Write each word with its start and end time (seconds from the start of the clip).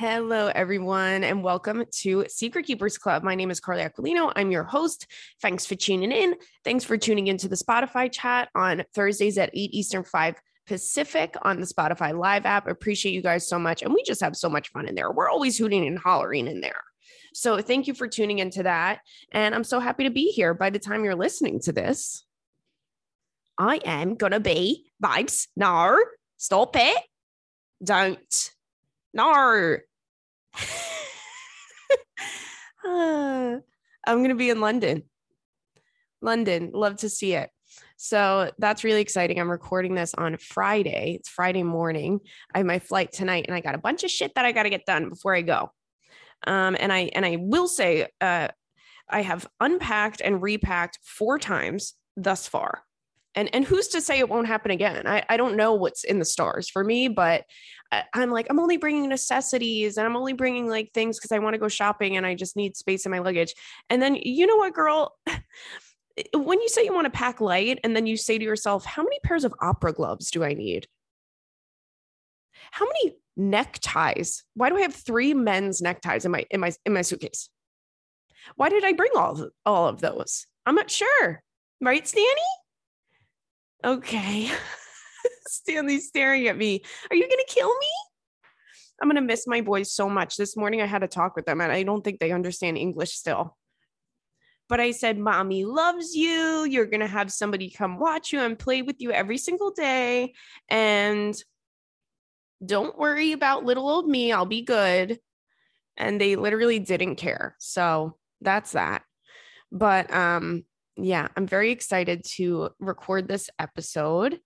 Hello, 0.00 0.46
everyone, 0.54 1.24
and 1.24 1.44
welcome 1.44 1.84
to 1.90 2.24
Secret 2.26 2.64
Keepers 2.64 2.96
Club. 2.96 3.22
My 3.22 3.34
name 3.34 3.50
is 3.50 3.60
Carly 3.60 3.82
Aquilino. 3.82 4.32
I'm 4.34 4.50
your 4.50 4.64
host. 4.64 5.06
Thanks 5.42 5.66
for 5.66 5.74
tuning 5.74 6.10
in. 6.10 6.36
Thanks 6.64 6.84
for 6.84 6.96
tuning 6.96 7.26
into 7.26 7.48
the 7.48 7.54
Spotify 7.54 8.10
chat 8.10 8.48
on 8.54 8.82
Thursdays 8.94 9.36
at 9.36 9.50
8 9.52 9.58
Eastern, 9.74 10.02
5 10.02 10.36
Pacific 10.66 11.34
on 11.42 11.60
the 11.60 11.66
Spotify 11.66 12.18
Live 12.18 12.46
app. 12.46 12.66
Appreciate 12.66 13.12
you 13.12 13.20
guys 13.20 13.46
so 13.46 13.58
much. 13.58 13.82
And 13.82 13.92
we 13.92 14.02
just 14.02 14.22
have 14.22 14.36
so 14.36 14.48
much 14.48 14.70
fun 14.70 14.88
in 14.88 14.94
there. 14.94 15.12
We're 15.12 15.28
always 15.28 15.58
hooting 15.58 15.86
and 15.86 15.98
hollering 15.98 16.46
in 16.46 16.62
there. 16.62 16.80
So 17.34 17.60
thank 17.60 17.86
you 17.86 17.92
for 17.92 18.08
tuning 18.08 18.38
into 18.38 18.62
that. 18.62 19.00
And 19.32 19.54
I'm 19.54 19.64
so 19.64 19.80
happy 19.80 20.04
to 20.04 20.10
be 20.10 20.28
here 20.28 20.54
by 20.54 20.70
the 20.70 20.78
time 20.78 21.04
you're 21.04 21.14
listening 21.14 21.60
to 21.64 21.72
this. 21.72 22.24
I 23.58 23.80
am 23.84 24.14
going 24.14 24.32
to 24.32 24.40
be 24.40 24.92
vibes. 25.04 25.48
No, 25.58 26.02
stop 26.38 26.74
it. 26.74 27.02
Don't. 27.84 28.50
No. 29.12 29.76
Uh, 32.84 33.58
I'm 34.06 34.18
going 34.18 34.28
to 34.30 34.34
be 34.34 34.50
in 34.50 34.60
London. 34.60 35.04
London. 36.22 36.70
Love 36.72 36.96
to 36.98 37.08
see 37.08 37.34
it. 37.34 37.50
So 37.96 38.50
that's 38.58 38.84
really 38.84 39.00
exciting. 39.00 39.38
I'm 39.38 39.50
recording 39.50 39.94
this 39.94 40.14
on 40.14 40.36
Friday. 40.38 41.16
It's 41.18 41.28
Friday 41.28 41.62
morning. 41.62 42.20
I 42.54 42.58
have 42.58 42.66
my 42.66 42.78
flight 42.78 43.12
tonight 43.12 43.44
and 43.46 43.54
I 43.54 43.60
got 43.60 43.74
a 43.74 43.78
bunch 43.78 44.04
of 44.04 44.10
shit 44.10 44.34
that 44.34 44.44
I 44.44 44.52
got 44.52 44.64
to 44.64 44.70
get 44.70 44.86
done 44.86 45.08
before 45.10 45.34
I 45.34 45.42
go. 45.42 45.70
Um, 46.46 46.76
and 46.80 46.92
I 46.92 47.10
and 47.14 47.26
I 47.26 47.36
will 47.38 47.68
say 47.68 48.08
uh, 48.20 48.48
I 49.08 49.22
have 49.22 49.46
unpacked 49.60 50.22
and 50.22 50.42
repacked 50.42 50.98
four 51.02 51.38
times 51.38 51.94
thus 52.16 52.48
far. 52.48 52.82
And 53.34 53.48
and 53.54 53.64
who's 53.64 53.88
to 53.88 54.00
say 54.00 54.18
it 54.18 54.28
won't 54.28 54.48
happen 54.48 54.70
again? 54.70 55.06
I, 55.06 55.24
I 55.28 55.36
don't 55.36 55.56
know 55.56 55.74
what's 55.74 56.04
in 56.04 56.18
the 56.18 56.24
stars 56.24 56.68
for 56.68 56.82
me, 56.82 57.08
but 57.08 57.44
I, 57.92 58.04
I'm 58.12 58.30
like 58.30 58.46
I'm 58.50 58.58
only 58.58 58.76
bringing 58.76 59.08
necessities 59.08 59.96
and 59.96 60.06
I'm 60.06 60.16
only 60.16 60.32
bringing 60.32 60.68
like 60.68 60.92
things 60.92 61.18
because 61.18 61.32
I 61.32 61.38
want 61.38 61.54
to 61.54 61.60
go 61.60 61.68
shopping 61.68 62.16
and 62.16 62.26
I 62.26 62.34
just 62.34 62.56
need 62.56 62.76
space 62.76 63.06
in 63.06 63.12
my 63.12 63.20
luggage. 63.20 63.54
And 63.88 64.02
then 64.02 64.16
you 64.16 64.46
know 64.46 64.56
what, 64.56 64.74
girl. 64.74 65.16
when 66.34 66.60
you 66.60 66.68
say 66.68 66.84
you 66.84 66.92
want 66.92 67.06
to 67.06 67.10
pack 67.10 67.40
light 67.40 67.78
and 67.84 67.94
then 67.94 68.06
you 68.06 68.16
say 68.16 68.36
to 68.36 68.44
yourself, 68.44 68.84
how 68.84 69.02
many 69.02 69.18
pairs 69.22 69.44
of 69.44 69.54
opera 69.60 69.92
gloves 69.92 70.30
do 70.30 70.44
I 70.44 70.54
need? 70.54 70.86
How 72.72 72.84
many 72.84 73.16
neckties? 73.36 74.44
Why 74.54 74.68
do 74.68 74.76
I 74.76 74.82
have 74.82 74.94
three 74.94 75.34
men's 75.34 75.80
neckties 75.80 76.24
in 76.24 76.30
my 76.32 76.44
in 76.50 76.60
my 76.60 76.72
in 76.84 76.92
my 76.92 77.02
suitcase? 77.02 77.48
Why 78.56 78.68
did 78.68 78.84
I 78.84 78.92
bring 78.92 79.12
all 79.14 79.48
all 79.64 79.88
of 79.88 80.00
those? 80.00 80.46
I'm 80.66 80.74
not 80.74 80.90
sure. 80.90 81.42
Right, 81.80 82.06
Stanny? 82.06 82.26
Okay. 83.84 84.50
Stanley's 85.46 86.08
staring 86.08 86.46
at 86.48 86.56
me. 86.56 86.82
Are 87.10 87.16
you 87.16 87.22
going 87.22 87.44
to 87.46 87.54
kill 87.54 87.68
me? 87.68 87.86
I'm 89.00 89.08
going 89.08 89.16
to 89.16 89.22
miss 89.22 89.46
my 89.46 89.62
boys 89.62 89.92
so 89.92 90.08
much. 90.08 90.36
This 90.36 90.56
morning 90.56 90.82
I 90.82 90.86
had 90.86 91.02
a 91.02 91.08
talk 91.08 91.34
with 91.34 91.46
them 91.46 91.60
and 91.60 91.72
I 91.72 91.82
don't 91.82 92.02
think 92.02 92.20
they 92.20 92.32
understand 92.32 92.76
English 92.76 93.12
still. 93.12 93.56
But 94.68 94.78
I 94.78 94.92
said, 94.92 95.18
Mommy 95.18 95.64
loves 95.64 96.14
you. 96.14 96.64
You're 96.64 96.86
going 96.86 97.00
to 97.00 97.06
have 97.06 97.32
somebody 97.32 97.70
come 97.70 97.98
watch 97.98 98.32
you 98.32 98.40
and 98.40 98.58
play 98.58 98.82
with 98.82 99.00
you 99.00 99.10
every 99.10 99.38
single 99.38 99.72
day. 99.72 100.34
And 100.68 101.34
don't 102.64 102.96
worry 102.96 103.32
about 103.32 103.64
little 103.64 103.88
old 103.88 104.06
me. 104.06 104.30
I'll 104.32 104.46
be 104.46 104.62
good. 104.62 105.18
And 105.96 106.20
they 106.20 106.36
literally 106.36 106.78
didn't 106.78 107.16
care. 107.16 107.56
So 107.58 108.16
that's 108.40 108.72
that. 108.72 109.02
But 109.72 110.12
um, 110.12 110.64
yeah, 111.04 111.28
I'm 111.36 111.46
very 111.46 111.70
excited 111.70 112.24
to 112.36 112.70
record 112.78 113.28
this 113.28 113.50
episode. 113.58 114.40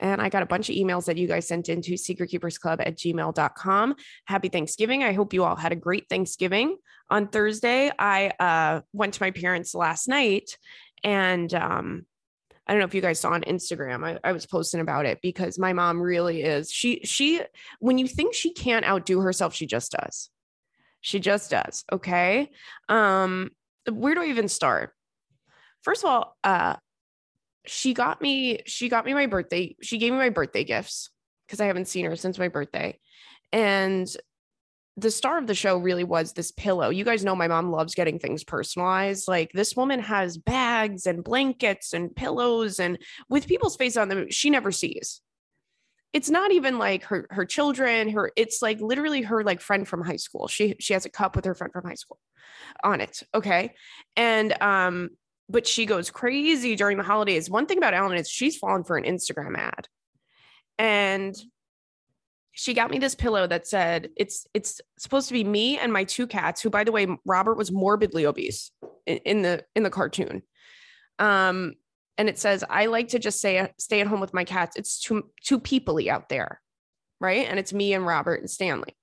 And 0.00 0.20
I 0.22 0.30
got 0.30 0.42
a 0.42 0.46
bunch 0.46 0.70
of 0.70 0.76
emails 0.76 1.04
that 1.06 1.18
you 1.18 1.28
guys 1.28 1.46
sent 1.46 1.68
into 1.68 1.92
secretkeepersclub 1.92 2.80
at 2.80 2.96
gmail.com. 2.96 3.94
Happy 4.24 4.48
Thanksgiving. 4.48 5.04
I 5.04 5.12
hope 5.12 5.34
you 5.34 5.44
all 5.44 5.56
had 5.56 5.72
a 5.72 5.76
great 5.76 6.08
Thanksgiving. 6.08 6.78
On 7.10 7.28
Thursday, 7.28 7.90
I 7.98 8.32
uh, 8.40 8.80
went 8.94 9.14
to 9.14 9.22
my 9.22 9.30
parents 9.30 9.74
last 9.74 10.08
night 10.08 10.56
and 11.04 11.52
um, 11.54 12.06
I 12.66 12.72
don't 12.72 12.80
know 12.80 12.86
if 12.86 12.94
you 12.94 13.00
guys 13.00 13.20
saw 13.20 13.30
on 13.30 13.42
Instagram. 13.42 14.06
I, 14.06 14.18
I, 14.22 14.32
was 14.32 14.46
posting 14.46 14.80
about 14.80 15.06
it 15.06 15.18
because 15.22 15.58
my 15.58 15.72
mom 15.72 16.00
really 16.00 16.42
is. 16.42 16.70
She 16.70 17.00
she 17.04 17.42
when 17.80 17.98
you 17.98 18.06
think 18.06 18.34
she 18.34 18.52
can't 18.52 18.86
outdo 18.86 19.20
herself, 19.20 19.54
she 19.54 19.66
just 19.66 19.92
does. 19.92 20.30
She 21.00 21.18
just 21.18 21.50
does. 21.50 21.84
Okay. 21.90 22.50
Um, 22.88 23.50
where 23.90 24.14
do 24.14 24.22
I 24.22 24.26
even 24.26 24.48
start? 24.48 24.92
First 25.82 26.04
of 26.04 26.10
all, 26.10 26.36
uh, 26.44 26.76
she 27.66 27.94
got 27.94 28.22
me 28.22 28.60
she 28.66 28.88
got 28.88 29.04
me 29.04 29.12
my 29.12 29.26
birthday 29.26 29.76
she 29.82 29.98
gave 29.98 30.12
me 30.12 30.18
my 30.18 30.30
birthday 30.30 30.64
gifts 30.64 31.10
because 31.46 31.60
i 31.60 31.66
haven't 31.66 31.88
seen 31.88 32.06
her 32.06 32.16
since 32.16 32.38
my 32.38 32.48
birthday. 32.48 32.98
And 33.52 34.08
the 34.96 35.10
star 35.10 35.38
of 35.38 35.46
the 35.46 35.54
show 35.54 35.78
really 35.78 36.04
was 36.04 36.32
this 36.32 36.52
pillow. 36.52 36.90
You 36.90 37.04
guys 37.04 37.24
know 37.24 37.34
my 37.34 37.48
mom 37.48 37.70
loves 37.70 37.94
getting 37.94 38.18
things 38.18 38.44
personalized. 38.44 39.28
Like 39.28 39.50
this 39.52 39.74
woman 39.74 40.00
has 40.00 40.36
bags 40.36 41.06
and 41.06 41.24
blankets 41.24 41.92
and 41.92 42.14
pillows 42.14 42.78
and 42.78 42.98
with 43.28 43.46
people's 43.46 43.76
face 43.76 43.96
on 43.96 44.08
them 44.08 44.26
she 44.30 44.50
never 44.50 44.70
sees. 44.70 45.20
It's 46.12 46.30
not 46.30 46.52
even 46.52 46.78
like 46.78 47.04
her 47.04 47.26
her 47.30 47.44
children 47.44 48.10
her 48.10 48.30
it's 48.36 48.62
like 48.62 48.80
literally 48.80 49.22
her 49.22 49.42
like 49.42 49.60
friend 49.60 49.86
from 49.86 50.04
high 50.04 50.16
school. 50.16 50.48
She 50.48 50.76
she 50.80 50.92
has 50.92 51.04
a 51.04 51.10
cup 51.10 51.34
with 51.34 51.44
her 51.44 51.54
friend 51.54 51.72
from 51.72 51.84
high 51.84 51.94
school 51.94 52.18
on 52.84 53.00
it 53.00 53.22
okay? 53.34 53.74
And 54.16 54.60
um 54.60 55.10
but 55.50 55.66
she 55.66 55.84
goes 55.84 56.10
crazy 56.10 56.76
during 56.76 56.96
the 56.96 57.02
holidays. 57.02 57.50
One 57.50 57.66
thing 57.66 57.78
about 57.78 57.94
Ellen 57.94 58.16
is 58.16 58.30
she's 58.30 58.56
fallen 58.56 58.84
for 58.84 58.96
an 58.96 59.04
Instagram 59.04 59.56
ad. 59.58 59.88
And 60.78 61.36
she 62.52 62.74
got 62.74 62.90
me 62.90 62.98
this 62.98 63.14
pillow 63.14 63.46
that 63.46 63.66
said 63.66 64.10
it's 64.16 64.46
it's 64.54 64.80
supposed 64.98 65.28
to 65.28 65.34
be 65.34 65.44
me 65.44 65.78
and 65.78 65.92
my 65.92 66.04
two 66.04 66.26
cats 66.26 66.60
who 66.60 66.70
by 66.70 66.84
the 66.84 66.92
way 66.92 67.06
Robert 67.24 67.56
was 67.56 67.72
morbidly 67.72 68.26
obese 68.26 68.70
in, 69.06 69.18
in 69.18 69.42
the 69.42 69.64
in 69.74 69.82
the 69.82 69.90
cartoon. 69.90 70.42
Um 71.18 71.74
and 72.18 72.28
it 72.28 72.38
says 72.38 72.64
I 72.68 72.86
like 72.86 73.08
to 73.08 73.18
just 73.18 73.40
say 73.40 73.72
stay 73.78 74.00
at 74.00 74.06
home 74.06 74.20
with 74.20 74.34
my 74.34 74.44
cats. 74.44 74.76
It's 74.76 75.00
too 75.00 75.30
too 75.42 75.58
peoply 75.58 76.08
out 76.08 76.28
there. 76.28 76.60
Right? 77.20 77.46
And 77.46 77.58
it's 77.58 77.72
me 77.72 77.92
and 77.92 78.06
Robert 78.06 78.40
and 78.40 78.50
Stanley. 78.50 78.96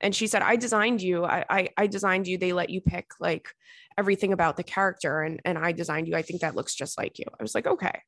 And 0.00 0.14
she 0.14 0.26
said 0.26 0.42
I 0.42 0.56
designed 0.56 1.02
you. 1.02 1.24
I 1.24 1.44
I, 1.48 1.68
I 1.76 1.86
designed 1.86 2.26
you. 2.26 2.38
They 2.38 2.52
let 2.52 2.70
you 2.70 2.80
pick 2.80 3.06
like 3.20 3.48
everything 3.96 4.32
about 4.32 4.56
the 4.56 4.62
character 4.62 5.22
and 5.22 5.40
and 5.44 5.58
I 5.58 5.72
designed 5.72 6.08
you. 6.08 6.16
I 6.16 6.22
think 6.22 6.40
that 6.40 6.54
looks 6.54 6.74
just 6.74 6.98
like 6.98 7.18
you. 7.18 7.26
I 7.38 7.42
was 7.42 7.54
like, 7.54 7.66
okay. 7.66 8.02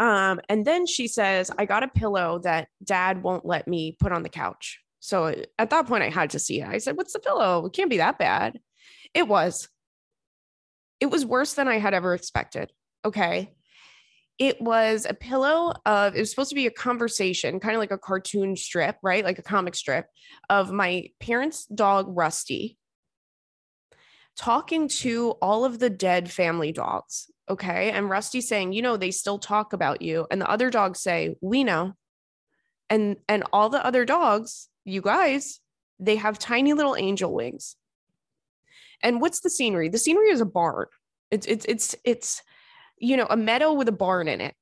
Um, 0.00 0.40
and 0.48 0.64
then 0.64 0.86
she 0.86 1.06
says, 1.06 1.50
I 1.56 1.66
got 1.66 1.84
a 1.84 1.88
pillow 1.88 2.40
that 2.40 2.68
dad 2.82 3.22
won't 3.22 3.46
let 3.46 3.68
me 3.68 3.96
put 3.98 4.12
on 4.12 4.22
the 4.22 4.28
couch. 4.28 4.80
So 5.00 5.34
at 5.58 5.70
that 5.70 5.86
point, 5.86 6.02
I 6.02 6.08
had 6.08 6.30
to 6.30 6.38
see 6.38 6.60
it. 6.60 6.68
I 6.68 6.78
said, 6.78 6.96
What's 6.96 7.12
the 7.12 7.18
pillow? 7.18 7.66
It 7.66 7.72
can't 7.72 7.90
be 7.90 7.98
that 7.98 8.18
bad. 8.18 8.58
It 9.12 9.28
was. 9.28 9.68
It 11.00 11.06
was 11.06 11.26
worse 11.26 11.54
than 11.54 11.68
I 11.68 11.78
had 11.78 11.94
ever 11.94 12.14
expected. 12.14 12.72
Okay. 13.04 13.52
It 14.38 14.60
was 14.60 15.06
a 15.08 15.14
pillow 15.14 15.74
of, 15.86 16.16
it 16.16 16.20
was 16.20 16.30
supposed 16.30 16.48
to 16.48 16.56
be 16.56 16.66
a 16.66 16.70
conversation, 16.70 17.60
kind 17.60 17.74
of 17.74 17.80
like 17.80 17.92
a 17.92 17.98
cartoon 17.98 18.56
strip, 18.56 18.96
right? 19.02 19.24
Like 19.24 19.38
a 19.38 19.42
comic 19.42 19.74
strip 19.76 20.06
of 20.50 20.72
my 20.72 21.08
parents' 21.20 21.66
dog, 21.66 22.06
Rusty, 22.08 22.76
talking 24.36 24.88
to 24.88 25.30
all 25.40 25.64
of 25.64 25.78
the 25.78 25.90
dead 25.90 26.30
family 26.30 26.72
dogs. 26.72 27.30
Okay. 27.48 27.90
And 27.90 28.10
Rusty 28.10 28.40
saying, 28.40 28.72
you 28.72 28.82
know, 28.82 28.96
they 28.96 29.10
still 29.10 29.38
talk 29.38 29.72
about 29.72 30.02
you. 30.02 30.26
And 30.30 30.40
the 30.40 30.50
other 30.50 30.70
dogs 30.70 31.00
say, 31.00 31.36
we 31.40 31.62
know. 31.62 31.92
And 32.90 33.16
and 33.28 33.44
all 33.52 33.70
the 33.70 33.84
other 33.84 34.04
dogs, 34.04 34.68
you 34.84 35.00
guys, 35.00 35.60
they 35.98 36.16
have 36.16 36.38
tiny 36.38 36.72
little 36.72 36.96
angel 36.96 37.32
wings. 37.32 37.76
And 39.02 39.20
what's 39.20 39.40
the 39.40 39.50
scenery? 39.50 39.88
The 39.88 39.98
scenery 39.98 40.30
is 40.30 40.40
a 40.40 40.46
barn. 40.46 40.86
It's 41.30 41.46
it's 41.46 41.64
it's 41.66 41.94
it's 42.04 42.42
you 42.98 43.16
know, 43.16 43.26
a 43.28 43.36
meadow 43.36 43.72
with 43.72 43.88
a 43.88 43.92
barn 43.92 44.28
in 44.28 44.40
it. 44.40 44.54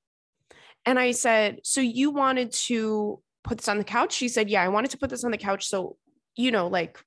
And 0.85 0.99
I 0.99 1.13
said, 1.13 1.61
So 1.65 1.81
you 1.81 2.11
wanted 2.11 2.53
to 2.53 3.21
put 3.45 3.59
this 3.59 3.69
on 3.69 3.79
the 3.79 3.85
couch? 3.85 4.13
She 4.13 4.29
said, 4.29 4.51
Yeah, 4.51 4.63
I 4.63 4.69
wanted 4.69 4.91
to 4.93 4.99
put 4.99 5.11
this 5.11 5.25
on 5.25 5.31
the 5.31 5.39
couch. 5.39 5.67
So, 5.67 5.97
you 6.37 6.51
know, 6.51 6.67
like 6.67 6.99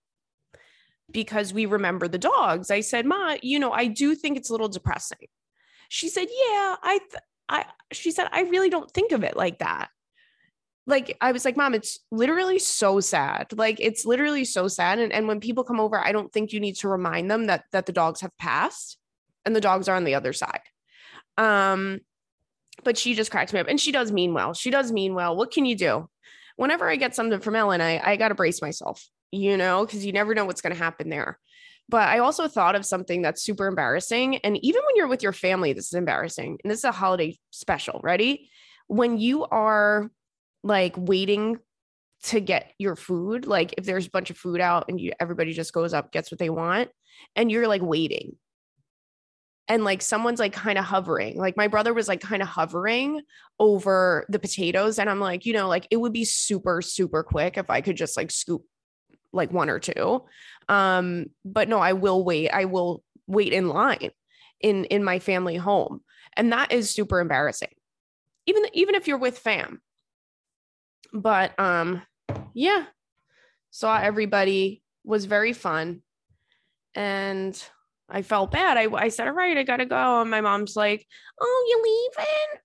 because 1.12 1.54
we 1.54 1.66
remember 1.66 2.08
the 2.08 2.18
dogs. 2.18 2.72
I 2.72 2.82
said, 2.82 3.06
Ma, 3.06 3.36
you 3.42 3.60
know, 3.60 3.72
I 3.72 3.88
do 3.88 4.16
think 4.16 4.38
it's 4.38 4.50
a 4.50 4.54
little 4.54 4.70
depressing. 4.70 5.28
She 5.90 6.10
said, 6.10 6.28
Yeah, 6.30 6.76
I, 6.82 7.00
th- 7.10 7.24
I, 7.48 7.66
she 7.92 8.12
said, 8.12 8.28
I 8.32 8.42
really 8.44 8.70
don't 8.70 8.92
think 8.92 9.12
of 9.12 9.24
it 9.24 9.36
like 9.36 9.60
that. 9.60 9.90
Like, 10.88 11.18
I 11.20 11.32
was 11.32 11.46
like, 11.46 11.58
Mom, 11.58 11.74
it's 11.74 12.00
literally 12.12 12.60
so 12.60 13.00
sad. 13.00 13.48
Like, 13.58 13.78
it's 13.80 14.06
literally 14.06 14.46
so 14.46 14.68
sad. 14.68 15.00
And, 15.00 15.12
and 15.12 15.28
when 15.28 15.40
people 15.40 15.64
come 15.64 15.80
over, 15.80 16.00
I 16.00 16.12
don't 16.12 16.32
think 16.32 16.54
you 16.54 16.60
need 16.60 16.76
to 16.78 16.90
remind 16.90 17.30
them 17.30 17.48
that, 17.48 17.66
that 17.72 17.86
the 17.86 17.92
dogs 17.92 18.22
have 18.22 18.36
passed 18.38 18.98
and 19.46 19.56
the 19.56 19.62
dogs 19.62 19.88
are 19.88 19.96
on 19.96 20.04
the 20.04 20.16
other 20.16 20.34
side. 20.34 20.62
Um, 21.38 22.00
but 22.84 22.98
she 22.98 23.16
just 23.16 23.32
cracks 23.32 23.54
me 23.54 23.60
up 23.60 23.68
and 23.68 23.80
she 23.80 23.92
does 23.92 24.12
mean 24.12 24.34
well. 24.34 24.54
She 24.54 24.70
does 24.70 24.92
mean 24.92 25.16
well. 25.16 25.36
What 25.36 25.52
can 25.52 25.66
you 25.66 25.76
do? 25.76 26.10
Whenever 26.58 26.90
I 26.90 26.96
get 26.96 27.16
something 27.16 27.40
from 27.40 27.56
Ellen, 27.56 27.82
I, 27.82 28.00
I 28.04 28.16
got 28.16 28.30
to 28.30 28.36
brace 28.36 28.62
myself 28.62 29.10
you 29.36 29.58
know, 29.58 29.86
because 29.86 30.06
you 30.06 30.14
never 30.14 30.34
know 30.34 30.46
what's 30.46 30.62
going 30.62 30.74
to 30.74 30.82
happen 30.82 31.10
there. 31.10 31.40
But 31.88 32.08
I 32.08 32.20
also 32.20 32.48
thought 32.48 32.76
of 32.76 32.86
something 32.86 33.22
that's 33.22 33.44
super 33.44 33.68
embarrassing. 33.68 34.38
And 34.38 34.58
even 34.64 34.82
when 34.86 34.96
you're 34.96 35.08
with 35.08 35.22
your 35.22 35.34
family, 35.34 35.74
this 35.74 35.88
is 35.88 35.94
embarrassing. 35.94 36.58
And 36.64 36.72
this 36.72 36.80
is 36.80 36.86
a 36.86 36.92
holiday 36.92 37.38
special. 37.52 38.00
Ready? 38.02 38.50
When 38.88 39.20
you 39.20 39.46
are 39.46 40.10
like 40.64 40.96
waiting 40.98 41.60
to 42.24 42.40
get 42.40 42.72
your 42.80 42.96
food. 42.96 43.46
Like 43.46 43.76
if 43.78 43.86
there's 43.86 44.08
a 44.08 44.12
bunch 44.12 44.32
of 44.32 44.38
food 44.38 44.60
out 44.60 44.86
and 44.90 45.00
you 45.00 45.12
everybody 45.20 45.54
just 45.54 45.74
goes 45.74 45.94
up, 45.94 46.12
gets 46.12 46.32
what 46.32 46.40
they 46.40 46.50
want, 46.50 46.90
and 47.36 47.52
you're 47.52 47.68
like 47.68 47.84
waiting. 47.84 48.36
And 49.68 49.84
like 49.84 50.02
someone's 50.02 50.40
like 50.40 50.54
kind 50.54 50.78
of 50.78 50.86
hovering. 50.86 51.38
Like 51.38 51.58
my 51.58 51.68
brother 51.68 51.94
was 51.94 52.08
like 52.08 52.22
kind 52.22 52.42
of 52.42 52.48
hovering 52.48 53.22
over 53.60 54.26
the 54.30 54.40
potatoes. 54.40 55.00
And 55.00 55.10
I'm 55.10 55.20
like, 55.20 55.46
you 55.46 55.54
know, 55.54 55.68
like 55.68 55.88
it 55.90 55.98
would 55.98 56.14
be 56.14 56.26
super, 56.26 56.82
super 56.82 57.24
quick 57.24 57.58
if 57.58 57.70
I 57.70 57.82
could 57.82 57.98
just 57.98 58.16
like 58.16 58.30
scoop 58.30 58.64
like 59.34 59.52
one 59.52 59.70
or 59.70 59.80
two. 59.80 60.24
Um, 60.70 61.28
but 61.44 61.68
no, 61.68 61.80
I 61.80 61.94
will 61.94 62.24
wait. 62.24 62.50
I 62.50 62.66
will 62.66 63.04
wait 63.28 63.54
in 63.54 63.68
line 63.70 64.12
in 64.62 64.86
in 64.86 65.04
my 65.04 65.20
family 65.20 65.56
home. 65.56 66.02
And 66.38 66.52
that 66.52 66.72
is 66.72 66.90
super 66.90 67.20
embarrassing. 67.20 67.74
Even 68.46 68.64
even 68.74 68.96
if 68.96 69.08
you're 69.08 69.18
with 69.18 69.38
fam. 69.38 69.82
But 71.14 71.60
um 71.60 72.02
yeah, 72.54 72.86
saw 73.72 73.98
everybody, 73.98 74.82
was 75.04 75.26
very 75.26 75.54
fun. 75.54 76.02
And 76.96 77.62
I 78.10 78.22
felt 78.22 78.52
bad. 78.52 78.78
I, 78.78 78.88
I 78.94 79.10
said, 79.10 79.28
All 79.28 79.34
right, 79.34 79.58
I 79.58 79.64
gotta 79.64 79.86
go. 79.86 80.22
And 80.22 80.30
my 80.30 80.42
mom's 80.42 80.76
like, 80.76 81.06
Oh, 81.40 81.66
you 81.70 81.82
leaving? 81.84 82.62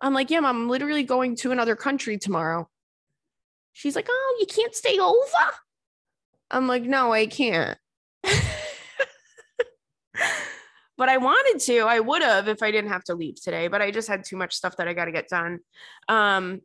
I'm 0.00 0.14
like, 0.14 0.30
Yeah, 0.30 0.40
mom, 0.40 0.56
I'm 0.56 0.68
literally 0.68 1.04
going 1.04 1.36
to 1.36 1.52
another 1.52 1.76
country 1.76 2.18
tomorrow. 2.18 2.68
She's 3.72 3.96
like, 3.96 4.06
Oh, 4.08 4.36
you 4.40 4.46
can't 4.46 4.74
stay 4.74 4.98
over? 4.98 5.52
I'm 6.50 6.66
like, 6.68 6.84
No, 6.84 7.12
I 7.12 7.26
can't. 7.26 7.78
but 10.96 11.08
I 11.08 11.16
wanted 11.16 11.60
to. 11.64 11.80
I 11.80 12.00
would 12.00 12.22
have 12.22 12.48
if 12.48 12.62
I 12.62 12.70
didn't 12.70 12.90
have 12.90 13.04
to 13.04 13.14
leave 13.14 13.40
today, 13.40 13.68
but 13.68 13.82
I 13.82 13.90
just 13.90 14.08
had 14.08 14.24
too 14.24 14.36
much 14.36 14.54
stuff 14.54 14.76
that 14.76 14.88
I 14.88 14.94
got 14.94 15.06
to 15.06 15.12
get 15.12 15.28
done. 15.28 15.58
Um, 16.08 16.60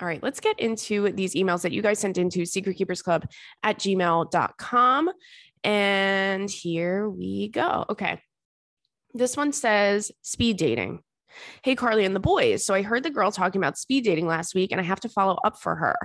all 0.00 0.06
right, 0.06 0.22
let's 0.22 0.40
get 0.40 0.60
into 0.60 1.10
these 1.12 1.34
emails 1.34 1.62
that 1.62 1.72
you 1.72 1.80
guys 1.80 1.98
sent 1.98 2.18
into 2.18 2.40
secretkeepersclub 2.40 3.24
at 3.62 3.78
gmail.com. 3.78 5.10
And 5.64 6.50
here 6.50 7.08
we 7.08 7.48
go. 7.48 7.84
Okay. 7.90 8.20
This 9.14 9.36
one 9.36 9.52
says 9.52 10.12
speed 10.22 10.58
dating. 10.58 11.00
Hey, 11.62 11.74
Carly 11.74 12.04
and 12.04 12.14
the 12.14 12.20
boys. 12.20 12.64
So 12.64 12.74
I 12.74 12.82
heard 12.82 13.02
the 13.02 13.10
girl 13.10 13.30
talking 13.30 13.60
about 13.60 13.78
speed 13.78 14.04
dating 14.04 14.26
last 14.26 14.54
week, 14.54 14.72
and 14.72 14.80
I 14.80 14.84
have 14.84 15.00
to 15.00 15.08
follow 15.08 15.36
up 15.44 15.60
for 15.60 15.74
her. 15.74 15.96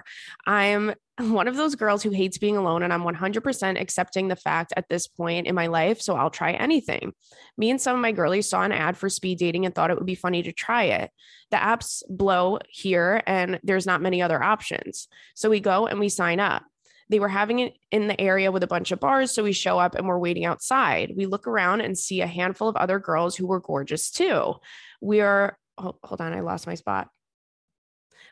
I'm 0.46 0.94
one 1.18 1.48
of 1.48 1.56
those 1.56 1.76
girls 1.76 2.04
who 2.04 2.10
hates 2.10 2.38
being 2.38 2.58
alone, 2.58 2.84
and 2.84 2.92
I'm 2.92 3.04
100% 3.04 3.80
accepting 3.80 4.28
the 4.28 4.36
fact 4.36 4.74
at 4.76 4.90
this 4.90 5.08
point 5.08 5.48
in 5.48 5.56
my 5.56 5.68
life. 5.68 6.02
So 6.02 6.16
I'll 6.16 6.30
try 6.30 6.52
anything. 6.52 7.14
Me 7.58 7.70
and 7.70 7.80
some 7.80 7.96
of 7.96 8.02
my 8.02 8.12
girlies 8.12 8.50
saw 8.50 8.64
an 8.64 8.72
ad 8.72 8.98
for 8.98 9.10
speed 9.10 9.38
dating 9.38 9.66
and 9.66 9.74
thought 9.74 9.92
it 9.92 9.98
would 9.98 10.06
be 10.06 10.16
funny 10.16 10.44
to 10.44 10.52
try 10.52 10.86
it. 10.86 11.12
The 11.52 11.58
apps 11.58 12.04
blow 12.10 12.60
here, 12.70 13.22
and 13.26 13.60
there's 13.64 13.86
not 13.86 14.02
many 14.02 14.22
other 14.22 14.42
options. 14.42 15.08
So 15.36 15.50
we 15.50 15.60
go 15.60 15.88
and 15.88 16.00
we 16.00 16.10
sign 16.10 16.40
up. 16.40 16.64
They 17.12 17.20
were 17.20 17.30
having 17.30 17.60
it 17.60 17.76
in 17.92 18.08
the 18.08 18.20
area 18.20 18.52
with 18.52 18.64
a 18.64 18.68
bunch 18.68 18.92
of 18.92 19.00
bars. 19.00 19.32
So 19.32 19.44
we 19.44 19.54
show 19.54 19.78
up 19.78 19.94
and 19.94 20.08
we're 20.08 20.18
waiting 20.18 20.46
outside. 20.46 21.14
We 21.16 21.28
look 21.28 21.46
around 21.46 21.82
and 21.82 21.98
see 21.98 22.22
a 22.22 22.28
handful 22.28 22.68
of 22.68 22.76
other 22.76 22.98
girls 22.98 23.36
who 23.36 23.46
were 23.46 23.60
gorgeous 23.60 24.10
too. 24.10 24.56
We 25.02 25.22
are, 25.22 25.58
oh, 25.78 25.96
hold 26.04 26.22
on, 26.22 26.34
I 26.34 26.40
lost 26.40 26.66
my 26.66 26.76
spot 26.76 27.10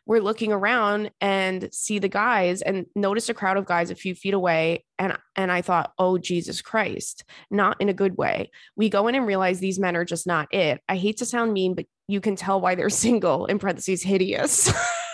we're 0.10 0.20
looking 0.22 0.52
around 0.52 1.12
and 1.22 1.70
see 1.72 2.00
the 2.00 2.10
guys 2.10 2.64
and 2.64 2.88
notice 2.96 3.30
a 3.30 3.34
crowd 3.36 3.58
of 3.58 3.66
guys 3.66 3.92
a 3.92 3.96
few 3.96 4.16
feet 4.16 4.34
away 4.34 4.84
and 4.98 5.16
and 5.36 5.52
I 5.52 5.62
thought, 5.62 5.94
"Oh 6.00 6.18
Jesus 6.18 6.64
Christ." 6.64 7.24
Not 7.52 7.80
in 7.80 7.90
a 7.90 7.94
good 7.94 8.18
way. 8.18 8.50
We 8.76 8.90
go 8.90 9.08
in 9.08 9.14
and 9.14 9.28
realize 9.28 9.60
these 9.60 9.78
men 9.78 9.96
are 9.96 10.06
just 10.06 10.26
not 10.26 10.52
it. 10.52 10.82
I 10.90 10.96
hate 10.98 11.18
to 11.18 11.28
sound 11.28 11.54
mean, 11.54 11.76
but 11.76 11.86
you 12.08 12.22
can 12.22 12.36
tell 12.36 12.60
why 12.60 12.74
they're 12.74 12.90
single 13.06 13.46
in 13.46 13.60
parentheses 13.60 14.02
hideous. 14.02 14.74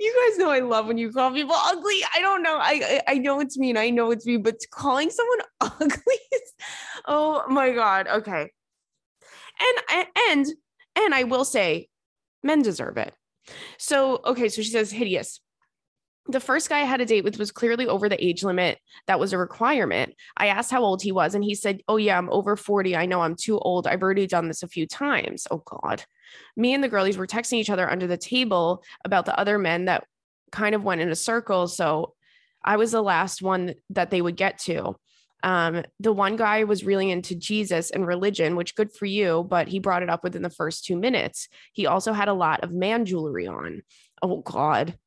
you 0.00 0.28
guys 0.28 0.38
know 0.38 0.50
I 0.50 0.60
love 0.60 0.86
when 0.86 0.98
you 0.98 1.12
call 1.12 1.32
people 1.32 1.54
ugly. 1.54 2.00
I 2.14 2.20
don't 2.20 2.42
know. 2.42 2.56
I, 2.56 3.00
I, 3.06 3.14
I 3.14 3.18
know 3.18 3.40
it's 3.40 3.58
mean. 3.58 3.76
I 3.76 3.90
know 3.90 4.10
it's 4.10 4.26
mean, 4.26 4.42
but 4.42 4.56
calling 4.70 5.10
someone 5.10 5.38
ugly 5.60 6.18
is, 6.32 6.52
oh 7.06 7.44
my 7.48 7.72
god. 7.72 8.08
Okay. 8.08 8.52
And 9.60 10.06
and 10.30 10.46
and 10.96 11.14
I 11.14 11.24
will 11.24 11.44
say, 11.44 11.88
men 12.42 12.62
deserve 12.62 12.96
it. 12.96 13.14
So 13.78 14.20
okay, 14.24 14.48
so 14.48 14.62
she 14.62 14.70
says 14.70 14.90
hideous. 14.90 15.40
The 16.30 16.40
first 16.40 16.68
guy 16.68 16.80
I 16.80 16.84
had 16.84 17.00
a 17.00 17.06
date 17.06 17.24
with 17.24 17.38
was 17.38 17.50
clearly 17.50 17.86
over 17.86 18.08
the 18.08 18.22
age 18.22 18.42
limit 18.42 18.78
that 19.06 19.18
was 19.18 19.32
a 19.32 19.38
requirement. 19.38 20.14
I 20.36 20.48
asked 20.48 20.70
how 20.70 20.82
old 20.82 21.02
he 21.02 21.10
was, 21.10 21.34
and 21.34 21.42
he 21.42 21.54
said, 21.54 21.82
Oh, 21.88 21.96
yeah, 21.96 22.18
I'm 22.18 22.30
over 22.30 22.54
40. 22.54 22.94
I 22.94 23.06
know 23.06 23.22
I'm 23.22 23.34
too 23.34 23.58
old. 23.58 23.86
I've 23.86 24.02
already 24.02 24.26
done 24.26 24.48
this 24.48 24.62
a 24.62 24.68
few 24.68 24.86
times. 24.86 25.46
Oh, 25.50 25.62
God. 25.64 26.04
Me 26.56 26.74
and 26.74 26.84
the 26.84 26.88
girlies 26.88 27.16
were 27.16 27.26
texting 27.26 27.54
each 27.54 27.70
other 27.70 27.90
under 27.90 28.06
the 28.06 28.18
table 28.18 28.82
about 29.04 29.24
the 29.24 29.38
other 29.38 29.58
men 29.58 29.86
that 29.86 30.04
kind 30.52 30.74
of 30.74 30.84
went 30.84 31.00
in 31.00 31.10
a 31.10 31.16
circle. 31.16 31.66
So 31.66 32.14
I 32.62 32.76
was 32.76 32.92
the 32.92 33.02
last 33.02 33.40
one 33.40 33.74
that 33.90 34.10
they 34.10 34.20
would 34.20 34.36
get 34.36 34.58
to. 34.60 34.96
Um, 35.42 35.84
the 36.00 36.12
one 36.12 36.36
guy 36.36 36.64
was 36.64 36.84
really 36.84 37.10
into 37.10 37.34
Jesus 37.36 37.90
and 37.90 38.06
religion, 38.06 38.56
which 38.56 38.74
good 38.74 38.92
for 38.92 39.06
you, 39.06 39.46
but 39.48 39.68
he 39.68 39.78
brought 39.78 40.02
it 40.02 40.10
up 40.10 40.24
within 40.24 40.42
the 40.42 40.50
first 40.50 40.84
two 40.84 40.96
minutes. 40.96 41.48
He 41.72 41.86
also 41.86 42.12
had 42.12 42.28
a 42.28 42.34
lot 42.34 42.64
of 42.64 42.72
man 42.72 43.04
jewelry 43.04 43.46
on. 43.46 43.82
Oh, 44.20 44.38
God. 44.38 44.98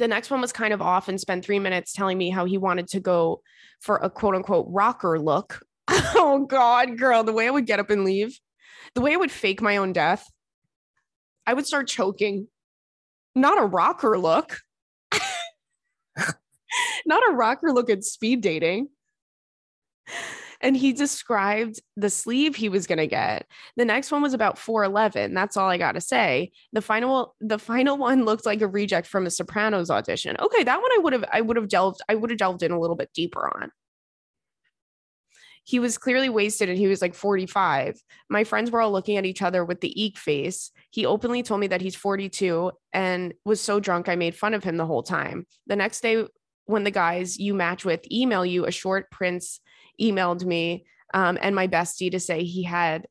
The 0.00 0.08
next 0.08 0.30
one 0.30 0.40
was 0.40 0.50
kind 0.50 0.72
of 0.72 0.80
off 0.80 1.08
and 1.08 1.20
spent 1.20 1.44
three 1.44 1.58
minutes 1.58 1.92
telling 1.92 2.16
me 2.16 2.30
how 2.30 2.46
he 2.46 2.56
wanted 2.56 2.88
to 2.88 3.00
go 3.00 3.42
for 3.80 3.96
a 3.96 4.08
quote 4.08 4.34
unquote 4.34 4.64
rocker 4.70 5.20
look. 5.20 5.60
oh, 5.88 6.46
God, 6.48 6.96
girl, 6.96 7.22
the 7.22 7.34
way 7.34 7.46
I 7.46 7.50
would 7.50 7.66
get 7.66 7.80
up 7.80 7.90
and 7.90 8.02
leave, 8.02 8.40
the 8.94 9.02
way 9.02 9.12
I 9.12 9.16
would 9.16 9.30
fake 9.30 9.60
my 9.60 9.76
own 9.76 9.92
death, 9.92 10.26
I 11.46 11.52
would 11.52 11.66
start 11.66 11.86
choking. 11.86 12.48
Not 13.34 13.60
a 13.60 13.66
rocker 13.66 14.18
look. 14.18 14.60
not 17.04 17.22
a 17.28 17.34
rocker 17.34 17.70
look 17.70 17.90
at 17.90 18.02
speed 18.02 18.40
dating. 18.40 18.88
And 20.60 20.76
he 20.76 20.92
described 20.92 21.80
the 21.96 22.10
sleeve 22.10 22.54
he 22.54 22.68
was 22.68 22.86
going 22.86 22.98
to 22.98 23.06
get. 23.06 23.46
The 23.76 23.84
next 23.84 24.12
one 24.12 24.20
was 24.20 24.34
about 24.34 24.58
411. 24.58 25.32
That's 25.32 25.56
all 25.56 25.70
I 25.70 25.78
got 25.78 25.92
to 25.92 26.00
say. 26.00 26.52
The 26.72 26.82
final 26.82 27.34
the 27.40 27.58
final 27.58 27.96
one 27.96 28.24
looked 28.24 28.44
like 28.44 28.60
a 28.60 28.66
reject 28.66 29.06
from 29.06 29.26
a 29.26 29.30
Sopranos 29.30 29.90
audition. 29.90 30.36
Okay, 30.38 30.62
that 30.64 30.80
one 30.80 30.90
I 30.94 30.98
would 30.98 31.12
have 31.14 31.24
I 31.32 31.40
would 31.40 31.56
have 31.56 31.68
delved 31.68 32.00
I 32.08 32.14
would 32.14 32.30
have 32.30 32.38
delved 32.38 32.62
in 32.62 32.72
a 32.72 32.80
little 32.80 32.96
bit 32.96 33.10
deeper 33.14 33.50
on. 33.60 33.70
He 35.64 35.78
was 35.78 35.98
clearly 35.98 36.28
wasted 36.28 36.68
and 36.68 36.78
he 36.78 36.88
was 36.88 37.02
like 37.02 37.14
45. 37.14 38.02
My 38.28 38.44
friends 38.44 38.70
were 38.70 38.80
all 38.80 38.92
looking 38.92 39.16
at 39.16 39.26
each 39.26 39.42
other 39.42 39.64
with 39.64 39.80
the 39.80 40.02
eek 40.02 40.18
face. 40.18 40.72
He 40.90 41.06
openly 41.06 41.42
told 41.42 41.60
me 41.60 41.68
that 41.68 41.82
he's 41.82 41.94
42 41.94 42.72
and 42.92 43.34
was 43.44 43.60
so 43.60 43.78
drunk 43.78 44.08
I 44.08 44.16
made 44.16 44.34
fun 44.34 44.54
of 44.54 44.64
him 44.64 44.76
the 44.76 44.86
whole 44.86 45.02
time. 45.02 45.46
The 45.66 45.76
next 45.76 46.00
day 46.00 46.26
when 46.70 46.84
the 46.84 46.90
guys 46.90 47.38
you 47.38 47.52
match 47.54 47.84
with 47.84 48.10
email 48.10 48.46
you, 48.46 48.66
a 48.66 48.70
short 48.70 49.10
prince 49.10 49.60
emailed 50.00 50.44
me 50.44 50.86
um, 51.12 51.38
and 51.40 51.54
my 51.54 51.66
bestie 51.66 52.10
to 52.10 52.20
say 52.20 52.44
he 52.44 52.62
had. 52.62 53.06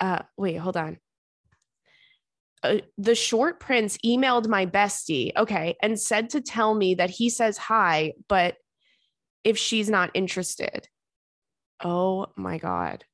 Uh, 0.00 0.22
wait, 0.36 0.54
hold 0.54 0.76
on. 0.76 0.98
Uh, 2.62 2.78
the 2.96 3.14
short 3.14 3.60
prince 3.60 3.98
emailed 4.04 4.48
my 4.48 4.66
bestie, 4.66 5.30
okay, 5.36 5.76
and 5.80 5.98
said 5.98 6.30
to 6.30 6.40
tell 6.40 6.74
me 6.74 6.94
that 6.94 7.10
he 7.10 7.30
says 7.30 7.56
hi, 7.56 8.14
but 8.28 8.56
if 9.44 9.56
she's 9.56 9.88
not 9.88 10.10
interested. 10.14 10.88
Oh 11.82 12.26
my 12.36 12.58
God. 12.58 13.04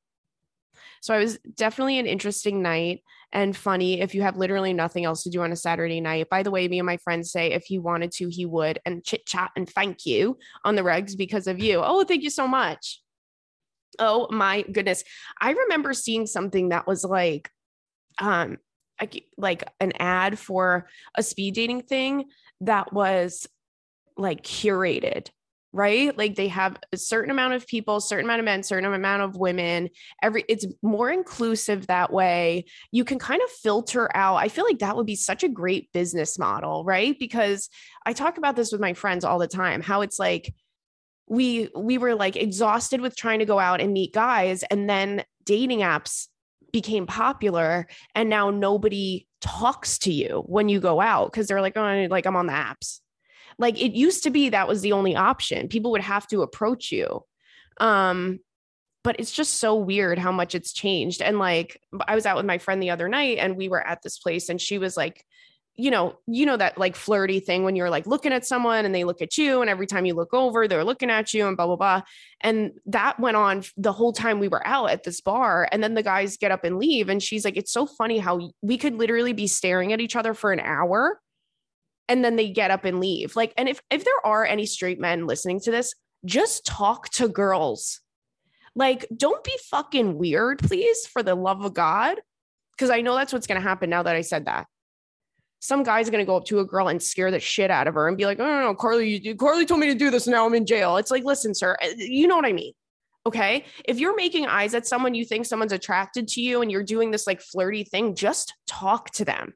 So 1.03 1.13
I 1.13 1.19
was 1.19 1.39
definitely 1.55 1.99
an 1.99 2.07
interesting 2.07 2.63
night 2.63 3.03
and 3.35 3.57
funny 3.57 4.01
if 4.01 4.15
you 4.15 4.23
have 4.23 4.37
literally 4.37 4.73
nothing 4.73 5.05
else 5.05 5.25
to 5.25 5.31
do 5.31 5.43
on 5.43 5.53
a 5.53 5.57
Saturday 5.57 6.01
night. 6.01 6.31
By 6.31 6.45
the 6.45 6.53
way, 6.53 6.67
me 6.69 6.79
and 6.79 6.87
my 6.87 6.97
friends 6.99 7.33
say 7.33 7.53
if 7.53 7.65
he 7.65 7.79
wanted 7.79 8.13
to, 8.13 8.29
he 8.29 8.47
would, 8.47 8.79
and 8.87 9.05
chit 9.05 9.27
chat 9.27 9.51
and 9.57 9.69
thank 9.69 10.07
you 10.07 10.39
on 10.65 10.77
the 10.77 10.83
regs 10.83 11.17
because 11.19 11.49
of 11.49 11.59
you. 11.59 11.83
Oh, 11.85 12.05
thank 12.05 12.23
you 12.23 12.31
so 12.31 12.47
much. 12.47 13.03
Oh 13.99 14.29
my 14.31 14.63
goodness. 14.63 15.03
I 15.41 15.51
remember 15.51 15.93
seeing 15.93 16.27
something 16.27 16.71
that 16.71 16.87
was 16.87 17.05
like, 17.05 17.51
um, 18.19 18.59
like 19.37 19.65
an 19.81 19.93
ad 19.99 20.39
for 20.39 20.89
a 21.17 21.23
speed 21.23 21.55
dating 21.55 21.83
thing 21.83 22.27
that 22.61 22.93
was 22.93 23.49
like 24.17 24.43
curated 24.43 25.29
right? 25.75 26.17
Like 26.17 26.37
they 26.37 26.47
have 26.49 26.77
a 26.93 26.97
certain 26.97 27.33
amount 27.33 27.55
of 27.55 27.67
people, 27.67 28.01
certain 28.01 28.27
amount 28.27 28.39
of 28.39 28.45
men, 28.45 28.63
certain 28.63 28.91
amount 28.91 29.23
of 29.23 29.37
women. 29.37 29.91
Every 30.23 30.45
it's 30.49 30.65
more 30.83 31.11
inclusive 31.11 31.89
that 31.89 32.13
way. 32.13 32.67
You 32.93 33.05
can 33.05 33.19
kind 33.19 33.43
of 33.43 33.51
filter 33.51 34.09
out. 34.15 34.37
I 34.37 34.49
feel 34.49 34.65
like 34.65 34.79
that 34.79 34.97
would 34.97 35.05
be 35.05 35.17
such 35.17 35.43
a 35.43 35.49
great 35.49 35.93
business 35.93 36.39
model, 36.39 36.85
right? 36.85 37.19
Because 37.19 37.69
I 38.07 38.13
talk 38.13 38.39
about 38.39 38.55
this 38.55 38.71
with 38.71 38.81
my 38.81 38.95
friends 38.95 39.25
all 39.25 39.41
the 39.41 39.49
time, 39.49 39.83
how 39.83 40.03
it's 40.03 40.19
like 40.19 40.55
we 41.27 41.69
we 41.77 41.99
were 41.99 42.15
like 42.15 42.37
exhausted 42.37 43.01
with 43.01 43.17
trying 43.17 43.41
to 43.41 43.45
go 43.47 43.59
out 43.59 43.81
and 43.81 43.93
meet 43.93 44.15
guys 44.15 44.63
and 44.65 44.89
then 44.89 45.25
dating 45.45 45.81
apps 45.81 46.29
became 46.73 47.07
popular 47.07 47.87
and 48.15 48.29
now 48.29 48.51
nobody 48.51 49.27
talks 49.41 49.99
to 49.99 50.13
you 50.13 50.43
when 50.47 50.69
you 50.69 50.81
go 50.81 51.01
out 51.01 51.31
because 51.31 51.47
they're 51.47 51.61
like 51.61 51.77
oh 51.77 52.07
like 52.11 52.27
I'm 52.27 52.37
on 52.37 52.47
the 52.47 52.53
apps 52.53 53.01
like 53.59 53.81
it 53.81 53.93
used 53.93 54.23
to 54.25 54.31
be 54.31 54.49
that 54.49 54.69
was 54.69 54.83
the 54.83 54.93
only 54.93 55.17
option. 55.17 55.69
People 55.69 55.91
would 55.93 56.01
have 56.01 56.27
to 56.29 56.43
approach 56.43 56.93
you. 56.93 57.25
Um 57.79 58.41
but 59.03 59.21
it's 59.21 59.33
just 59.33 59.59
so 59.59 59.75
weird 59.75 60.19
how 60.19 60.33
much 60.33 60.55
it's 60.55 60.73
changed. 60.73 61.21
And 61.21 61.39
like, 61.39 61.79
I 62.09 62.15
was 62.15 62.25
out 62.25 62.37
with 62.37 62.47
my 62.47 62.57
friend 62.57 62.83
the 62.83 62.89
other 62.89 63.07
night 63.07 63.37
and 63.39 63.55
we 63.55 63.69
were 63.69 63.87
at 63.87 64.01
this 64.03 64.19
place 64.19 64.49
and 64.49 64.59
she 64.59 64.79
was 64.79 64.97
like, 64.97 65.27
you 65.77 65.91
know, 65.91 66.17
you 66.27 66.47
know 66.47 66.57
that 66.57 66.79
like 66.79 66.95
flirty 66.95 67.41
thing 67.41 67.65
when 67.65 67.75
you're 67.75 67.91
like 67.91 68.07
looking 68.07 68.33
at 68.33 68.47
someone 68.47 68.85
and 68.85 68.95
they 68.95 69.05
look 69.05 69.21
at 69.21 69.37
you, 69.37 69.61
and 69.61 69.69
every 69.69 69.87
time 69.87 70.07
you 70.07 70.15
look 70.15 70.33
over, 70.33 70.69
they're 70.69 70.85
looking 70.85 71.11
at 71.11 71.35
you 71.35 71.47
and 71.49 71.57
blah 71.57 71.67
blah 71.67 71.77
blah. 71.77 72.03
And 72.41 72.73
that 72.87 73.19
went 73.19 73.37
on 73.37 73.65
the 73.77 73.93
whole 73.93 74.13
time 74.13 74.39
we 74.39 74.49
were 74.49 74.65
out 74.67 74.91
at 74.91 75.03
this 75.03 75.21
bar. 75.21 75.69
And 75.73 75.83
then 75.83 75.95
the 75.95 76.03
guys 76.03 76.37
get 76.37 76.53
up 76.53 76.65
and 76.65 76.79
leave, 76.79 77.09
and 77.09 77.21
she's 77.21 77.45
like, 77.45 77.57
"It's 77.57 77.73
so 77.73 77.87
funny 77.87 78.19
how 78.19 78.51
we 78.63 78.79
could 78.79 78.95
literally 78.95 79.33
be 79.33 79.49
staring 79.49 79.93
at 79.93 80.01
each 80.01 80.15
other 80.15 80.33
for 80.33 80.53
an 80.53 80.61
hour, 80.61 81.21
and 82.09 82.25
then 82.25 82.37
they 82.37 82.51
get 82.51 82.71
up 82.71 82.85
and 82.85 83.01
leave." 83.01 83.37
Like, 83.37 83.53
and 83.57 83.69
if 83.69 83.81
if 83.91 84.05
there 84.05 84.27
are 84.27 84.45
any 84.45 84.67
straight 84.67 85.01
men 85.01 85.27
listening 85.27 85.61
to 85.61 85.71
this, 85.71 85.95
just 86.25 86.67
talk 86.67 87.09
to 87.11 87.29
girls. 87.29 88.01
Like, 88.77 89.07
don't 89.17 89.45
be 89.45 89.57
fucking 89.71 90.19
weird, 90.19 90.59
please, 90.59 91.07
for 91.07 91.23
the 91.23 91.35
love 91.35 91.65
of 91.65 91.75
God. 91.75 92.21
Because 92.73 92.91
I 92.91 93.03
know 93.03 93.15
that's 93.15 93.33
what's 93.33 93.47
going 93.47 93.61
to 93.61 93.67
happen 93.67 93.89
now 93.89 94.03
that 94.03 94.17
I 94.17 94.23
said 94.23 94.47
that 94.47 94.67
some 95.65 95.83
guy's 95.83 96.11
going 96.11 96.21
to 96.21 96.27
go 96.27 96.37
up 96.37 96.45
to 96.45 96.61
a 96.61 96.65
girl 96.65 96.89
and 96.89 97.03
scare 97.03 97.31
the 97.31 97.41
shit 97.41 97.71
out 97.71 97.87
of 97.87 97.95
her 97.95 98.07
and 98.07 98.19
be 98.19 98.27
like, 98.27 98.39
oh, 98.39 98.45
no, 98.45 98.61
no, 98.61 98.75
Carly, 98.75 99.17
you, 99.17 99.35
Carly 99.35 99.65
told 99.65 99.81
me 99.81 99.87
to 99.87 99.95
do 99.95 100.11
this. 100.11 100.27
Now 100.27 100.45
I'm 100.45 100.55
in 100.55 100.67
jail. 100.67 100.99
It's 100.99 101.11
like, 101.11 101.25
listen, 101.25 101.55
sir, 101.55 101.75
eh, 101.81 101.95
you 101.97 102.29
know 102.29 102.37
what 102.37 102.45
I 102.45 102.53
mean? 102.53 102.75
Okay. 103.25 103.65
If 103.87 103.99
you're 103.99 104.15
making 104.15 104.45
eyes 104.45 104.75
at 104.75 104.87
someone, 104.87 105.15
you 105.15 105.25
think 105.25 105.47
someone's 105.47 105.73
attracted 105.73 106.29
to 106.29 106.43
you 106.43 106.61
and 106.61 106.71
you're 106.71 106.83
doing 106.83 107.11
this 107.11 107.27
like 107.27 107.41
flirty 107.41 107.83
thing, 107.83 108.15
just 108.15 108.53
talk 108.67 109.09
to 109.13 109.25
them. 109.25 109.55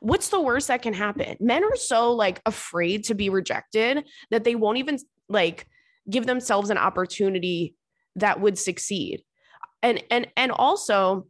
What's 0.00 0.28
the 0.28 0.40
worst 0.40 0.68
that 0.68 0.82
can 0.82 0.94
happen? 0.94 1.36
Men 1.40 1.64
are 1.64 1.76
so 1.76 2.12
like 2.12 2.40
afraid 2.46 3.04
to 3.04 3.14
be 3.14 3.30
rejected 3.30 4.06
that 4.30 4.44
they 4.44 4.54
won't 4.54 4.78
even 4.78 4.98
like 5.28 5.66
give 6.08 6.26
themselves 6.26 6.70
an 6.70 6.78
opportunity 6.78 7.74
that 8.16 8.40
would 8.40 8.58
succeed. 8.58 9.22
And 9.82 10.02
and 10.10 10.28
and 10.36 10.52
also 10.52 11.26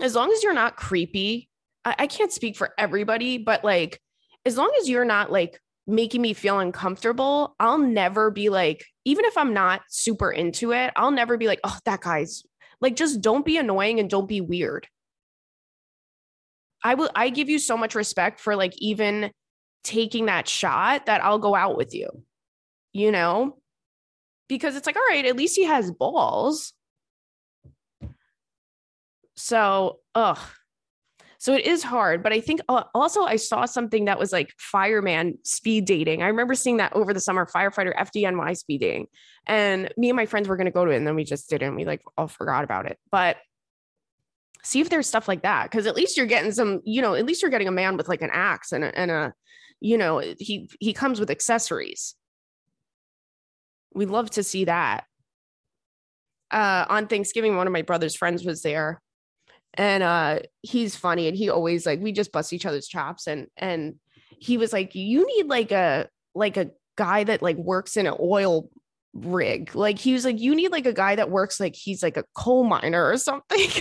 as 0.00 0.14
long 0.14 0.32
as 0.32 0.42
you're 0.42 0.54
not 0.54 0.76
creepy 0.76 1.50
I, 1.84 1.94
I 2.00 2.06
can't 2.06 2.32
speak 2.32 2.56
for 2.56 2.72
everybody, 2.78 3.38
but 3.38 3.64
like 3.64 4.00
as 4.44 4.56
long 4.56 4.72
as 4.80 4.88
you're 4.88 5.04
not 5.04 5.30
like 5.30 5.60
making 5.86 6.22
me 6.22 6.32
feel 6.32 6.58
uncomfortable, 6.58 7.54
I'll 7.58 7.78
never 7.78 8.30
be 8.30 8.48
like, 8.48 8.84
even 9.04 9.24
if 9.24 9.36
I'm 9.36 9.52
not 9.52 9.82
super 9.88 10.30
into 10.30 10.72
it, 10.72 10.92
I'll 10.96 11.10
never 11.10 11.36
be 11.36 11.46
like, 11.46 11.60
oh, 11.64 11.78
that 11.84 12.00
guy's 12.00 12.42
like, 12.80 12.96
just 12.96 13.20
don't 13.20 13.44
be 13.44 13.58
annoying 13.58 14.00
and 14.00 14.08
don't 14.08 14.28
be 14.28 14.40
weird. 14.40 14.86
I 16.82 16.94
will, 16.94 17.10
I 17.14 17.30
give 17.30 17.48
you 17.48 17.58
so 17.58 17.76
much 17.76 17.94
respect 17.94 18.40
for 18.40 18.56
like 18.56 18.74
even 18.78 19.30
taking 19.84 20.26
that 20.26 20.48
shot 20.48 21.06
that 21.06 21.22
I'll 21.24 21.38
go 21.38 21.54
out 21.54 21.76
with 21.76 21.94
you, 21.94 22.08
you 22.92 23.12
know? 23.12 23.58
Because 24.48 24.76
it's 24.76 24.86
like, 24.86 24.96
all 24.96 25.06
right, 25.08 25.24
at 25.24 25.36
least 25.36 25.56
he 25.56 25.64
has 25.64 25.90
balls. 25.90 26.72
So, 29.36 30.00
ugh, 30.14 30.38
so 31.40 31.54
it 31.54 31.64
is 31.64 31.82
hard, 31.82 32.22
but 32.22 32.34
I 32.34 32.40
think 32.40 32.60
uh, 32.68 32.84
also 32.94 33.22
I 33.22 33.36
saw 33.36 33.64
something 33.64 34.04
that 34.04 34.18
was 34.18 34.30
like 34.30 34.52
fireman 34.58 35.38
speed 35.42 35.86
dating. 35.86 36.22
I 36.22 36.26
remember 36.26 36.54
seeing 36.54 36.76
that 36.76 36.92
over 36.92 37.14
the 37.14 37.20
summer, 37.20 37.46
firefighter 37.46 37.96
FDNY 37.96 38.54
speed 38.58 38.82
dating. 38.82 39.06
And 39.46 39.90
me 39.96 40.10
and 40.10 40.16
my 40.16 40.26
friends 40.26 40.48
were 40.48 40.58
going 40.58 40.66
to 40.66 40.70
go 40.70 40.84
to 40.84 40.90
it 40.90 40.98
and 40.98 41.06
then 41.06 41.14
we 41.14 41.24
just 41.24 41.48
didn't. 41.48 41.76
We 41.76 41.86
like 41.86 42.02
all 42.18 42.28
forgot 42.28 42.62
about 42.62 42.84
it. 42.84 42.98
But 43.10 43.38
see 44.62 44.80
if 44.80 44.90
there's 44.90 45.06
stuff 45.06 45.28
like 45.28 45.42
that 45.42 45.64
because 45.64 45.86
at 45.86 45.96
least 45.96 46.16
you're 46.16 46.26
getting 46.26 46.52
some, 46.52 46.80
you 46.84 47.02
know, 47.02 47.14
at 47.14 47.26
least 47.26 47.42
you're 47.42 47.50
getting 47.50 47.68
a 47.68 47.72
man 47.72 47.96
with 47.96 48.08
like 48.08 48.22
an 48.22 48.30
axe 48.32 48.72
and 48.72 48.84
a, 48.84 48.98
and 48.98 49.10
a 49.10 49.34
you 49.80 49.96
know, 49.96 50.18
he 50.38 50.68
he 50.78 50.92
comes 50.92 51.18
with 51.18 51.30
accessories. 51.30 52.14
We 53.94 54.06
love 54.06 54.30
to 54.30 54.42
see 54.42 54.66
that. 54.66 55.04
Uh, 56.50 56.84
on 56.88 57.06
Thanksgiving, 57.06 57.56
one 57.56 57.66
of 57.66 57.72
my 57.72 57.82
brother's 57.82 58.16
friends 58.16 58.44
was 58.44 58.62
there 58.62 59.00
and 59.74 60.02
uh 60.02 60.40
he's 60.62 60.96
funny 60.96 61.28
and 61.28 61.36
he 61.36 61.48
always 61.48 61.86
like 61.86 62.00
we 62.00 62.12
just 62.12 62.32
bust 62.32 62.52
each 62.52 62.66
other's 62.66 62.88
chops 62.88 63.26
and 63.26 63.46
and 63.56 63.94
he 64.38 64.56
was 64.56 64.72
like 64.72 64.94
you 64.94 65.26
need 65.26 65.46
like 65.46 65.70
a 65.70 66.08
like 66.34 66.56
a 66.56 66.70
guy 66.96 67.24
that 67.24 67.42
like 67.42 67.56
works 67.56 67.96
in 67.96 68.06
an 68.06 68.14
oil 68.20 68.68
rig 69.14 69.74
like 69.74 69.98
he 69.98 70.12
was 70.12 70.24
like 70.24 70.40
you 70.40 70.54
need 70.54 70.72
like 70.72 70.86
a 70.86 70.92
guy 70.92 71.14
that 71.14 71.30
works 71.30 71.60
like 71.60 71.74
he's 71.74 72.02
like 72.02 72.16
a 72.16 72.24
coal 72.34 72.64
miner 72.64 73.04
or 73.04 73.16
something 73.16 73.68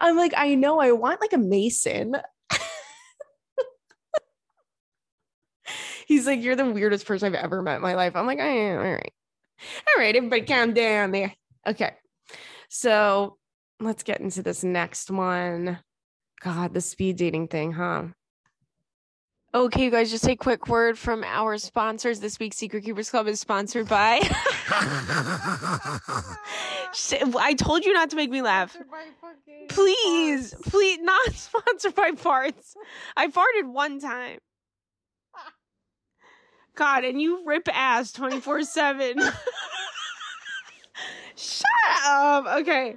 i'm 0.00 0.16
like 0.16 0.32
i 0.36 0.54
know 0.54 0.80
i 0.80 0.92
want 0.92 1.20
like 1.20 1.32
a 1.32 1.38
mason 1.38 2.14
he's 6.06 6.26
like 6.26 6.42
you're 6.42 6.56
the 6.56 6.70
weirdest 6.70 7.06
person 7.06 7.26
i've 7.26 7.34
ever 7.42 7.62
met 7.62 7.76
in 7.76 7.82
my 7.82 7.94
life 7.94 8.16
i'm 8.16 8.26
like 8.26 8.38
all 8.38 8.76
right 8.76 9.12
all 9.88 10.00
right 10.00 10.16
everybody 10.16 10.42
calm 10.42 10.72
down 10.72 11.10
there 11.10 11.34
okay 11.66 11.92
so 12.68 13.36
let's 13.80 14.02
get 14.02 14.20
into 14.20 14.42
this 14.42 14.62
next 14.62 15.10
one. 15.10 15.78
God, 16.40 16.74
the 16.74 16.80
speed 16.80 17.16
dating 17.16 17.48
thing, 17.48 17.72
huh? 17.72 18.04
Okay, 19.52 19.82
you 19.82 19.90
guys, 19.90 20.12
just 20.12 20.28
a 20.28 20.36
quick 20.36 20.68
word 20.68 20.96
from 20.96 21.24
our 21.24 21.58
sponsors. 21.58 22.20
This 22.20 22.38
week's 22.38 22.56
Secret 22.56 22.84
Keepers 22.84 23.10
Club 23.10 23.26
is 23.26 23.40
sponsored 23.40 23.88
by. 23.88 24.20
I 27.36 27.56
told 27.58 27.84
you 27.84 27.92
not 27.92 28.10
to 28.10 28.16
make 28.16 28.30
me 28.30 28.42
laugh. 28.42 28.76
Please, 29.68 30.54
please, 30.62 31.00
not 31.00 31.30
sponsored 31.34 31.96
by 31.96 32.12
farts. 32.12 32.74
I 33.16 33.26
farted 33.26 33.72
one 33.72 33.98
time. 33.98 34.38
God, 36.76 37.04
and 37.04 37.20
you 37.20 37.42
rip 37.44 37.68
ass 37.72 38.12
24 38.12 38.62
7. 38.62 39.18
Shut 41.34 41.64
up. 42.06 42.46
Okay. 42.60 42.94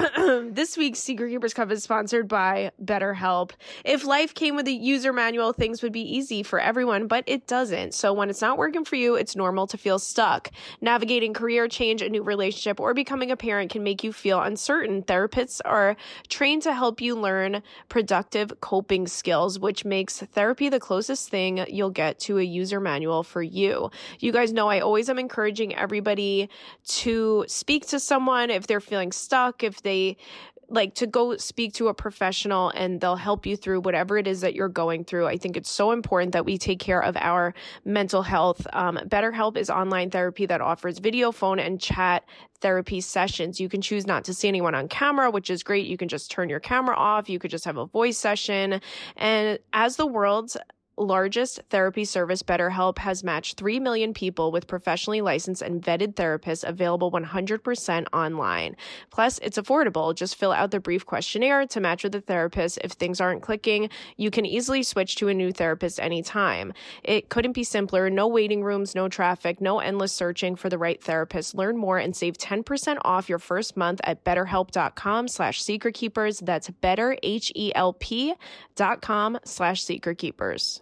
this 0.52 0.78
week's 0.78 0.98
Secret 0.98 1.30
Keepers 1.30 1.52
Club 1.52 1.70
is 1.70 1.82
sponsored 1.82 2.26
by 2.26 2.70
BetterHelp. 2.82 3.50
If 3.84 4.06
life 4.06 4.34
came 4.34 4.56
with 4.56 4.66
a 4.66 4.72
user 4.72 5.12
manual, 5.12 5.52
things 5.52 5.82
would 5.82 5.92
be 5.92 6.00
easy 6.00 6.42
for 6.42 6.58
everyone, 6.58 7.06
but 7.06 7.24
it 7.26 7.46
doesn't. 7.46 7.92
So 7.92 8.12
when 8.12 8.30
it's 8.30 8.40
not 8.40 8.56
working 8.56 8.84
for 8.84 8.96
you, 8.96 9.16
it's 9.16 9.36
normal 9.36 9.66
to 9.66 9.76
feel 9.76 9.98
stuck. 9.98 10.50
Navigating 10.80 11.34
career 11.34 11.68
change, 11.68 12.00
a 12.00 12.08
new 12.08 12.22
relationship, 12.22 12.80
or 12.80 12.94
becoming 12.94 13.30
a 13.30 13.36
parent 13.36 13.70
can 13.70 13.82
make 13.82 14.02
you 14.02 14.12
feel 14.12 14.40
uncertain. 14.40 15.02
Therapists 15.02 15.60
are 15.64 15.96
trained 16.28 16.62
to 16.62 16.72
help 16.72 17.00
you 17.00 17.14
learn 17.14 17.62
productive 17.88 18.58
coping 18.60 19.06
skills, 19.06 19.58
which 19.58 19.84
makes 19.84 20.20
therapy 20.20 20.68
the 20.70 20.80
closest 20.80 21.28
thing 21.28 21.64
you'll 21.68 21.90
get 21.90 22.18
to 22.20 22.38
a 22.38 22.42
user 22.42 22.80
manual 22.80 23.22
for 23.22 23.42
you. 23.42 23.90
You 24.18 24.32
guys 24.32 24.52
know 24.52 24.68
I 24.68 24.80
always 24.80 25.10
am 25.10 25.18
encouraging 25.18 25.74
everybody 25.74 26.48
to 26.86 27.44
speak 27.48 27.86
to 27.88 28.00
someone 28.00 28.48
if 28.48 28.66
they're 28.66 28.80
feeling 28.80 29.12
stuck, 29.12 29.62
if 29.62 29.82
they 29.82 29.89
like 30.70 30.94
to 30.94 31.06
go 31.06 31.36
speak 31.36 31.74
to 31.74 31.88
a 31.88 31.94
professional 31.94 32.70
and 32.70 33.00
they'll 33.00 33.16
help 33.16 33.44
you 33.44 33.56
through 33.56 33.80
whatever 33.80 34.16
it 34.16 34.26
is 34.26 34.40
that 34.40 34.54
you're 34.54 34.68
going 34.68 35.04
through. 35.04 35.26
I 35.26 35.36
think 35.36 35.56
it's 35.56 35.70
so 35.70 35.90
important 35.90 36.32
that 36.32 36.44
we 36.44 36.58
take 36.58 36.78
care 36.78 37.02
of 37.02 37.16
our 37.16 37.54
mental 37.84 38.22
health. 38.22 38.66
Um, 38.72 38.98
BetterHelp 39.04 39.56
is 39.56 39.68
online 39.68 40.10
therapy 40.10 40.46
that 40.46 40.60
offers 40.60 40.98
video, 40.98 41.32
phone, 41.32 41.58
and 41.58 41.80
chat 41.80 42.24
therapy 42.60 43.00
sessions. 43.00 43.58
You 43.58 43.68
can 43.68 43.80
choose 43.80 44.06
not 44.06 44.24
to 44.24 44.34
see 44.34 44.46
anyone 44.48 44.74
on 44.74 44.86
camera, 44.88 45.30
which 45.30 45.50
is 45.50 45.62
great. 45.62 45.86
You 45.86 45.96
can 45.96 46.08
just 46.08 46.30
turn 46.30 46.48
your 46.48 46.60
camera 46.60 46.94
off. 46.96 47.28
You 47.28 47.38
could 47.38 47.50
just 47.50 47.64
have 47.64 47.76
a 47.76 47.86
voice 47.86 48.18
session. 48.18 48.80
And 49.16 49.58
as 49.72 49.96
the 49.96 50.06
world's 50.06 50.56
largest 51.00 51.60
therapy 51.70 52.04
service, 52.04 52.42
BetterHelp, 52.42 52.98
has 52.98 53.24
matched 53.24 53.56
3 53.56 53.80
million 53.80 54.12
people 54.12 54.52
with 54.52 54.66
professionally 54.66 55.20
licensed 55.20 55.62
and 55.62 55.82
vetted 55.82 56.14
therapists 56.14 56.62
available 56.62 57.10
100% 57.10 58.06
online. 58.12 58.76
Plus, 59.10 59.38
it's 59.38 59.58
affordable. 59.58 60.14
Just 60.14 60.36
fill 60.36 60.52
out 60.52 60.70
the 60.70 60.80
brief 60.80 61.06
questionnaire 61.06 61.66
to 61.66 61.80
match 61.80 62.04
with 62.04 62.14
a 62.14 62.20
therapist. 62.20 62.78
If 62.84 62.92
things 62.92 63.20
aren't 63.20 63.42
clicking, 63.42 63.88
you 64.16 64.30
can 64.30 64.44
easily 64.44 64.82
switch 64.82 65.16
to 65.16 65.28
a 65.28 65.34
new 65.34 65.52
therapist 65.52 65.98
anytime. 65.98 66.72
It 67.02 67.30
couldn't 67.30 67.52
be 67.52 67.64
simpler. 67.64 68.10
No 68.10 68.28
waiting 68.28 68.62
rooms, 68.62 68.94
no 68.94 69.08
traffic, 69.08 69.60
no 69.60 69.80
endless 69.80 70.12
searching 70.12 70.54
for 70.54 70.68
the 70.68 70.78
right 70.78 71.02
therapist. 71.02 71.54
Learn 71.54 71.76
more 71.76 71.98
and 71.98 72.14
save 72.14 72.36
10% 72.36 72.98
off 73.02 73.28
your 73.28 73.38
first 73.38 73.76
month 73.76 74.00
at 74.04 74.22
betterhelp.com 74.24 75.28
slash 75.28 75.62
secretkeepers. 75.62 76.44
That's 76.44 76.68
better, 76.68 77.16
H-E-L-P 77.22 78.34
dot 78.76 79.00
com 79.00 79.38
slash 79.44 79.84
secretkeepers. 79.84 80.80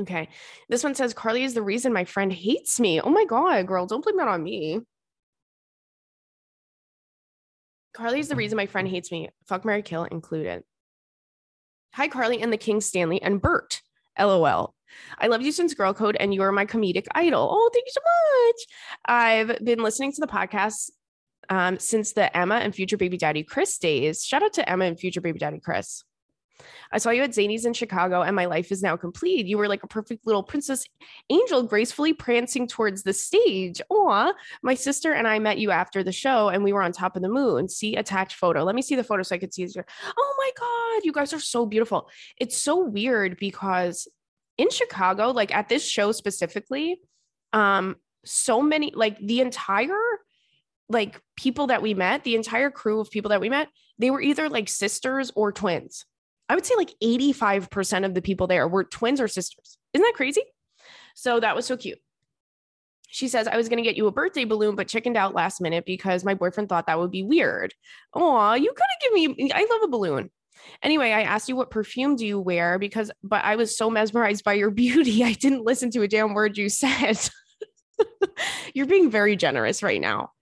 Okay. 0.00 0.28
This 0.68 0.82
one 0.82 0.94
says 0.94 1.12
Carly 1.12 1.44
is 1.44 1.54
the 1.54 1.62
reason 1.62 1.92
my 1.92 2.04
friend 2.04 2.32
hates 2.32 2.80
me. 2.80 3.00
Oh 3.00 3.10
my 3.10 3.24
God, 3.24 3.66
girl, 3.66 3.86
don't 3.86 4.02
blame 4.02 4.16
that 4.16 4.28
on 4.28 4.42
me. 4.42 4.80
Carly 7.92 8.20
is 8.20 8.28
the 8.28 8.36
reason 8.36 8.56
my 8.56 8.66
friend 8.66 8.88
hates 8.88 9.12
me. 9.12 9.28
Fuck 9.46 9.64
Mary 9.64 9.82
Kill 9.82 10.04
included. 10.04 10.62
Hi, 11.94 12.08
Carly 12.08 12.40
and 12.40 12.52
the 12.52 12.56
King 12.56 12.80
Stanley 12.80 13.20
and 13.20 13.42
Bert. 13.42 13.82
LOL. 14.18 14.74
I 15.18 15.26
love 15.26 15.42
you 15.42 15.52
since 15.52 15.74
Girl 15.74 15.92
Code 15.92 16.16
and 16.18 16.32
you're 16.32 16.52
my 16.52 16.66
comedic 16.66 17.06
idol. 17.14 17.48
Oh, 17.50 17.70
thank 17.72 17.84
you 17.86 17.92
so 17.92 18.00
much. 18.46 18.66
I've 19.04 19.64
been 19.64 19.82
listening 19.82 20.12
to 20.12 20.20
the 20.20 20.26
podcast 20.26 20.90
um, 21.48 21.78
since 21.78 22.12
the 22.12 22.34
Emma 22.34 22.56
and 22.56 22.74
future 22.74 22.96
baby 22.96 23.18
daddy 23.18 23.42
Chris 23.42 23.76
days. 23.78 24.24
Shout 24.24 24.42
out 24.42 24.54
to 24.54 24.68
Emma 24.68 24.84
and 24.84 24.98
future 24.98 25.20
baby 25.20 25.38
daddy 25.38 25.60
Chris. 25.60 26.04
I 26.92 26.98
saw 26.98 27.10
you 27.10 27.22
at 27.22 27.30
Zanies 27.30 27.66
in 27.66 27.72
Chicago, 27.72 28.22
and 28.22 28.34
my 28.34 28.46
life 28.46 28.72
is 28.72 28.82
now 28.82 28.96
complete. 28.96 29.46
You 29.46 29.58
were 29.58 29.68
like 29.68 29.82
a 29.82 29.88
perfect 29.88 30.26
little 30.26 30.42
princess 30.42 30.84
angel, 31.30 31.62
gracefully 31.62 32.12
prancing 32.12 32.66
towards 32.66 33.02
the 33.02 33.12
stage. 33.12 33.80
Aw, 33.90 34.32
my 34.62 34.74
sister 34.74 35.12
and 35.12 35.26
I 35.26 35.38
met 35.38 35.58
you 35.58 35.70
after 35.70 36.02
the 36.02 36.12
show, 36.12 36.48
and 36.48 36.64
we 36.64 36.72
were 36.72 36.82
on 36.82 36.92
top 36.92 37.16
of 37.16 37.22
the 37.22 37.28
moon. 37.28 37.68
See 37.68 37.96
attached 37.96 38.36
photo. 38.36 38.64
Let 38.64 38.74
me 38.74 38.82
see 38.82 38.96
the 38.96 39.04
photo 39.04 39.22
so 39.22 39.34
I 39.34 39.38
could 39.38 39.54
see. 39.54 39.62
It. 39.62 39.76
Oh 40.16 40.34
my 40.38 40.50
God, 40.58 41.04
you 41.04 41.12
guys 41.12 41.32
are 41.32 41.40
so 41.40 41.66
beautiful. 41.66 42.08
It's 42.38 42.56
so 42.56 42.84
weird 42.84 43.38
because 43.38 44.08
in 44.58 44.70
Chicago, 44.70 45.30
like 45.30 45.54
at 45.54 45.68
this 45.68 45.86
show 45.86 46.12
specifically, 46.12 47.00
um, 47.52 47.96
so 48.24 48.60
many, 48.62 48.92
like 48.94 49.18
the 49.18 49.40
entire 49.40 49.94
like 50.90 51.20
people 51.36 51.68
that 51.68 51.82
we 51.82 51.94
met, 51.94 52.24
the 52.24 52.34
entire 52.34 52.70
crew 52.70 53.00
of 53.00 53.10
people 53.10 53.30
that 53.30 53.40
we 53.40 53.48
met, 53.48 53.68
they 53.98 54.10
were 54.10 54.20
either 54.20 54.48
like 54.48 54.68
sisters 54.68 55.30
or 55.34 55.52
twins. 55.52 56.04
I 56.50 56.56
would 56.56 56.66
say 56.66 56.74
like 56.76 56.96
85% 57.00 58.04
of 58.04 58.12
the 58.12 58.20
people 58.20 58.48
there 58.48 58.66
were 58.66 58.82
twins 58.82 59.20
or 59.20 59.28
sisters. 59.28 59.78
Isn't 59.94 60.04
that 60.04 60.14
crazy? 60.16 60.42
So 61.14 61.38
that 61.38 61.54
was 61.54 61.64
so 61.64 61.76
cute. 61.76 62.00
She 63.06 63.28
says, 63.28 63.46
I 63.46 63.56
was 63.56 63.68
going 63.68 63.76
to 63.76 63.88
get 63.88 63.96
you 63.96 64.08
a 64.08 64.12
birthday 64.12 64.44
balloon, 64.44 64.74
but 64.74 64.88
chickened 64.88 65.16
out 65.16 65.32
last 65.32 65.60
minute 65.60 65.84
because 65.86 66.24
my 66.24 66.34
boyfriend 66.34 66.68
thought 66.68 66.88
that 66.88 66.98
would 66.98 67.12
be 67.12 67.22
weird. 67.22 67.72
Oh, 68.14 68.54
you 68.54 68.72
could 68.72 68.80
have 68.80 69.12
given 69.12 69.36
me, 69.36 69.52
I 69.52 69.64
love 69.70 69.82
a 69.84 69.88
balloon. 69.88 70.30
Anyway, 70.82 71.12
I 71.12 71.22
asked 71.22 71.48
you 71.48 71.54
what 71.54 71.70
perfume 71.70 72.16
do 72.16 72.26
you 72.26 72.40
wear 72.40 72.80
because, 72.80 73.12
but 73.22 73.44
I 73.44 73.54
was 73.54 73.78
so 73.78 73.88
mesmerized 73.88 74.42
by 74.42 74.54
your 74.54 74.70
beauty. 74.72 75.22
I 75.22 75.34
didn't 75.34 75.64
listen 75.64 75.90
to 75.92 76.02
a 76.02 76.08
damn 76.08 76.34
word 76.34 76.58
you 76.58 76.68
said. 76.68 77.16
You're 78.74 78.86
being 78.86 79.10
very 79.10 79.36
generous 79.36 79.82
right 79.82 80.00
now. 80.00 80.32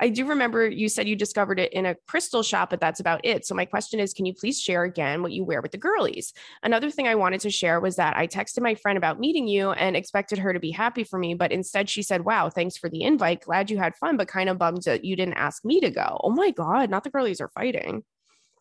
I 0.00 0.08
do 0.08 0.26
remember 0.26 0.68
you 0.68 0.88
said 0.88 1.08
you 1.08 1.16
discovered 1.16 1.58
it 1.58 1.72
in 1.72 1.86
a 1.86 1.96
crystal 2.06 2.42
shop, 2.42 2.70
but 2.70 2.80
that's 2.80 3.00
about 3.00 3.20
it. 3.24 3.46
So 3.46 3.54
my 3.54 3.64
question 3.64 4.00
is, 4.00 4.12
can 4.12 4.26
you 4.26 4.34
please 4.34 4.60
share 4.60 4.84
again 4.84 5.22
what 5.22 5.32
you 5.32 5.44
wear 5.44 5.60
with 5.60 5.72
the 5.72 5.78
girlies? 5.78 6.32
Another 6.62 6.90
thing 6.90 7.08
I 7.08 7.14
wanted 7.14 7.40
to 7.40 7.50
share 7.50 7.80
was 7.80 7.96
that 7.96 8.16
I 8.16 8.26
texted 8.26 8.62
my 8.62 8.74
friend 8.74 8.96
about 8.96 9.20
meeting 9.20 9.48
you 9.48 9.72
and 9.72 9.96
expected 9.96 10.38
her 10.38 10.52
to 10.52 10.60
be 10.60 10.70
happy 10.70 11.04
for 11.04 11.18
me, 11.18 11.34
but 11.34 11.52
instead 11.52 11.90
she 11.90 12.02
said, 12.02 12.24
"Wow, 12.24 12.48
thanks 12.48 12.76
for 12.76 12.88
the 12.88 13.02
invite. 13.02 13.42
Glad 13.42 13.70
you 13.70 13.78
had 13.78 13.96
fun, 13.96 14.16
but 14.16 14.28
kind 14.28 14.48
of 14.48 14.58
bummed 14.58 14.82
that 14.84 15.04
you 15.04 15.16
didn't 15.16 15.34
ask 15.34 15.64
me 15.64 15.80
to 15.80 15.90
go." 15.90 16.20
Oh 16.22 16.30
my 16.30 16.50
god, 16.50 16.90
not 16.90 17.04
the 17.04 17.10
girlies 17.10 17.40
are 17.40 17.48
fighting. 17.48 18.04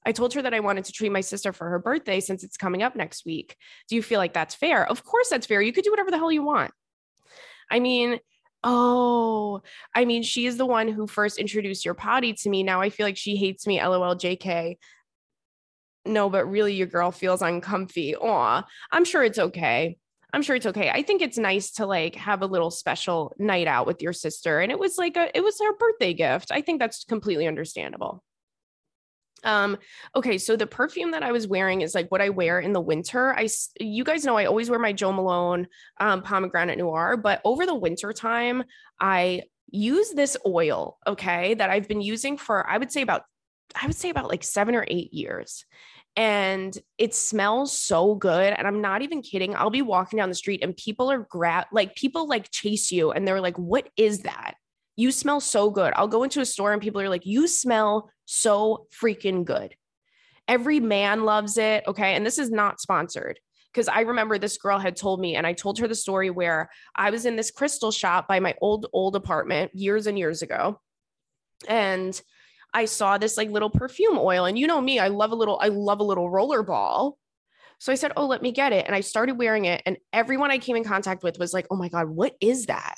I 0.08 0.12
told 0.12 0.34
her 0.36 0.42
that 0.44 0.54
I 0.54 0.60
wanted 0.60 0.86
to 0.86 0.92
treat 0.92 1.12
my 1.12 1.22
sister 1.22 1.52
for 1.52 1.68
her 1.70 1.80
birthday 1.80 2.20
since 2.20 2.44
it's 2.44 2.58
coming 2.58 2.84
up 2.84 2.96
next 2.96 3.26
week. 3.26 3.58
Do 3.90 3.96
you 3.96 4.04
feel 4.04 4.20
like 4.20 4.34
that's 4.34 4.54
fair? 4.54 4.88
Of 4.88 5.04
course 5.04 5.30
that's 5.30 5.48
fair. 5.48 5.62
You 5.62 5.74
could 5.74 5.84
do 5.84 5.90
whatever 5.90 6.12
the 6.12 6.18
hell 6.18 6.32
you 6.32 6.44
want. 6.44 6.72
I 7.72 7.80
mean, 7.80 8.20
Oh, 8.68 9.62
I 9.94 10.06
mean, 10.06 10.24
she 10.24 10.48
is 10.48 10.58
the 10.58 10.66
one 10.66 10.88
who 10.88 11.06
first 11.06 11.38
introduced 11.38 11.86
your 11.86 11.94
potty 11.94 12.34
to 12.34 12.50
me. 12.50 12.64
Now 12.64 12.82
I 12.82 12.90
feel 12.90 13.06
like 13.06 13.16
she 13.16 13.36
hates 13.36 13.68
me. 13.68 13.80
LOL, 13.82 14.16
JK. 14.16 14.78
No, 16.08 16.30
but 16.32 16.50
really, 16.50 16.74
your 16.74 16.88
girl 16.88 17.12
feels 17.12 17.44
uncomfy. 17.44 18.16
Aw, 18.16 18.64
I'm 18.92 19.06
sure 19.06 19.24
it's 19.24 19.38
okay. 19.38 19.98
I'm 20.34 20.42
sure 20.42 20.56
it's 20.56 20.66
okay. 20.66 20.90
I 20.90 21.04
think 21.04 21.22
it's 21.22 21.38
nice 21.38 21.72
to 21.74 21.86
like 21.86 22.16
have 22.16 22.42
a 22.42 22.48
little 22.48 22.72
special 22.72 23.34
night 23.38 23.68
out 23.68 23.86
with 23.86 24.02
your 24.02 24.14
sister. 24.14 24.60
And 24.60 24.72
it 24.72 24.80
was 24.80 24.98
like 24.98 25.16
a, 25.16 25.30
it 25.38 25.44
was 25.44 25.60
her 25.60 25.78
birthday 25.78 26.14
gift. 26.16 26.52
I 26.52 26.62
think 26.62 26.80
that's 26.80 27.04
completely 27.06 27.48
understandable. 27.48 28.24
Um, 29.46 29.78
okay, 30.16 30.38
so 30.38 30.56
the 30.56 30.68
perfume 30.68 31.12
that 31.12 31.24
I 31.24 31.32
was 31.32 31.48
wearing 31.48 31.82
is 31.82 31.96
like 31.96 32.12
what 32.12 32.22
I 32.22 32.30
wear 32.30 32.60
in 32.60 32.74
the 32.74 32.82
winter. 32.82 33.34
I, 33.34 33.48
you 33.80 34.04
guys 34.04 34.26
know, 34.26 34.38
I 34.38 34.46
always 34.46 34.70
wear 34.70 34.80
my 34.80 34.92
Jo 34.92 35.12
Malone 35.12 35.68
um, 36.00 36.24
pomegranate 36.24 36.80
noir, 36.80 37.16
but 37.16 37.42
over 37.46 37.66
the 37.66 37.76
winter 37.76 38.12
time, 38.12 38.64
I 39.00 39.44
use 39.70 40.12
this 40.12 40.36
oil, 40.46 40.98
okay, 41.06 41.54
that 41.54 41.70
I've 41.70 41.88
been 41.88 42.02
using 42.02 42.38
for 42.38 42.68
I 42.70 42.78
would 42.78 42.92
say 42.92 43.02
about 43.02 43.24
I 43.80 43.88
would 43.88 43.96
say 43.96 44.10
about 44.10 44.30
like 44.30 44.44
seven 44.44 44.76
or 44.76 44.86
eight 44.88 45.14
years. 45.14 45.66
And 46.18 46.78
it 46.98 47.14
smells 47.14 47.78
so 47.78 48.16
good. 48.16 48.54
And 48.54 48.66
I'm 48.66 48.80
not 48.80 49.02
even 49.02 49.22
kidding. 49.22 49.54
I'll 49.54 49.70
be 49.70 49.82
walking 49.82 50.16
down 50.16 50.30
the 50.30 50.36
street 50.36 50.64
and 50.64 50.76
people 50.78 51.12
are 51.12 51.28
grab 51.30 51.66
like 51.74 51.96
people 51.96 52.28
like 52.28 52.50
chase 52.52 52.90
you 52.90 53.12
and 53.12 53.28
they're 53.28 53.42
like, 53.42 53.58
what 53.58 53.90
is 53.98 54.20
that? 54.20 54.54
You 54.96 55.12
smell 55.12 55.42
so 55.42 55.70
good. 55.70 55.92
I'll 55.94 56.08
go 56.08 56.24
into 56.24 56.40
a 56.40 56.46
store 56.46 56.72
and 56.72 56.82
people 56.82 57.02
are 57.02 57.10
like, 57.10 57.26
you 57.26 57.50
smell 57.50 58.10
so 58.26 58.88
freaking 59.02 59.46
good. 59.46 59.76
Every 60.48 60.80
man 60.80 61.24
loves 61.24 61.58
it. 61.58 61.84
Okay. 61.88 62.16
And 62.16 62.26
this 62.26 62.38
is 62.38 62.52
not 62.52 62.80
sponsored 62.80 63.40
because 63.74 63.88
I 63.88 64.02
remember 64.02 64.38
this 64.38 64.58
girl 64.58 64.80
had 64.80 64.96
told 64.96 65.20
me, 65.20 65.36
and 65.36 65.46
I 65.46 65.54
told 65.54 65.80
her 65.80 65.88
the 65.88 65.96
story 65.96 66.30
where 66.30 66.70
I 66.96 67.10
was 67.10 67.26
in 67.26 67.36
this 67.36 67.52
crystal 67.52 67.92
shop 67.92 68.28
by 68.28 68.40
my 68.40 68.56
old, 68.62 68.88
old 68.94 69.16
apartment 69.16 69.72
years 69.74 70.08
and 70.08 70.18
years 70.18 70.42
ago. 70.42 70.80
And 71.68 72.20
I 72.74 72.86
saw 72.86 73.18
this 73.18 73.38
like 73.38 73.50
little 73.50 73.70
perfume 73.70 74.18
oil. 74.18 74.46
And 74.46 74.58
you 74.58 74.68
know 74.68 74.80
me, 74.80 75.00
I 75.00 75.10
love 75.10 75.32
a 75.32 75.36
little, 75.36 75.60
I 75.62 75.70
love 75.70 76.00
a 76.00 76.04
little 76.04 76.30
roller 76.30 76.64
ball. 76.64 77.18
So 77.80 77.92
I 77.92 77.96
said, 77.96 78.14
Oh, 78.16 78.28
let 78.28 78.42
me 78.42 78.52
get 78.52 78.74
it. 78.74 78.86
And 78.86 78.96
I 78.96 79.02
started 79.02 79.38
wearing 79.38 79.66
it. 79.66 79.82
And 79.86 79.98
everyone 80.14 80.52
I 80.52 80.58
came 80.58 80.76
in 80.76 80.84
contact 80.84 81.24
with 81.24 81.38
was 81.38 81.54
like, 81.54 81.68
Oh 81.70 81.76
my 81.76 81.90
God, 81.90 82.10
what 82.10 82.36
is 82.40 82.68
that? 82.68 82.96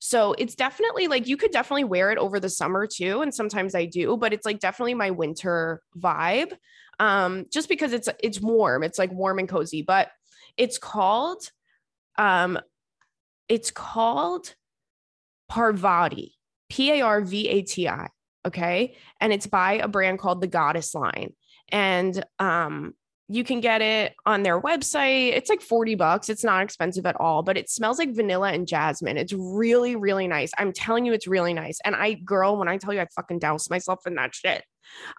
So 0.00 0.34
it's 0.38 0.54
definitely 0.54 1.08
like 1.08 1.26
you 1.26 1.36
could 1.36 1.50
definitely 1.50 1.84
wear 1.84 2.10
it 2.10 2.18
over 2.18 2.38
the 2.40 2.48
summer 2.48 2.86
too. 2.86 3.22
And 3.22 3.34
sometimes 3.34 3.74
I 3.74 3.86
do, 3.86 4.16
but 4.16 4.32
it's 4.32 4.46
like 4.46 4.60
definitely 4.60 4.94
my 4.94 5.10
winter 5.10 5.80
vibe. 5.98 6.52
Um, 7.00 7.46
just 7.52 7.68
because 7.68 7.92
it's 7.92 8.08
it's 8.22 8.40
warm, 8.40 8.82
it's 8.82 8.98
like 8.98 9.12
warm 9.12 9.38
and 9.38 9.48
cozy, 9.48 9.82
but 9.82 10.10
it's 10.56 10.78
called 10.78 11.50
um 12.16 12.58
it's 13.48 13.70
called 13.70 14.54
Parvati, 15.48 16.34
P-A-R-V-A-T-I. 16.70 18.08
Okay. 18.46 18.96
And 19.20 19.32
it's 19.32 19.46
by 19.46 19.74
a 19.74 19.88
brand 19.88 20.18
called 20.18 20.40
the 20.40 20.46
Goddess 20.46 20.94
Line. 20.94 21.32
And 21.70 22.24
um, 22.38 22.94
you 23.28 23.42
can 23.42 23.60
get 23.60 23.80
it 23.80 24.14
on 24.26 24.42
their 24.42 24.60
website. 24.60 25.32
It's 25.32 25.48
like 25.48 25.62
40 25.62 25.94
bucks. 25.94 26.28
It's 26.28 26.44
not 26.44 26.62
expensive 26.62 27.06
at 27.06 27.18
all, 27.18 27.42
but 27.42 27.56
it 27.56 27.70
smells 27.70 27.98
like 27.98 28.14
vanilla 28.14 28.52
and 28.52 28.68
jasmine. 28.68 29.16
It's 29.16 29.32
really, 29.32 29.96
really 29.96 30.28
nice. 30.28 30.50
I'm 30.58 30.72
telling 30.72 31.06
you, 31.06 31.14
it's 31.14 31.26
really 31.26 31.54
nice. 31.54 31.78
And 31.84 31.96
I, 31.96 32.14
girl, 32.14 32.58
when 32.58 32.68
I 32.68 32.76
tell 32.76 32.92
you 32.92 33.00
I 33.00 33.06
fucking 33.16 33.38
douse 33.38 33.70
myself 33.70 34.00
in 34.06 34.16
that 34.16 34.34
shit, 34.34 34.62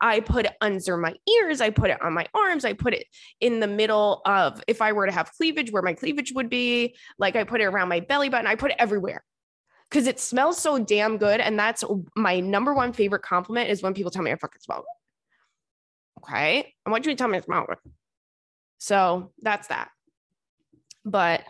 I 0.02 0.20
put 0.20 0.46
it 0.46 0.54
under 0.62 0.98
my 0.98 1.15
ears. 1.28 1.62
I 1.62 1.72
put 1.72 1.89
it 1.89 2.00
on 2.02 2.13
my 2.13 2.28
arms. 2.36 2.63
I 2.63 2.74
put 2.74 2.94
it 2.94 3.08
in 3.41 3.60
the 3.60 3.68
middle 3.68 4.22
of 4.26 4.62
if 4.68 4.84
I 4.84 4.91
were 4.91 5.08
to 5.08 5.12
have 5.12 5.32
cleavage, 5.34 5.72
where 5.72 5.82
my 5.82 5.94
cleavage 5.94 6.32
would 6.34 6.50
be. 6.50 6.96
Like 7.18 7.36
I 7.36 7.44
put 7.44 7.62
it 7.62 7.65
around 7.65 7.89
my 7.89 8.02
belly 8.02 8.30
button. 8.30 8.46
I 8.46 8.54
put 8.54 8.70
it 8.70 8.78
everywhere 8.78 9.24
because 9.89 10.06
it 10.06 10.20
smells 10.20 10.60
so 10.60 10.78
damn 10.78 11.18
good. 11.18 11.39
And 11.39 11.58
that's 11.58 11.84
my 12.15 12.39
number 12.39 12.76
one 12.76 12.94
favorite 12.94 13.24
compliment 13.24 13.72
is 13.72 13.82
when 13.82 13.96
people 13.96 14.12
tell 14.12 14.22
me 14.22 14.32
I 14.32 14.36
fucking 14.36 14.62
smell 14.62 14.86
Okay. 16.19 16.73
I 16.86 16.89
want 16.89 17.06
you 17.06 17.12
to 17.12 17.15
tell 17.15 17.28
me 17.28 17.38
it's 17.38 17.47
Malware. 17.47 17.78
So 18.78 19.32
that's 19.41 19.67
that. 19.67 19.89
But 21.04 21.43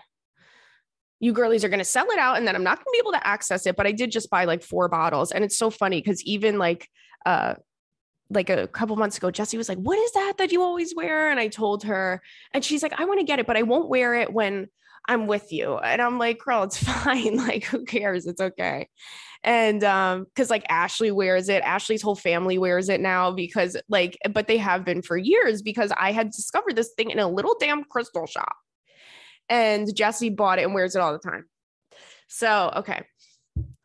you 1.20 1.34
girlies 1.34 1.64
are 1.64 1.70
going 1.70 1.80
to 1.80 1.86
sell 1.86 2.10
it 2.12 2.20
out 2.20 2.38
and 2.38 2.48
then 2.48 2.56
I'm 2.56 2.64
not 2.64 2.78
going 2.78 2.86
to 2.86 2.92
be 2.92 3.00
able 3.00 3.14
to 3.14 3.26
access 3.26 3.66
it. 3.66 3.76
But 3.76 3.88
I 3.88 3.92
did 3.92 4.12
just 4.12 4.30
buy 4.30 4.46
like 4.46 4.64
four 4.64 4.90
bottles. 4.90 5.32
And 5.32 5.44
it's 5.44 5.58
so 5.58 5.70
funny 5.70 6.02
because 6.02 6.24
even 6.24 6.58
like, 6.58 6.90
uh, 7.26 7.56
like 8.30 8.50
a 8.50 8.68
couple 8.68 8.96
months 8.96 9.18
ago, 9.18 9.32
Jesse 9.32 9.58
was 9.58 9.70
like, 9.70 9.78
What 9.78 10.00
is 10.00 10.12
that 10.14 10.34
that 10.40 10.52
you 10.52 10.62
always 10.64 10.96
wear? 10.96 11.30
And 11.30 11.40
I 11.40 11.48
told 11.48 11.84
her, 11.84 12.22
and 12.54 12.66
she's 12.66 12.82
like, 12.82 13.00
I 13.00 13.06
want 13.06 13.20
to 13.20 13.26
get 13.26 13.40
it, 13.40 13.46
but 13.46 13.58
I 13.58 13.62
won't 13.62 13.88
wear 13.88 14.16
it 14.16 14.34
when 14.34 14.68
I'm 15.08 15.28
with 15.28 15.52
you. 15.52 15.78
And 15.78 16.02
I'm 16.02 16.18
like, 16.18 16.40
Girl, 16.40 16.64
it's 16.64 16.84
fine. 16.84 17.38
like, 17.38 17.64
who 17.66 17.86
cares? 17.86 18.26
It's 18.26 18.42
okay 18.42 18.90
and 19.46 19.84
um 19.84 20.26
because 20.26 20.50
like 20.50 20.66
ashley 20.70 21.12
wears 21.12 21.48
it 21.48 21.62
ashley's 21.64 22.02
whole 22.02 22.16
family 22.16 22.58
wears 22.58 22.90
it 22.90 23.00
now 23.00 23.32
because 23.32 23.78
like 23.88 24.18
but 24.32 24.48
they 24.48 24.58
have 24.58 24.84
been 24.84 25.02
for 25.02 25.16
years 25.16 25.62
because 25.62 25.94
i 25.98 26.12
had 26.12 26.32
discovered 26.32 26.76
this 26.76 26.92
thing 26.98 27.12
in 27.12 27.20
a 27.20 27.28
little 27.28 27.56
damn 27.60 27.84
crystal 27.86 28.26
shop 28.26 28.56
and 29.48 29.96
jesse 29.96 30.30
bought 30.30 30.60
it 30.60 30.64
and 30.64 30.74
wears 30.74 30.96
it 30.96 31.00
all 31.00 31.14
the 31.14 31.20
time 31.20 31.46
so 32.28 32.74
okay 32.76 33.06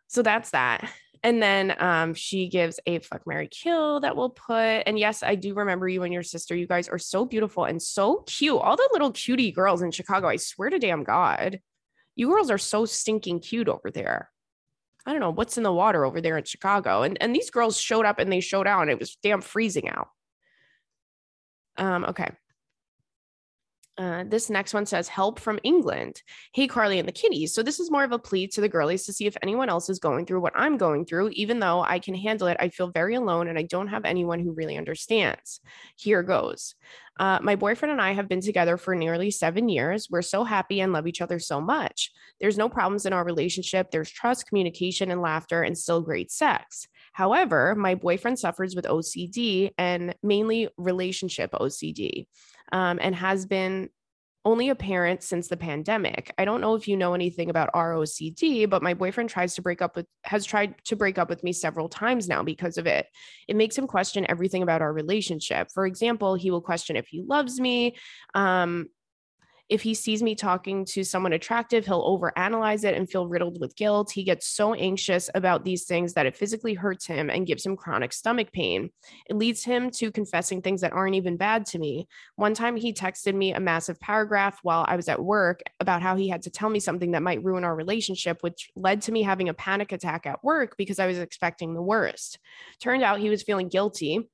so 0.08 0.22
that's 0.22 0.50
that 0.50 0.90
and 1.22 1.42
then 1.42 1.74
um, 1.78 2.14
she 2.14 2.48
gives 2.48 2.80
a 2.86 2.98
fuck 3.00 3.26
Mary 3.26 3.48
Kill 3.48 4.00
that 4.00 4.16
we'll 4.16 4.30
put. 4.30 4.82
And 4.86 4.98
yes, 4.98 5.22
I 5.22 5.34
do 5.34 5.54
remember 5.54 5.88
you 5.88 6.02
and 6.02 6.12
your 6.12 6.22
sister. 6.22 6.54
You 6.56 6.66
guys 6.66 6.88
are 6.88 6.98
so 6.98 7.26
beautiful 7.26 7.64
and 7.64 7.80
so 7.80 8.24
cute. 8.26 8.58
All 8.58 8.76
the 8.76 8.88
little 8.92 9.12
cutie 9.12 9.52
girls 9.52 9.82
in 9.82 9.90
Chicago. 9.90 10.28
I 10.28 10.36
swear 10.36 10.70
to 10.70 10.78
damn 10.78 11.04
God. 11.04 11.60
You 12.16 12.28
girls 12.28 12.50
are 12.50 12.58
so 12.58 12.86
stinking 12.86 13.40
cute 13.40 13.68
over 13.68 13.90
there. 13.90 14.30
I 15.04 15.12
don't 15.12 15.20
know 15.20 15.30
what's 15.30 15.56
in 15.58 15.62
the 15.62 15.72
water 15.72 16.04
over 16.04 16.20
there 16.20 16.38
in 16.38 16.44
Chicago. 16.44 17.02
And 17.02 17.20
and 17.20 17.34
these 17.34 17.50
girls 17.50 17.78
showed 17.78 18.06
up 18.06 18.18
and 18.18 18.32
they 18.32 18.40
showed 18.40 18.66
out 18.66 18.82
and 18.82 18.90
it 18.90 18.98
was 18.98 19.16
damn 19.22 19.42
freezing 19.42 19.88
out. 19.88 20.08
Um, 21.76 22.04
okay. 22.04 22.30
Uh, 24.00 24.24
this 24.26 24.48
next 24.48 24.72
one 24.72 24.86
says 24.86 25.08
help 25.08 25.38
from 25.38 25.60
England. 25.62 26.22
Hey, 26.54 26.66
Carly 26.66 26.98
and 26.98 27.06
the 27.06 27.12
kitties. 27.12 27.52
So, 27.52 27.62
this 27.62 27.78
is 27.78 27.90
more 27.90 28.02
of 28.02 28.12
a 28.12 28.18
plea 28.18 28.46
to 28.46 28.62
the 28.62 28.68
girlies 28.68 29.04
to 29.04 29.12
see 29.12 29.26
if 29.26 29.36
anyone 29.42 29.68
else 29.68 29.90
is 29.90 29.98
going 29.98 30.24
through 30.24 30.40
what 30.40 30.54
I'm 30.56 30.78
going 30.78 31.04
through. 31.04 31.28
Even 31.34 31.60
though 31.60 31.82
I 31.82 31.98
can 31.98 32.14
handle 32.14 32.48
it, 32.48 32.56
I 32.58 32.70
feel 32.70 32.88
very 32.88 33.14
alone 33.14 33.46
and 33.46 33.58
I 33.58 33.62
don't 33.62 33.88
have 33.88 34.06
anyone 34.06 34.40
who 34.40 34.52
really 34.52 34.78
understands. 34.78 35.60
Here 35.96 36.22
goes. 36.22 36.76
Uh, 37.18 37.40
my 37.42 37.56
boyfriend 37.56 37.92
and 37.92 38.00
I 38.00 38.12
have 38.12 38.26
been 38.26 38.40
together 38.40 38.78
for 38.78 38.94
nearly 38.94 39.30
seven 39.30 39.68
years. 39.68 40.08
We're 40.08 40.22
so 40.22 40.44
happy 40.44 40.80
and 40.80 40.94
love 40.94 41.06
each 41.06 41.20
other 41.20 41.38
so 41.38 41.60
much. 41.60 42.10
There's 42.40 42.56
no 42.56 42.70
problems 42.70 43.04
in 43.04 43.12
our 43.12 43.22
relationship. 43.22 43.90
There's 43.90 44.10
trust, 44.10 44.46
communication, 44.46 45.10
and 45.10 45.20
laughter, 45.20 45.62
and 45.62 45.76
still 45.76 46.00
great 46.00 46.30
sex. 46.30 46.88
However, 47.12 47.74
my 47.74 47.96
boyfriend 47.96 48.38
suffers 48.38 48.74
with 48.74 48.86
OCD 48.86 49.72
and 49.76 50.14
mainly 50.22 50.70
relationship 50.78 51.50
OCD 51.52 52.26
um, 52.72 52.98
and 53.00 53.14
has 53.14 53.46
been 53.46 53.90
only 54.44 54.70
apparent 54.70 55.22
since 55.22 55.48
the 55.48 55.56
pandemic. 55.56 56.32
I 56.38 56.46
don't 56.46 56.62
know 56.62 56.74
if 56.74 56.88
you 56.88 56.96
know 56.96 57.12
anything 57.12 57.50
about 57.50 57.72
ROCD, 57.74 58.68
but 58.70 58.82
my 58.82 58.94
boyfriend 58.94 59.28
tries 59.28 59.54
to 59.56 59.62
break 59.62 59.82
up 59.82 59.96
with 59.96 60.06
has 60.24 60.46
tried 60.46 60.74
to 60.84 60.96
break 60.96 61.18
up 61.18 61.28
with 61.28 61.44
me 61.44 61.52
several 61.52 61.88
times 61.90 62.26
now 62.26 62.42
because 62.42 62.78
of 62.78 62.86
it. 62.86 63.06
It 63.48 63.56
makes 63.56 63.76
him 63.76 63.86
question 63.86 64.24
everything 64.28 64.62
about 64.62 64.80
our 64.80 64.92
relationship. 64.92 65.68
For 65.74 65.84
example, 65.84 66.36
he 66.36 66.50
will 66.50 66.62
question 66.62 66.96
if 66.96 67.06
he 67.08 67.22
loves 67.22 67.60
me, 67.60 67.96
um, 68.34 68.88
if 69.70 69.82
he 69.82 69.94
sees 69.94 70.20
me 70.20 70.34
talking 70.34 70.84
to 70.84 71.04
someone 71.04 71.32
attractive, 71.32 71.86
he'll 71.86 72.02
overanalyze 72.02 72.82
it 72.82 72.96
and 72.96 73.08
feel 73.08 73.28
riddled 73.28 73.60
with 73.60 73.76
guilt. 73.76 74.10
He 74.10 74.24
gets 74.24 74.48
so 74.48 74.74
anxious 74.74 75.30
about 75.32 75.64
these 75.64 75.84
things 75.84 76.12
that 76.14 76.26
it 76.26 76.36
physically 76.36 76.74
hurts 76.74 77.06
him 77.06 77.30
and 77.30 77.46
gives 77.46 77.64
him 77.64 77.76
chronic 77.76 78.12
stomach 78.12 78.50
pain. 78.52 78.90
It 79.28 79.36
leads 79.36 79.62
him 79.62 79.92
to 79.92 80.10
confessing 80.10 80.60
things 80.60 80.80
that 80.80 80.92
aren't 80.92 81.14
even 81.14 81.36
bad 81.36 81.66
to 81.66 81.78
me. 81.78 82.08
One 82.34 82.52
time 82.52 82.74
he 82.74 82.92
texted 82.92 83.36
me 83.36 83.52
a 83.52 83.60
massive 83.60 84.00
paragraph 84.00 84.58
while 84.64 84.84
I 84.88 84.96
was 84.96 85.08
at 85.08 85.22
work 85.22 85.60
about 85.78 86.02
how 86.02 86.16
he 86.16 86.28
had 86.28 86.42
to 86.42 86.50
tell 86.50 86.68
me 86.68 86.80
something 86.80 87.12
that 87.12 87.22
might 87.22 87.44
ruin 87.44 87.62
our 87.62 87.76
relationship, 87.76 88.38
which 88.40 88.70
led 88.74 89.02
to 89.02 89.12
me 89.12 89.22
having 89.22 89.48
a 89.48 89.54
panic 89.54 89.92
attack 89.92 90.26
at 90.26 90.42
work 90.42 90.76
because 90.76 90.98
I 90.98 91.06
was 91.06 91.18
expecting 91.18 91.74
the 91.74 91.82
worst. 91.82 92.40
Turned 92.80 93.04
out 93.04 93.20
he 93.20 93.30
was 93.30 93.44
feeling 93.44 93.68
guilty 93.68 94.28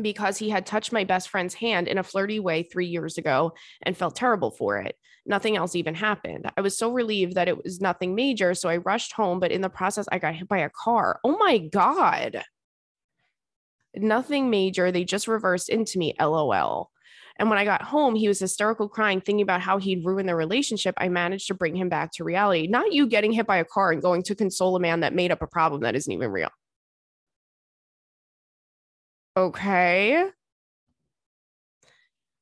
because 0.00 0.38
he 0.38 0.50
had 0.50 0.66
touched 0.66 0.92
my 0.92 1.04
best 1.04 1.28
friend's 1.28 1.54
hand 1.54 1.88
in 1.88 1.98
a 1.98 2.02
flirty 2.02 2.40
way 2.40 2.62
three 2.62 2.86
years 2.86 3.18
ago 3.18 3.52
and 3.82 3.96
felt 3.96 4.16
terrible 4.16 4.50
for 4.50 4.78
it. 4.78 4.96
Nothing 5.26 5.56
else 5.56 5.74
even 5.74 5.94
happened. 5.94 6.50
I 6.56 6.60
was 6.60 6.76
so 6.76 6.92
relieved 6.92 7.34
that 7.34 7.48
it 7.48 7.62
was 7.62 7.80
nothing 7.80 8.14
major. 8.14 8.54
So 8.54 8.68
I 8.68 8.76
rushed 8.76 9.12
home, 9.12 9.40
but 9.40 9.52
in 9.52 9.62
the 9.62 9.70
process, 9.70 10.06
I 10.12 10.18
got 10.18 10.34
hit 10.34 10.48
by 10.48 10.58
a 10.58 10.70
car. 10.70 11.18
Oh 11.24 11.36
my 11.38 11.58
God. 11.58 12.42
Nothing 13.96 14.50
major. 14.50 14.90
They 14.92 15.04
just 15.04 15.28
reversed 15.28 15.68
into 15.68 15.98
me. 15.98 16.14
LOL. 16.20 16.90
And 17.36 17.48
when 17.48 17.58
I 17.58 17.64
got 17.64 17.82
home, 17.82 18.14
he 18.14 18.28
was 18.28 18.38
hysterical 18.38 18.88
crying, 18.88 19.20
thinking 19.20 19.42
about 19.42 19.60
how 19.60 19.78
he'd 19.78 20.04
ruined 20.04 20.28
the 20.28 20.36
relationship. 20.36 20.94
I 20.98 21.08
managed 21.08 21.48
to 21.48 21.54
bring 21.54 21.74
him 21.74 21.88
back 21.88 22.12
to 22.12 22.24
reality. 22.24 22.66
Not 22.68 22.92
you 22.92 23.06
getting 23.06 23.32
hit 23.32 23.46
by 23.46 23.56
a 23.56 23.64
car 23.64 23.90
and 23.90 24.02
going 24.02 24.22
to 24.24 24.34
console 24.34 24.76
a 24.76 24.80
man 24.80 25.00
that 25.00 25.14
made 25.14 25.32
up 25.32 25.42
a 25.42 25.46
problem 25.46 25.82
that 25.82 25.96
isn't 25.96 26.12
even 26.12 26.30
real. 26.30 26.50
Okay. 29.36 30.22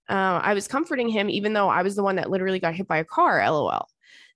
Uh, 0.09 0.41
I 0.43 0.55
was 0.55 0.69
comforting 0.69 1.09
him, 1.09 1.31
even 1.31 1.53
though 1.53 1.69
I 1.69 1.83
was 1.83 1.97
the 1.97 2.03
one 2.03 2.17
that 2.17 2.31
literally 2.31 2.61
got 2.61 2.75
hit 2.75 2.87
by 2.87 2.99
a 2.99 3.05
car. 3.05 3.43
LOL. 3.49 3.87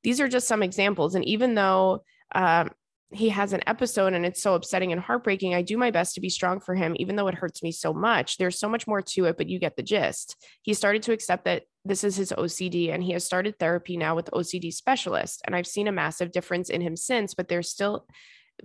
These 0.03 0.21
are 0.21 0.29
just 0.29 0.49
some 0.49 0.63
examples. 0.63 1.15
And 1.15 1.25
even 1.25 1.55
though 1.55 2.05
um, 2.35 2.71
he 3.11 3.29
has 3.29 3.53
an 3.53 3.63
episode 3.67 4.15
and 4.15 4.25
it's 4.25 4.43
so 4.43 4.55
upsetting 4.55 4.93
and 4.93 5.01
heartbreaking, 5.01 5.55
I 5.55 5.63
do 5.63 5.77
my 5.77 5.91
best 5.91 6.15
to 6.15 6.21
be 6.21 6.31
strong 6.31 6.61
for 6.61 6.75
him, 6.75 6.97
even 6.99 7.17
though 7.17 7.29
it 7.29 7.35
hurts 7.35 7.63
me 7.63 7.73
so 7.73 7.93
much. 7.93 8.39
There's 8.39 8.59
so 8.59 8.69
much 8.69 8.87
more 8.87 9.03
to 9.03 9.27
it, 9.27 9.37
but 9.37 9.49
you 9.49 9.59
get 9.59 9.77
the 9.77 9.83
gist. 9.83 10.37
He 10.63 10.73
started 10.75 11.03
to 11.03 11.13
accept 11.13 11.45
that 11.45 11.65
this 11.85 12.05
is 12.05 12.17
his 12.17 12.33
OCD 12.33 12.93
and 12.93 13.03
he 13.03 13.13
has 13.13 13.25
started 13.25 13.59
therapy 13.59 13.97
now 13.97 14.17
with 14.17 14.31
OCD 14.33 14.73
specialist. 14.73 15.43
And 15.45 15.55
I've 15.55 15.67
seen 15.67 15.89
a 15.89 15.93
massive 15.93 16.33
difference 16.33 16.71
in 16.71 16.81
him 16.81 16.97
since, 16.97 17.35
but 17.35 17.49
there's 17.49 17.69
still 17.69 18.07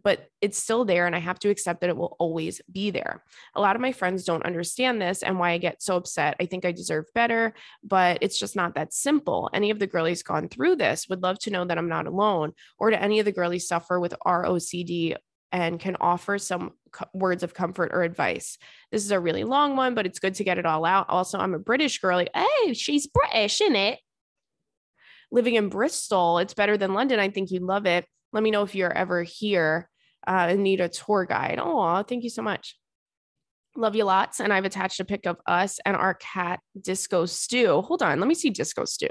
but 0.04 0.28
it's 0.42 0.58
still 0.58 0.86
there 0.86 1.06
and 1.06 1.16
I 1.16 1.20
have 1.20 1.40
to 1.40 1.50
accept 1.50 1.82
that 1.82 1.90
it 1.90 1.98
will 1.98 2.16
always 2.20 2.62
be 2.72 2.92
there. 2.92 3.24
A 3.56 3.62
lot 3.62 3.76
of 3.76 3.82
my 3.82 3.92
friends 3.92 4.24
don't 4.24 4.46
understand 4.46 5.02
this 5.02 5.24
and 5.24 5.38
why 5.38 5.52
I 5.52 5.58
get 5.58 5.82
so 5.82 5.96
upset. 5.96 6.36
I 6.40 6.46
think 6.46 6.66
I 6.66 6.72
deserve 6.72 7.06
better, 7.14 7.54
but 7.84 8.20
it's 8.22 8.40
just 8.40 8.56
not 8.56 8.76
that 8.76 8.94
simple. 8.94 9.50
Any 9.54 9.70
of 9.70 9.80
the 9.80 9.88
girlies 9.88 10.24
gone 10.24 10.50
through 10.50 10.78
this 10.78 11.08
would 11.10 11.24
love 11.24 11.40
to 11.40 11.52
know 11.52 11.66
that 11.66 11.78
I'm 11.78 11.90
not 11.90 12.08
alone 12.08 12.54
or 12.80 12.90
to 12.90 13.02
any 13.02 13.20
of 13.20 13.26
the 13.26 13.32
girlies 13.32 13.68
suffer 13.68 14.00
with 14.00 14.16
ROCD 14.26 15.16
and 15.52 15.80
can 15.80 15.98
offer 16.00 16.38
some 16.38 16.72
words 17.14 17.44
of 17.44 17.54
comfort 17.54 17.92
or 17.94 18.04
advice. 18.04 18.58
This 18.92 19.04
is 19.04 19.12
a 19.12 19.20
really 19.20 19.44
long 19.44 19.76
one, 19.76 19.96
but 19.96 20.06
it's 20.06 20.20
good 20.20 20.36
to 20.36 20.44
get 20.44 20.58
it 20.58 20.66
all 20.66 20.86
out. 20.86 21.10
Also, 21.10 21.38
I'm 21.38 21.54
a 21.54 21.60
British 21.60 22.00
girlie. 22.00 22.30
Hey, 22.34 22.74
she's 22.74 23.08
British, 23.08 23.60
isn't 23.62 23.76
it? 23.76 24.00
Living 25.32 25.56
in 25.56 25.70
Bristol, 25.70 26.40
it's 26.40 26.54
better 26.54 26.78
than 26.78 26.94
London. 26.94 27.20
I 27.20 27.30
think 27.30 27.52
you'd 27.52 27.64
love 27.64 27.86
it. 27.86 28.06
Let 28.34 28.44
me 28.44 28.52
know 28.52 28.64
if 28.64 28.76
you're 28.76 28.92
ever 28.92 29.24
here 29.24 29.90
uh, 30.28 30.48
and 30.50 30.64
need 30.64 30.82
a 30.82 30.90
tour 30.90 31.26
guide. 31.26 31.60
Oh, 31.62 32.04
thank 32.04 32.24
you 32.24 32.30
so 32.30 32.42
much. 32.42 32.78
Love 33.76 33.96
you 33.96 34.04
lots. 34.04 34.40
And 34.40 34.52
I've 34.52 34.66
attached 34.66 35.00
a 35.00 35.06
pic 35.06 35.26
of 35.26 35.38
us 35.46 35.80
and 35.86 35.96
our 35.96 36.14
cat, 36.16 36.60
Disco 36.80 37.26
Stew. 37.26 37.82
Hold 37.82 38.02
on. 38.02 38.20
Let 38.20 38.28
me 38.28 38.36
see 38.36 38.50
Disco 38.50 38.86
Stew. 38.86 39.08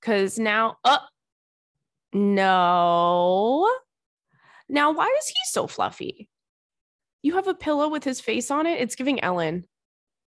Because 0.00 0.38
now, 0.38 0.76
uh, 0.84 0.98
no. 2.12 3.68
Now, 4.68 4.92
why 4.92 5.14
is 5.18 5.28
he 5.28 5.34
so 5.46 5.66
fluffy? 5.66 6.28
You 7.22 7.34
have 7.34 7.48
a 7.48 7.54
pillow 7.54 7.88
with 7.88 8.04
his 8.04 8.20
face 8.20 8.50
on 8.50 8.66
it? 8.66 8.80
It's 8.80 8.94
giving 8.94 9.22
Ellen. 9.22 9.64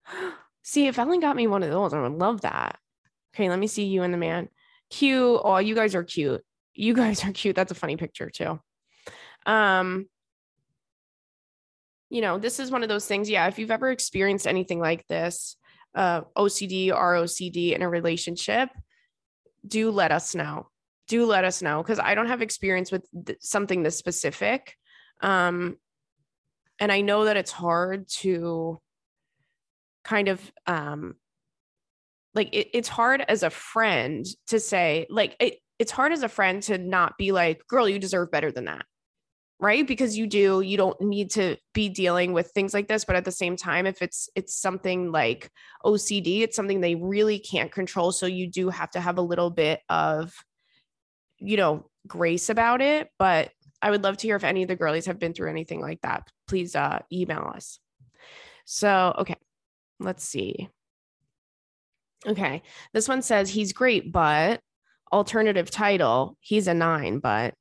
See, 0.64 0.88
if 0.88 1.00
Ellen 1.00 1.20
got 1.20 1.36
me 1.36 1.48
one 1.48 1.64
of 1.64 1.72
those, 1.72 1.94
I 1.94 2.02
would 2.02 2.20
love 2.20 2.42
that. 2.42 2.78
Okay, 3.34 3.50
let 3.50 3.58
me 3.58 3.66
see 3.66 3.86
you 3.86 4.04
and 4.04 4.14
the 4.14 4.18
man. 4.18 4.50
Cute. 4.92 5.42
Oh, 5.44 5.58
you 5.58 5.74
guys 5.74 5.96
are 5.96 6.04
cute 6.04 6.44
you 6.74 6.94
guys 6.94 7.24
are 7.24 7.32
cute. 7.32 7.56
That's 7.56 7.72
a 7.72 7.76
funny 7.76 7.98
picture 7.98 8.30
too. 8.30 8.60
Um, 9.46 10.08
you 12.10 12.22
know, 12.22 12.38
this 12.38 12.60
is 12.60 12.72
one 12.72 12.84
of 12.84 12.90
those 12.90 13.06
things. 13.06 13.30
Yeah, 13.30 13.48
if 13.48 13.58
you've 13.58 13.72
ever 13.72 13.90
experienced 13.90 14.46
anything 14.46 14.80
like 14.80 15.08
this, 15.08 15.56
uh, 15.96 16.22
OCD, 16.38 16.90
ROCD 16.90 17.74
in 17.74 17.82
a 17.82 17.90
relationship, 17.90 18.70
do 19.66 19.92
let 19.92 20.12
us 20.12 20.36
know. 20.36 20.68
Do 21.08 21.26
let 21.26 21.44
us 21.44 21.62
know 21.62 21.82
because 21.82 22.00
I 22.00 22.16
don't 22.16 22.28
have 22.28 22.42
experience 22.42 22.92
with 22.92 23.06
th- 23.26 23.40
something 23.42 23.84
this 23.84 23.98
specific. 23.98 24.76
Um, 25.22 25.78
and 26.80 26.92
I 26.92 27.02
know 27.02 27.26
that 27.26 27.38
it's 27.38 27.52
hard 27.52 28.08
to 28.20 28.82
kind 30.04 30.30
of 30.30 30.52
um, 30.68 31.16
like 32.34 32.50
it, 32.54 32.70
it's 32.74 32.88
hard 32.90 33.24
as 33.28 33.44
a 33.44 33.50
friend 33.50 34.26
to 34.48 34.60
say 34.60 35.06
like 35.10 35.36
it, 35.40 35.60
it's 35.82 35.92
hard 35.92 36.12
as 36.12 36.22
a 36.22 36.30
friend 36.30 36.62
to 36.62 36.78
not 36.78 37.18
be 37.18 37.32
like, 37.32 37.68
girl, 37.68 37.90
you 37.90 37.98
deserve 37.98 38.30
better 38.30 38.52
than 38.52 38.66
that. 38.66 38.86
Right. 39.60 39.86
Because 39.86 40.16
you 40.16 40.28
do, 40.28 40.62
you 40.62 40.78
don't 40.78 41.02
need 41.02 41.32
to 41.32 41.58
be 41.74 41.90
dealing 41.90 42.34
with 42.34 42.52
things 42.52 42.72
like 42.72 42.88
this. 42.88 43.04
But 43.04 43.16
at 43.16 43.26
the 43.26 43.32
same 43.32 43.56
time, 43.56 43.88
if 43.88 44.04
it's 44.04 44.30
it's 44.36 44.56
something 44.56 45.12
like 45.12 45.50
OCD, 45.84 46.42
it's 46.42 46.56
something 46.56 46.82
they 46.82 46.94
really 46.94 47.40
can't 47.40 47.72
control. 47.72 48.12
So 48.12 48.28
you 48.28 48.46
do 48.48 48.70
have 48.70 48.92
to 48.92 49.02
have 49.02 49.18
a 49.18 49.24
little 49.24 49.50
bit 49.50 49.80
of, 49.90 50.32
you 51.40 51.58
know, 51.58 51.90
grace 52.08 52.50
about 52.50 52.82
it. 52.82 53.10
But 53.18 53.50
I 53.82 53.90
would 53.90 54.04
love 54.04 54.18
to 54.18 54.28
hear 54.28 54.36
if 54.36 54.44
any 54.44 54.62
of 54.62 54.68
the 54.68 54.76
girlies 54.76 55.08
have 55.08 55.18
been 55.18 55.34
through 55.34 55.50
anything 55.50 55.82
like 55.82 56.02
that. 56.02 56.28
Please 56.48 56.76
uh 56.76 57.00
email 57.12 57.52
us. 57.56 57.80
So 58.66 59.16
okay, 59.18 59.38
let's 60.00 60.24
see. 60.24 60.70
Okay. 62.28 62.62
This 62.94 63.08
one 63.08 63.24
says 63.24 63.50
he's 63.50 63.74
great, 63.74 64.12
but 64.12 64.62
alternative 65.12 65.70
title, 65.70 66.38
he's 66.40 66.68
a 66.68 66.74
nine, 66.74 67.20
but 67.20 67.54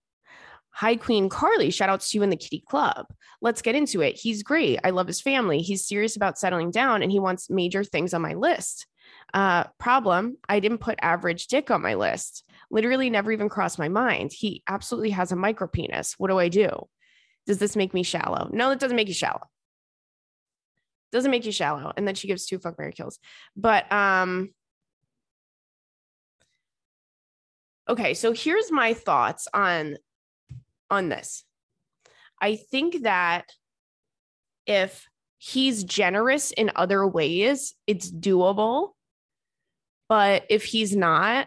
Hi, 0.73 0.97
Queen 0.97 1.29
Carly. 1.29 1.71
Shout 1.71 1.89
out 1.89 2.01
to 2.01 2.17
you 2.17 2.23
in 2.23 2.31
the 2.31 2.37
kitty 2.37 2.63
club. 2.67 3.07
Let's 3.43 3.61
get 3.61 3.75
into 3.75 4.01
it. 4.01 4.17
He's 4.17 4.43
great. 4.43 4.79
I 4.83 4.91
love 4.91 5.09
his 5.09 5.21
family. 5.21 5.61
He's 5.61 5.87
serious 5.87 6.17
about 6.17 6.39
settling 6.39 6.71
down 6.71 7.03
and 7.03 7.11
he 7.11 7.19
wants 7.19 7.51
major 7.51 7.85
things 7.85 8.15
on 8.15 8.23
my 8.23 8.35
list. 8.35 8.87
Uh, 9.35 9.65
problem 9.79 10.37
I 10.49 10.61
didn't 10.61 10.79
put 10.79 10.99
average 11.03 11.49
dick 11.49 11.71
on 11.71 11.83
my 11.83 11.95
list. 11.95 12.49
Literally 12.71 13.11
never 13.11 13.33
even 13.33 13.49
crossed 13.49 13.79
my 13.79 13.89
mind. 13.89 14.33
He 14.33 14.63
absolutely 14.69 15.11
has 15.11 15.33
a 15.33 15.37
micro 15.37 15.67
penis. 15.67 16.15
What 16.19 16.31
do 16.31 16.39
I 16.39 16.49
do? 16.49 16.89
Does 17.47 17.59
this 17.59 17.77
make 17.77 17.93
me 17.93 18.03
shallow? 18.03 18.49
No, 18.53 18.71
it 18.71 18.79
doesn't 18.79 18.97
make 18.97 19.09
you 19.09 19.15
shallow. 19.15 19.43
Doesn't 21.13 21.31
make 21.31 21.45
you 21.45 21.53
shallow. 21.53 21.93
And 21.97 22.07
then 22.07 22.15
she 22.15 22.29
gives 22.29 22.47
two 22.47 22.59
fuck 22.59 22.79
Mary 22.79 22.93
kills. 22.93 23.19
But 23.57 23.91
um, 23.93 24.51
okay 27.89 28.15
so 28.15 28.33
here's 28.33 28.71
my 28.71 28.95
thoughts 28.95 29.49
on 29.53 29.97
on 30.91 31.09
this. 31.09 31.45
I 32.43 32.57
think 32.57 33.03
that 33.03 33.47
if 34.67 35.07
he's 35.39 35.85
generous 35.85 36.51
in 36.51 36.71
other 36.77 37.07
ways 37.07 37.75
it's 37.87 38.11
doable 38.11 38.91
but 40.09 40.45
if 40.51 40.65
he's 40.65 40.95
not 40.95 41.47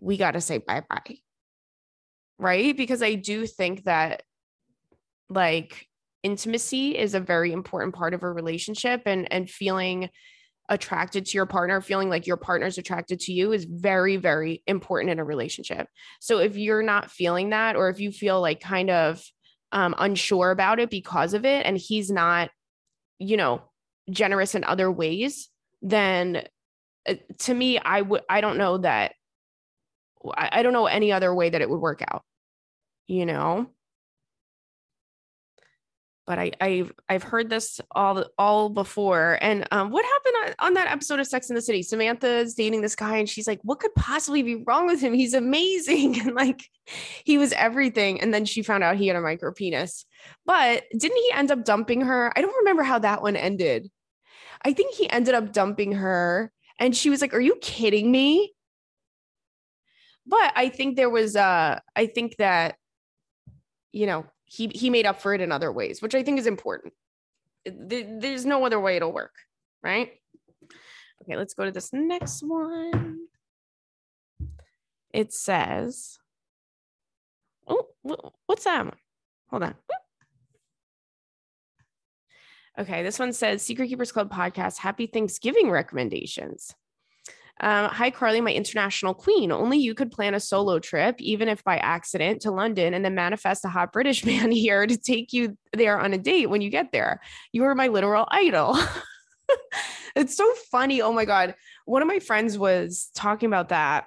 we 0.00 0.16
got 0.16 0.32
to 0.32 0.40
say 0.40 0.58
bye 0.58 0.82
bye 0.88 1.16
right? 2.38 2.76
Because 2.76 3.02
i 3.02 3.14
do 3.14 3.46
think 3.46 3.84
that 3.84 4.22
like 5.28 5.86
intimacy 6.22 6.96
is 6.96 7.14
a 7.14 7.20
very 7.20 7.52
important 7.52 7.94
part 7.94 8.14
of 8.14 8.22
a 8.22 8.32
relationship 8.32 9.02
and 9.06 9.30
and 9.32 9.50
feeling 9.50 10.08
attracted 10.68 11.26
to 11.26 11.36
your 11.36 11.46
partner, 11.46 11.80
feeling 11.80 12.08
like 12.08 12.26
your 12.26 12.36
partner's 12.36 12.78
attracted 12.78 13.20
to 13.20 13.32
you 13.32 13.52
is 13.52 13.64
very, 13.64 14.16
very 14.16 14.62
important 14.66 15.10
in 15.10 15.18
a 15.18 15.24
relationship. 15.24 15.86
So 16.20 16.38
if 16.38 16.56
you're 16.56 16.82
not 16.82 17.10
feeling 17.10 17.50
that, 17.50 17.76
or 17.76 17.90
if 17.90 18.00
you 18.00 18.10
feel 18.10 18.40
like 18.40 18.60
kind 18.60 18.90
of 18.90 19.22
um, 19.72 19.94
unsure 19.98 20.50
about 20.50 20.80
it 20.80 20.88
because 20.88 21.34
of 21.34 21.44
it, 21.44 21.66
and 21.66 21.76
he's 21.76 22.10
not, 22.10 22.50
you 23.18 23.36
know, 23.36 23.62
generous 24.10 24.54
in 24.54 24.64
other 24.64 24.90
ways, 24.90 25.50
then 25.82 26.44
uh, 27.06 27.14
to 27.40 27.52
me, 27.54 27.78
I 27.78 28.00
would, 28.00 28.22
I 28.30 28.40
don't 28.40 28.56
know 28.56 28.78
that, 28.78 29.12
I, 30.34 30.48
I 30.52 30.62
don't 30.62 30.72
know 30.72 30.86
any 30.86 31.12
other 31.12 31.34
way 31.34 31.50
that 31.50 31.60
it 31.60 31.68
would 31.68 31.80
work 31.80 32.02
out, 32.10 32.22
you 33.06 33.26
know? 33.26 33.66
But 36.26 36.38
I, 36.38 36.52
I've 36.60 36.92
I've 37.08 37.22
heard 37.22 37.50
this 37.50 37.80
all 37.90 38.24
all 38.38 38.68
before. 38.70 39.38
And 39.40 39.66
um, 39.70 39.90
what 39.90 40.04
happened 40.04 40.56
on, 40.60 40.66
on 40.66 40.74
that 40.74 40.90
episode 40.90 41.20
of 41.20 41.26
Sex 41.26 41.50
in 41.50 41.56
the 41.56 41.62
City? 41.62 41.82
Samantha's 41.82 42.54
dating 42.54 42.80
this 42.80 42.96
guy, 42.96 43.18
and 43.18 43.28
she's 43.28 43.46
like, 43.46 43.60
"What 43.62 43.80
could 43.80 43.94
possibly 43.94 44.42
be 44.42 44.64
wrong 44.66 44.86
with 44.86 45.00
him? 45.00 45.12
He's 45.12 45.34
amazing, 45.34 46.20
and 46.26 46.34
like, 46.34 46.62
he 47.24 47.36
was 47.38 47.52
everything." 47.52 48.20
And 48.20 48.32
then 48.32 48.44
she 48.44 48.62
found 48.62 48.82
out 48.82 48.96
he 48.96 49.06
had 49.06 49.16
a 49.16 49.20
micro 49.20 49.52
penis. 49.52 50.06
But 50.46 50.84
didn't 50.96 51.18
he 51.18 51.30
end 51.32 51.50
up 51.50 51.64
dumping 51.64 52.02
her? 52.02 52.32
I 52.36 52.40
don't 52.40 52.56
remember 52.58 52.82
how 52.82 52.98
that 53.00 53.22
one 53.22 53.36
ended. 53.36 53.90
I 54.64 54.72
think 54.72 54.94
he 54.94 55.10
ended 55.10 55.34
up 55.34 55.52
dumping 55.52 55.92
her, 55.92 56.50
and 56.78 56.96
she 56.96 57.10
was 57.10 57.20
like, 57.20 57.34
"Are 57.34 57.40
you 57.40 57.56
kidding 57.60 58.10
me?" 58.10 58.54
But 60.26 60.54
I 60.56 60.70
think 60.70 60.96
there 60.96 61.10
was 61.10 61.36
uh 61.36 61.80
I 61.94 62.06
think 62.06 62.36
that 62.38 62.76
you 63.92 64.06
know 64.06 64.24
he 64.46 64.68
he 64.68 64.90
made 64.90 65.06
up 65.06 65.20
for 65.20 65.34
it 65.34 65.40
in 65.40 65.52
other 65.52 65.72
ways, 65.72 66.02
which 66.02 66.14
I 66.14 66.22
think 66.22 66.38
is 66.38 66.46
important. 66.46 66.92
There's 67.64 68.44
no 68.44 68.64
other 68.64 68.78
way 68.78 68.96
it'll 68.96 69.12
work, 69.12 69.34
right? 69.82 70.12
Okay, 71.22 71.36
let's 71.36 71.54
go 71.54 71.64
to 71.64 71.72
this 71.72 71.92
next 71.92 72.42
one. 72.42 73.20
It 75.12 75.32
says, 75.32 76.18
"Oh, 77.66 77.88
what's 78.46 78.64
that 78.64 78.84
one? 78.84 78.96
Hold 79.48 79.62
on." 79.62 79.74
Okay, 82.76 83.04
this 83.04 83.20
one 83.20 83.32
says 83.32 83.62
Secret 83.62 83.88
Keepers 83.88 84.10
Club 84.10 84.32
podcast. 84.32 84.78
Happy 84.78 85.06
Thanksgiving 85.06 85.70
recommendations. 85.70 86.74
Um, 87.60 87.88
Hi, 87.90 88.10
Carly, 88.10 88.40
my 88.40 88.52
international 88.52 89.14
queen. 89.14 89.52
Only 89.52 89.78
you 89.78 89.94
could 89.94 90.10
plan 90.10 90.34
a 90.34 90.40
solo 90.40 90.80
trip, 90.80 91.20
even 91.20 91.48
if 91.48 91.62
by 91.62 91.78
accident, 91.78 92.42
to 92.42 92.50
London 92.50 92.94
and 92.94 93.04
then 93.04 93.14
manifest 93.14 93.64
a 93.64 93.68
hot 93.68 93.92
British 93.92 94.24
man 94.26 94.50
here 94.50 94.86
to 94.86 94.96
take 94.96 95.32
you 95.32 95.56
there 95.72 96.00
on 96.00 96.12
a 96.12 96.18
date 96.18 96.50
when 96.50 96.60
you 96.60 96.70
get 96.70 96.90
there. 96.92 97.20
You 97.52 97.64
are 97.64 97.74
my 97.74 97.88
literal 97.88 98.26
idol. 98.30 98.76
it's 100.16 100.36
so 100.36 100.52
funny. 100.70 101.00
Oh 101.00 101.12
my 101.12 101.24
God. 101.24 101.54
One 101.84 102.02
of 102.02 102.08
my 102.08 102.18
friends 102.18 102.58
was 102.58 103.10
talking 103.14 103.46
about 103.46 103.68
that 103.68 104.06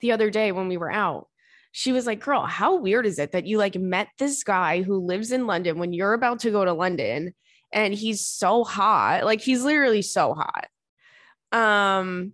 the 0.00 0.12
other 0.12 0.30
day 0.30 0.52
when 0.52 0.68
we 0.68 0.78
were 0.78 0.92
out. 0.92 1.28
She 1.70 1.92
was 1.92 2.06
like, 2.06 2.20
Girl, 2.20 2.42
how 2.42 2.76
weird 2.76 3.06
is 3.06 3.18
it 3.18 3.32
that 3.32 3.46
you 3.46 3.58
like 3.58 3.76
met 3.76 4.08
this 4.18 4.42
guy 4.42 4.82
who 4.82 5.06
lives 5.06 5.32
in 5.32 5.46
London 5.46 5.78
when 5.78 5.92
you're 5.92 6.12
about 6.12 6.40
to 6.40 6.50
go 6.50 6.64
to 6.64 6.72
London 6.72 7.34
and 7.72 7.94
he's 7.94 8.26
so 8.26 8.64
hot? 8.64 9.24
Like, 9.24 9.40
he's 9.40 9.62
literally 9.64 10.02
so 10.02 10.34
hot 10.34 10.68
um, 11.52 12.32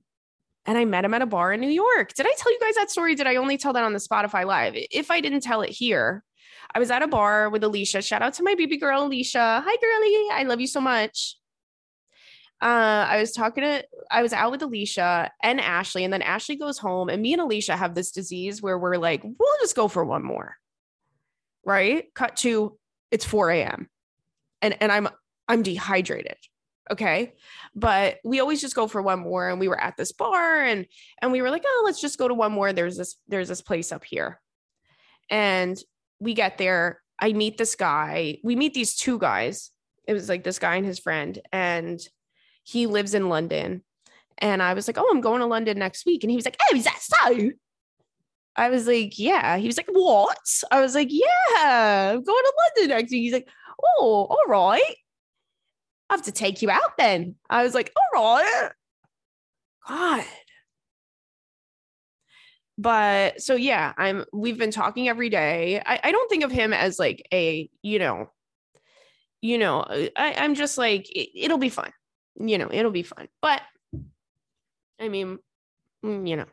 and 0.67 0.79
I 0.79 0.85
met 0.85 1.05
him 1.05 1.15
at 1.15 1.23
a 1.23 1.27
bar 1.27 1.53
in 1.53 1.61
New 1.61 1.69
York. 1.69 2.15
Did 2.15 2.27
I 2.27 2.35
tell 2.37 2.53
you 2.53 2.61
guys 2.61 2.75
that 2.75 2.91
story? 2.91 3.15
Did 3.15 3.27
I 3.27 3.37
only 3.37 3.57
tell 3.57 3.73
that 3.73 3.85
on 3.85 3.93
the 3.93 3.99
Spotify 3.99 4.45
Live? 4.45 4.75
If 4.77 5.11
I 5.11 5.21
didn't 5.21 5.41
tell 5.41 5.63
it 5.63 5.71
here, 5.71 6.25
I 6.75 6.79
was 6.79 6.91
at 6.91 7.03
a 7.03 7.09
bar 7.09 7.49
with 7.49 7.65
Alicia. 7.65 8.03
Shout 8.03 8.23
out 8.23 8.35
to 8.35 8.43
my 8.43 8.55
baby 8.55 8.77
girl, 8.77 9.05
Alicia. 9.05 9.63
Hi, 9.65 9.77
girlie. 9.81 10.41
I 10.41 10.45
love 10.47 10.61
you 10.61 10.67
so 10.67 10.81
much. 10.81 11.37
Uh, 12.61 13.07
I 13.09 13.21
was 13.21 13.33
talking 13.33 13.63
to, 13.63 13.85
I 14.11 14.21
was 14.21 14.33
out 14.33 14.51
with 14.51 14.63
Alicia 14.63 15.31
and 15.43 15.61
Ashley, 15.61 16.05
and 16.05 16.13
then 16.13 16.23
Ashley 16.23 16.57
goes 16.57 16.77
home, 16.77 17.09
and 17.09 17.23
me 17.23 17.33
and 17.33 17.41
Alicia 17.41 17.77
have 17.77 17.95
this 17.95 18.11
disease 18.11 18.61
where 18.61 18.79
we're 18.79 18.97
like, 18.97 19.23
we'll 19.23 19.59
just 19.61 19.77
go 19.77 19.89
for 19.89 20.05
one 20.05 20.25
more. 20.25 20.57
Right? 21.65 22.13
Cut 22.15 22.37
to 22.39 22.77
it's 23.11 23.25
4 23.25 23.51
a.m. 23.51 23.89
And 24.61 24.77
and 24.83 24.93
I'm 24.93 25.09
I'm 25.47 25.63
dehydrated 25.63 26.37
okay. 26.91 27.35
But 27.75 28.19
we 28.25 28.41
always 28.41 28.61
just 28.61 28.75
go 28.75 28.87
for 28.87 29.03
one 29.03 29.21
more 29.21 29.49
and 29.49 29.61
we 29.61 29.69
were 29.69 29.81
at 29.81 29.97
this 29.97 30.13
bar 30.13 30.63
and 30.63 30.87
and 31.21 31.33
we 31.33 31.43
were 31.43 31.51
like 31.51 31.65
oh 31.67 31.83
let's 31.85 32.01
just 32.01 32.19
go 32.19 32.29
to 32.29 32.35
one 32.35 32.53
more. 32.53 32.73
There's 32.73 32.97
this 32.97 33.17
there's 33.29 33.49
this 33.49 33.63
place 33.63 33.93
up 33.93 34.05
here. 34.05 34.41
And 35.31 35.79
we 36.21 36.35
get 36.35 36.59
there. 36.59 37.01
I 37.21 37.33
meet 37.33 37.59
this 37.59 37.75
guy. 37.75 38.39
We 38.43 38.57
meet 38.57 38.75
these 38.75 38.97
two 38.97 39.19
guys. 39.19 39.71
It 40.07 40.15
was 40.15 40.29
like 40.29 40.45
this 40.45 40.59
guy 40.59 40.77
and 40.77 40.87
his 40.87 40.99
friend 40.99 41.39
and 41.53 42.01
he 42.65 42.87
lives 42.87 43.15
in 43.15 43.29
london. 43.29 43.83
And 44.39 44.63
i 44.63 44.75
was 44.75 44.87
like 44.87 44.99
oh 44.99 45.09
i'm 45.11 45.21
going 45.21 45.41
to 45.41 45.47
london 45.47 45.79
next 45.79 46.07
week. 46.07 46.25
And 46.25 46.31
he 46.31 46.37
was 46.37 46.45
like 46.45 46.57
oh 46.61 46.77
is 46.77 46.85
that 46.85 47.01
so? 47.01 47.51
I 48.59 48.71
was 48.71 48.89
like, 48.89 49.19
yeah. 49.21 49.57
He 49.57 49.69
was 49.69 49.77
like, 49.77 49.87
what? 49.93 50.37
I 50.73 50.81
was 50.81 50.97
like, 50.97 51.11
yeah, 51.11 52.11
I'm 52.11 52.25
going 52.25 52.45
to 52.45 52.53
London 52.77 52.97
next 52.97 53.13
week. 53.13 53.23
He's 53.23 53.33
like, 53.33 53.49
oh, 53.81 54.27
all 54.29 54.45
right. 54.49 54.97
I 56.11 56.15
have 56.15 56.23
to 56.23 56.33
take 56.33 56.63
you 56.63 56.71
out 56.71 56.97
then. 56.97 57.37
I 57.51 57.63
was 57.63 57.75
like, 57.75 57.93
all 57.97 58.21
right. 58.23 58.71
God. 59.87 60.25
But 62.79 63.43
so 63.43 63.57
yeah, 63.57 63.93
I'm 63.97 64.25
we've 64.33 64.57
been 64.57 64.71
talking 64.71 65.09
every 65.09 65.31
day. 65.31 65.83
I, 65.85 66.01
I 66.05 66.13
don't 66.13 66.31
think 66.31 66.45
of 66.45 66.53
him 66.53 66.73
as 66.73 66.99
like 66.99 67.27
a, 67.33 67.69
you 67.83 67.99
know, 67.99 68.31
you 69.43 69.59
know, 69.59 69.85
I, 70.17 70.35
I'm 70.39 70.55
just 70.55 70.79
like, 70.79 71.11
it, 71.11 71.31
it'll 71.35 71.59
be 71.59 71.71
fun. 71.71 71.93
You 72.37 72.57
know, 72.57 72.69
it'll 72.71 72.93
be 72.93 73.03
fun. 73.03 73.29
But 73.43 73.63
I 75.01 75.09
mean, 75.09 75.39
mm, 76.05 76.29
you 76.29 76.37
know, 76.37 76.47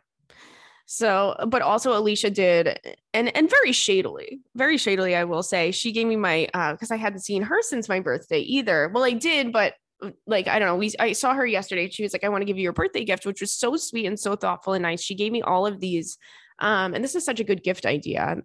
so, 0.85 1.35
but 1.47 1.61
also 1.61 1.97
Alicia 1.97 2.29
did, 2.29 2.79
and 3.13 3.35
and 3.35 3.49
very 3.49 3.71
shadily, 3.71 4.41
very 4.55 4.77
shadily, 4.77 5.15
I 5.15 5.23
will 5.23 5.41
say, 5.41 5.71
she 5.71 5.91
gave 5.91 6.05
me 6.05 6.15
my 6.15 6.47
uh 6.53 6.73
because 6.73 6.91
I 6.91 6.97
hadn't 6.97 7.19
seen 7.19 7.41
her 7.41 7.61
since 7.61 7.89
my 7.89 7.99
birthday 7.99 8.39
either. 8.39 8.91
Well, 8.93 9.03
I 9.03 9.11
did, 9.11 9.51
but 9.51 9.73
uh, 10.03 10.11
like 10.27 10.47
I 10.47 10.59
don't 10.59 10.67
know, 10.67 10.75
we 10.75 10.93
I 10.99 11.13
saw 11.13 11.33
her 11.33 11.45
yesterday. 11.45 11.89
She 11.89 12.03
was 12.03 12.13
like, 12.13 12.23
"I 12.23 12.29
want 12.29 12.41
to 12.41 12.45
give 12.45 12.57
you 12.57 12.63
your 12.63 12.73
birthday 12.73 13.03
gift," 13.03 13.25
which 13.25 13.41
was 13.41 13.51
so 13.51 13.75
sweet 13.77 14.05
and 14.05 14.19
so 14.19 14.35
thoughtful 14.35 14.73
and 14.73 14.83
nice. 14.83 15.01
She 15.01 15.15
gave 15.15 15.31
me 15.31 15.41
all 15.41 15.65
of 15.65 15.79
these, 15.79 16.19
um, 16.59 16.93
and 16.93 17.03
this 17.03 17.15
is 17.15 17.25
such 17.25 17.39
a 17.39 17.45
good 17.45 17.63
gift 17.63 17.87
idea. 17.87 18.37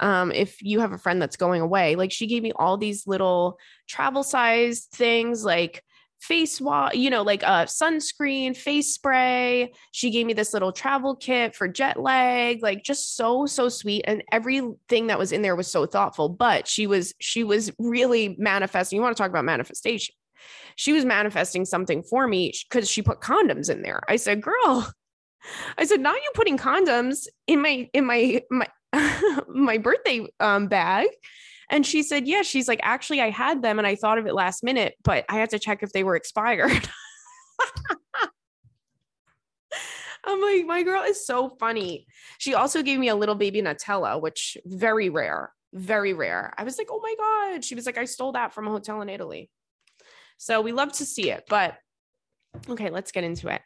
Um, 0.00 0.32
if 0.32 0.62
you 0.62 0.80
have 0.80 0.92
a 0.92 0.98
friend 0.98 1.20
that's 1.20 1.36
going 1.36 1.60
away, 1.60 1.96
like 1.96 2.10
she 2.10 2.26
gave 2.26 2.42
me 2.42 2.52
all 2.56 2.78
these 2.78 3.06
little 3.06 3.58
travel 3.86 4.22
size 4.22 4.88
things, 4.94 5.44
like 5.44 5.84
face 6.22 6.60
wash, 6.60 6.94
you 6.94 7.10
know, 7.10 7.22
like 7.22 7.42
a 7.42 7.48
uh, 7.48 7.66
sunscreen, 7.66 8.56
face 8.56 8.94
spray. 8.94 9.72
She 9.90 10.10
gave 10.10 10.24
me 10.24 10.32
this 10.34 10.52
little 10.52 10.70
travel 10.70 11.16
kit 11.16 11.56
for 11.56 11.66
jet 11.66 11.98
lag, 11.98 12.62
like 12.62 12.84
just 12.84 13.16
so 13.16 13.44
so 13.46 13.68
sweet 13.68 14.04
and 14.06 14.22
everything 14.30 15.08
that 15.08 15.18
was 15.18 15.32
in 15.32 15.42
there 15.42 15.56
was 15.56 15.70
so 15.70 15.84
thoughtful, 15.84 16.28
but 16.28 16.68
she 16.68 16.86
was 16.86 17.12
she 17.20 17.42
was 17.42 17.72
really 17.78 18.36
manifesting. 18.38 18.96
You 18.96 19.02
want 19.02 19.16
to 19.16 19.20
talk 19.20 19.30
about 19.30 19.44
manifestation. 19.44 20.14
She 20.76 20.92
was 20.92 21.04
manifesting 21.04 21.64
something 21.64 22.04
for 22.04 22.28
me 22.28 22.52
cuz 22.70 22.88
she 22.88 23.02
put 23.02 23.20
condoms 23.20 23.68
in 23.68 23.82
there. 23.82 24.02
I 24.08 24.14
said, 24.14 24.42
"Girl, 24.42 24.92
I 25.76 25.84
said, 25.84 26.00
"Now 26.00 26.14
you 26.14 26.30
putting 26.34 26.56
condoms 26.56 27.26
in 27.48 27.60
my 27.60 27.90
in 27.92 28.06
my 28.06 28.42
my 28.48 28.68
my 29.48 29.78
birthday 29.78 30.28
um, 30.38 30.68
bag." 30.68 31.08
And 31.72 31.86
she 31.86 32.02
said, 32.02 32.28
Yeah, 32.28 32.42
she's 32.42 32.68
like, 32.68 32.80
Actually, 32.82 33.22
I 33.22 33.30
had 33.30 33.62
them 33.62 33.78
and 33.78 33.86
I 33.86 33.96
thought 33.96 34.18
of 34.18 34.26
it 34.26 34.34
last 34.34 34.62
minute, 34.62 34.94
but 35.02 35.24
I 35.28 35.36
had 35.36 35.50
to 35.50 35.58
check 35.58 35.82
if 35.82 35.90
they 35.92 36.04
were 36.04 36.14
expired. 36.14 36.70
I'm 40.24 40.40
like, 40.40 40.66
my 40.66 40.84
girl 40.84 41.02
is 41.02 41.26
so 41.26 41.48
funny. 41.58 42.06
She 42.38 42.54
also 42.54 42.82
gave 42.82 42.98
me 43.00 43.08
a 43.08 43.16
little 43.16 43.34
baby 43.34 43.60
Nutella, 43.60 44.20
which 44.20 44.56
very 44.64 45.08
rare, 45.08 45.52
very 45.72 46.12
rare. 46.12 46.54
I 46.56 46.62
was 46.62 46.78
like, 46.78 46.88
oh 46.90 47.00
my 47.02 47.14
God. 47.18 47.64
She 47.64 47.74
was 47.74 47.86
like, 47.86 47.98
I 47.98 48.04
stole 48.04 48.32
that 48.32 48.54
from 48.54 48.68
a 48.68 48.70
hotel 48.70 49.02
in 49.02 49.08
Italy. 49.08 49.50
So 50.36 50.60
we 50.60 50.70
love 50.72 50.92
to 50.94 51.04
see 51.06 51.30
it, 51.30 51.44
but 51.48 51.76
okay, 52.68 52.90
let's 52.90 53.10
get 53.12 53.24
into 53.24 53.48
it. 53.48 53.62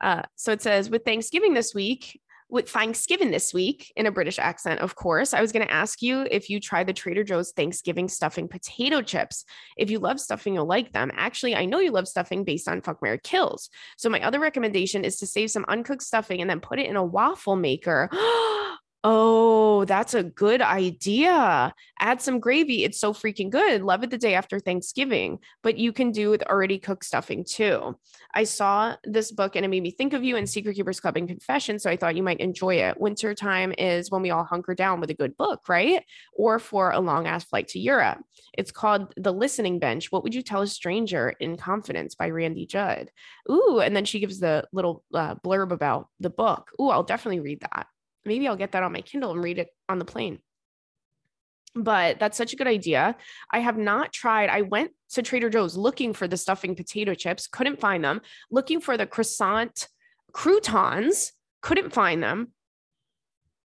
Uh, 0.00 0.22
so 0.34 0.50
it 0.52 0.62
says, 0.62 0.90
with 0.90 1.04
Thanksgiving 1.04 1.54
this 1.54 1.74
week, 1.74 2.20
with 2.54 2.70
Thanksgiving 2.70 3.32
this 3.32 3.52
week 3.52 3.92
in 3.96 4.06
a 4.06 4.12
British 4.12 4.38
accent, 4.38 4.78
of 4.78 4.94
course. 4.94 5.34
I 5.34 5.40
was 5.40 5.50
going 5.50 5.66
to 5.66 5.72
ask 5.72 6.00
you 6.00 6.24
if 6.30 6.48
you 6.48 6.60
tried 6.60 6.86
the 6.86 6.92
Trader 6.92 7.24
Joe's 7.24 7.50
Thanksgiving 7.50 8.08
stuffing 8.08 8.46
potato 8.46 9.02
chips. 9.02 9.44
If 9.76 9.90
you 9.90 9.98
love 9.98 10.20
stuffing, 10.20 10.54
you'll 10.54 10.64
like 10.64 10.92
them. 10.92 11.10
Actually, 11.16 11.56
I 11.56 11.64
know 11.64 11.80
you 11.80 11.90
love 11.90 12.06
stuffing 12.06 12.44
based 12.44 12.68
on 12.68 12.80
Fuck 12.80 13.02
Mary 13.02 13.18
Kills. 13.22 13.70
So 13.96 14.08
my 14.08 14.22
other 14.22 14.38
recommendation 14.38 15.04
is 15.04 15.16
to 15.18 15.26
save 15.26 15.50
some 15.50 15.64
uncooked 15.66 16.02
stuffing 16.02 16.40
and 16.40 16.48
then 16.48 16.60
put 16.60 16.78
it 16.78 16.86
in 16.86 16.94
a 16.94 17.04
waffle 17.04 17.56
maker. 17.56 18.08
Oh, 19.06 19.84
that's 19.84 20.14
a 20.14 20.22
good 20.22 20.62
idea. 20.62 21.74
Add 22.00 22.22
some 22.22 22.40
gravy. 22.40 22.84
It's 22.84 22.98
so 22.98 23.12
freaking 23.12 23.50
good. 23.50 23.82
Love 23.82 24.02
it 24.02 24.08
the 24.08 24.16
day 24.16 24.32
after 24.32 24.58
Thanksgiving, 24.58 25.40
but 25.62 25.76
you 25.76 25.92
can 25.92 26.10
do 26.10 26.30
with 26.30 26.42
already 26.44 26.78
cooked 26.78 27.04
stuffing 27.04 27.44
too. 27.44 27.98
I 28.32 28.44
saw 28.44 28.96
this 29.04 29.30
book 29.30 29.56
and 29.56 29.64
it 29.64 29.68
made 29.68 29.82
me 29.82 29.90
think 29.90 30.14
of 30.14 30.24
you 30.24 30.36
in 30.36 30.46
Secret 30.46 30.76
Keepers 30.76 31.00
Club 31.00 31.18
and 31.18 31.28
Confession. 31.28 31.78
So 31.78 31.90
I 31.90 31.98
thought 31.98 32.16
you 32.16 32.22
might 32.22 32.40
enjoy 32.40 32.76
it. 32.76 32.98
Winter 32.98 33.34
time 33.34 33.74
is 33.76 34.10
when 34.10 34.22
we 34.22 34.30
all 34.30 34.44
hunker 34.44 34.74
down 34.74 35.00
with 35.00 35.10
a 35.10 35.14
good 35.14 35.36
book, 35.36 35.68
right? 35.68 36.02
Or 36.32 36.58
for 36.58 36.90
a 36.90 36.98
long 37.00 37.26
ass 37.26 37.44
flight 37.44 37.68
to 37.68 37.78
Europe. 37.78 38.20
It's 38.56 38.72
called 38.72 39.12
The 39.18 39.32
Listening 39.32 39.78
Bench. 39.78 40.10
What 40.10 40.22
would 40.22 40.34
you 40.34 40.40
tell 40.40 40.62
a 40.62 40.66
stranger 40.66 41.34
in 41.40 41.58
confidence 41.58 42.14
by 42.14 42.30
Randy 42.30 42.64
Judd? 42.64 43.10
Ooh, 43.50 43.80
and 43.80 43.94
then 43.94 44.06
she 44.06 44.20
gives 44.20 44.40
the 44.40 44.66
little 44.72 45.04
uh, 45.12 45.34
blurb 45.44 45.72
about 45.72 46.08
the 46.20 46.30
book. 46.30 46.70
Ooh, 46.80 46.88
I'll 46.88 47.02
definitely 47.02 47.40
read 47.40 47.60
that 47.60 47.86
maybe 48.24 48.48
I'll 48.48 48.56
get 48.56 48.72
that 48.72 48.82
on 48.82 48.92
my 48.92 49.00
Kindle 49.00 49.32
and 49.32 49.42
read 49.42 49.58
it 49.58 49.68
on 49.88 49.98
the 49.98 50.04
plane. 50.04 50.38
But 51.74 52.20
that's 52.20 52.38
such 52.38 52.52
a 52.52 52.56
good 52.56 52.68
idea. 52.68 53.16
I 53.50 53.58
have 53.58 53.76
not 53.76 54.12
tried. 54.12 54.48
I 54.48 54.62
went 54.62 54.92
to 55.10 55.22
Trader 55.22 55.50
Joe's 55.50 55.76
looking 55.76 56.12
for 56.12 56.28
the 56.28 56.36
stuffing 56.36 56.76
potato 56.76 57.14
chips, 57.14 57.48
couldn't 57.48 57.80
find 57.80 58.04
them. 58.04 58.20
Looking 58.50 58.80
for 58.80 58.96
the 58.96 59.06
croissant 59.06 59.88
croutons, 60.32 61.32
couldn't 61.62 61.92
find 61.92 62.22
them. 62.22 62.52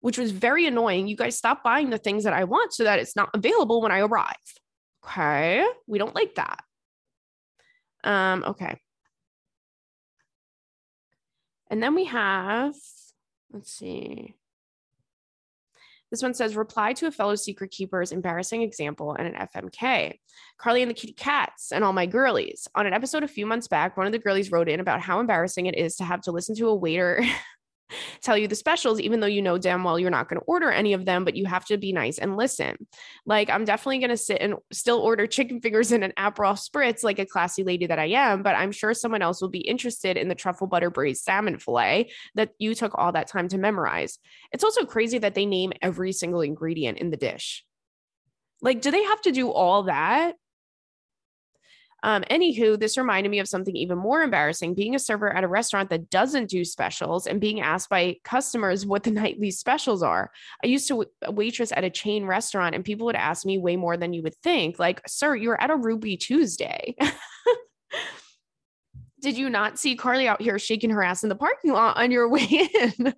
which 0.04 0.18
was 0.18 0.32
very 0.32 0.66
annoying. 0.66 1.08
You 1.08 1.16
guys 1.16 1.34
stop 1.34 1.64
buying 1.64 1.88
the 1.88 1.96
things 1.96 2.24
that 2.24 2.34
I 2.34 2.44
want 2.44 2.74
so 2.74 2.84
that 2.84 2.98
it's 2.98 3.16
not 3.16 3.30
available 3.32 3.80
when 3.80 3.90
I 3.90 4.00
arrive. 4.00 4.36
Okay. 5.02 5.64
We 5.86 5.96
don't 5.98 6.14
like 6.14 6.34
that. 6.34 6.62
Um, 8.04 8.44
okay. 8.48 8.78
And 11.70 11.82
then 11.82 11.94
we 11.94 12.04
have, 12.04 12.74
let's 13.54 13.72
see. 13.72 14.34
This 16.10 16.22
one 16.22 16.34
says 16.34 16.54
reply 16.54 16.92
to 16.94 17.06
a 17.06 17.10
fellow 17.10 17.34
secret 17.34 17.70
keeper's 17.70 18.12
embarrassing 18.12 18.62
example 18.62 19.14
and 19.14 19.26
an 19.26 19.48
FMK. 19.48 20.18
Carly 20.58 20.82
and 20.82 20.90
the 20.90 20.94
Kitty 20.94 21.14
Cats 21.14 21.72
and 21.72 21.82
all 21.82 21.92
my 21.92 22.06
girlies. 22.06 22.68
On 22.74 22.86
an 22.86 22.92
episode 22.92 23.22
a 23.22 23.28
few 23.28 23.46
months 23.46 23.66
back, 23.66 23.96
one 23.96 24.06
of 24.06 24.12
the 24.12 24.18
girlies 24.18 24.52
wrote 24.52 24.68
in 24.68 24.80
about 24.80 25.00
how 25.00 25.18
embarrassing 25.18 25.66
it 25.66 25.76
is 25.76 25.96
to 25.96 26.04
have 26.04 26.20
to 26.22 26.32
listen 26.32 26.54
to 26.56 26.68
a 26.68 26.74
waiter 26.74 27.24
tell 28.22 28.36
you 28.36 28.48
the 28.48 28.54
specials, 28.54 29.00
even 29.00 29.20
though 29.20 29.26
you 29.26 29.42
know 29.42 29.58
damn 29.58 29.84
well 29.84 29.98
you're 29.98 30.10
not 30.10 30.28
going 30.28 30.40
to 30.40 30.46
order 30.46 30.70
any 30.70 30.92
of 30.92 31.04
them, 31.04 31.24
but 31.24 31.36
you 31.36 31.46
have 31.46 31.64
to 31.66 31.76
be 31.76 31.92
nice 31.92 32.18
and 32.18 32.36
listen. 32.36 32.76
Like, 33.26 33.50
I'm 33.50 33.64
definitely 33.64 33.98
going 33.98 34.10
to 34.10 34.16
sit 34.16 34.40
and 34.40 34.54
still 34.72 34.98
order 34.98 35.26
chicken 35.26 35.60
fingers 35.60 35.92
and 35.92 36.04
an 36.04 36.12
Aperol 36.18 36.58
spritz 36.58 37.02
like 37.02 37.18
a 37.18 37.26
classy 37.26 37.64
lady 37.64 37.86
that 37.86 37.98
I 37.98 38.06
am, 38.06 38.42
but 38.42 38.56
I'm 38.56 38.72
sure 38.72 38.94
someone 38.94 39.22
else 39.22 39.40
will 39.40 39.48
be 39.48 39.60
interested 39.60 40.16
in 40.16 40.28
the 40.28 40.34
truffle 40.34 40.66
butter 40.66 40.90
braised 40.90 41.24
salmon 41.24 41.58
fillet 41.58 42.10
that 42.34 42.50
you 42.58 42.74
took 42.74 42.92
all 42.96 43.12
that 43.12 43.28
time 43.28 43.48
to 43.48 43.58
memorize. 43.58 44.18
It's 44.52 44.64
also 44.64 44.84
crazy 44.84 45.18
that 45.18 45.34
they 45.34 45.46
name 45.46 45.72
every 45.82 46.12
single 46.12 46.40
ingredient 46.40 46.98
in 46.98 47.10
the 47.10 47.16
dish. 47.16 47.64
Like, 48.60 48.80
do 48.80 48.90
they 48.90 49.02
have 49.02 49.20
to 49.22 49.32
do 49.32 49.50
all 49.50 49.84
that? 49.84 50.36
Um, 52.04 52.22
anywho, 52.30 52.78
this 52.78 52.98
reminded 52.98 53.30
me 53.30 53.38
of 53.38 53.48
something 53.48 53.74
even 53.74 53.96
more 53.96 54.20
embarrassing 54.20 54.74
being 54.74 54.94
a 54.94 54.98
server 54.98 55.34
at 55.34 55.42
a 55.42 55.48
restaurant 55.48 55.88
that 55.88 56.10
doesn't 56.10 56.50
do 56.50 56.62
specials 56.62 57.26
and 57.26 57.40
being 57.40 57.62
asked 57.62 57.88
by 57.88 58.16
customers 58.24 58.84
what 58.84 59.04
the 59.04 59.10
nightly 59.22 59.50
specials 59.50 60.02
are. 60.02 60.30
I 60.62 60.66
used 60.66 60.86
to 60.88 61.06
waitress 61.28 61.72
at 61.72 61.82
a 61.82 61.88
chain 61.88 62.26
restaurant 62.26 62.74
and 62.74 62.84
people 62.84 63.06
would 63.06 63.16
ask 63.16 63.46
me 63.46 63.56
way 63.56 63.76
more 63.76 63.96
than 63.96 64.12
you 64.12 64.22
would 64.22 64.36
think, 64.36 64.78
like, 64.78 65.00
sir, 65.08 65.34
you're 65.34 65.60
at 65.60 65.70
a 65.70 65.76
Ruby 65.76 66.18
Tuesday. 66.18 66.94
Did 69.22 69.38
you 69.38 69.48
not 69.48 69.78
see 69.78 69.96
Carly 69.96 70.28
out 70.28 70.42
here 70.42 70.58
shaking 70.58 70.90
her 70.90 71.02
ass 71.02 71.22
in 71.22 71.30
the 71.30 71.34
parking 71.34 71.72
lot 71.72 71.96
on 71.96 72.10
your 72.10 72.28
way 72.32 72.68
in? 72.74 73.14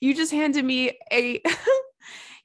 you 0.00 0.12
just 0.12 0.32
handed 0.32 0.64
me 0.64 0.98
a 1.12 1.40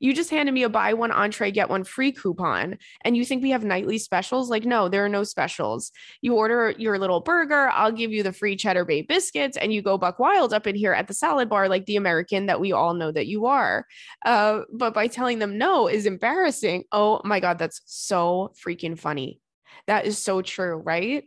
you 0.03 0.13
just 0.13 0.29
handed 0.29 0.51
me 0.51 0.63
a 0.63 0.69
buy 0.69 0.93
one 0.93 1.13
entree, 1.13 1.49
get 1.49 1.69
one 1.69 1.85
free 1.85 2.11
coupon. 2.11 2.77
And 3.05 3.15
you 3.15 3.23
think 3.23 3.41
we 3.41 3.51
have 3.51 3.63
nightly 3.63 3.97
specials? 3.97 4.49
Like, 4.49 4.65
no, 4.65 4.89
there 4.89 5.05
are 5.05 5.09
no 5.09 5.23
specials. 5.23 5.93
You 6.21 6.35
order 6.35 6.73
your 6.77 6.99
little 6.99 7.21
burger, 7.21 7.69
I'll 7.69 7.93
give 7.93 8.11
you 8.11 8.21
the 8.21 8.33
free 8.33 8.57
cheddar 8.57 8.83
bay 8.83 9.03
biscuits, 9.03 9.55
and 9.55 9.71
you 9.71 9.81
go 9.81 9.97
buck 9.97 10.19
wild 10.19 10.53
up 10.53 10.67
in 10.67 10.75
here 10.75 10.91
at 10.91 11.07
the 11.07 11.13
salad 11.13 11.47
bar, 11.47 11.69
like 11.69 11.85
the 11.85 11.95
American 11.95 12.47
that 12.47 12.59
we 12.59 12.73
all 12.73 12.93
know 12.93 13.13
that 13.13 13.27
you 13.27 13.45
are. 13.45 13.87
Uh, 14.25 14.63
but 14.73 14.93
by 14.93 15.07
telling 15.07 15.39
them 15.39 15.57
no 15.57 15.87
is 15.87 16.05
embarrassing. 16.05 16.83
Oh 16.91 17.21
my 17.23 17.39
God, 17.39 17.57
that's 17.57 17.79
so 17.85 18.51
freaking 18.61 18.99
funny. 18.99 19.39
That 19.87 20.05
is 20.05 20.17
so 20.17 20.41
true, 20.41 20.75
right? 20.75 21.23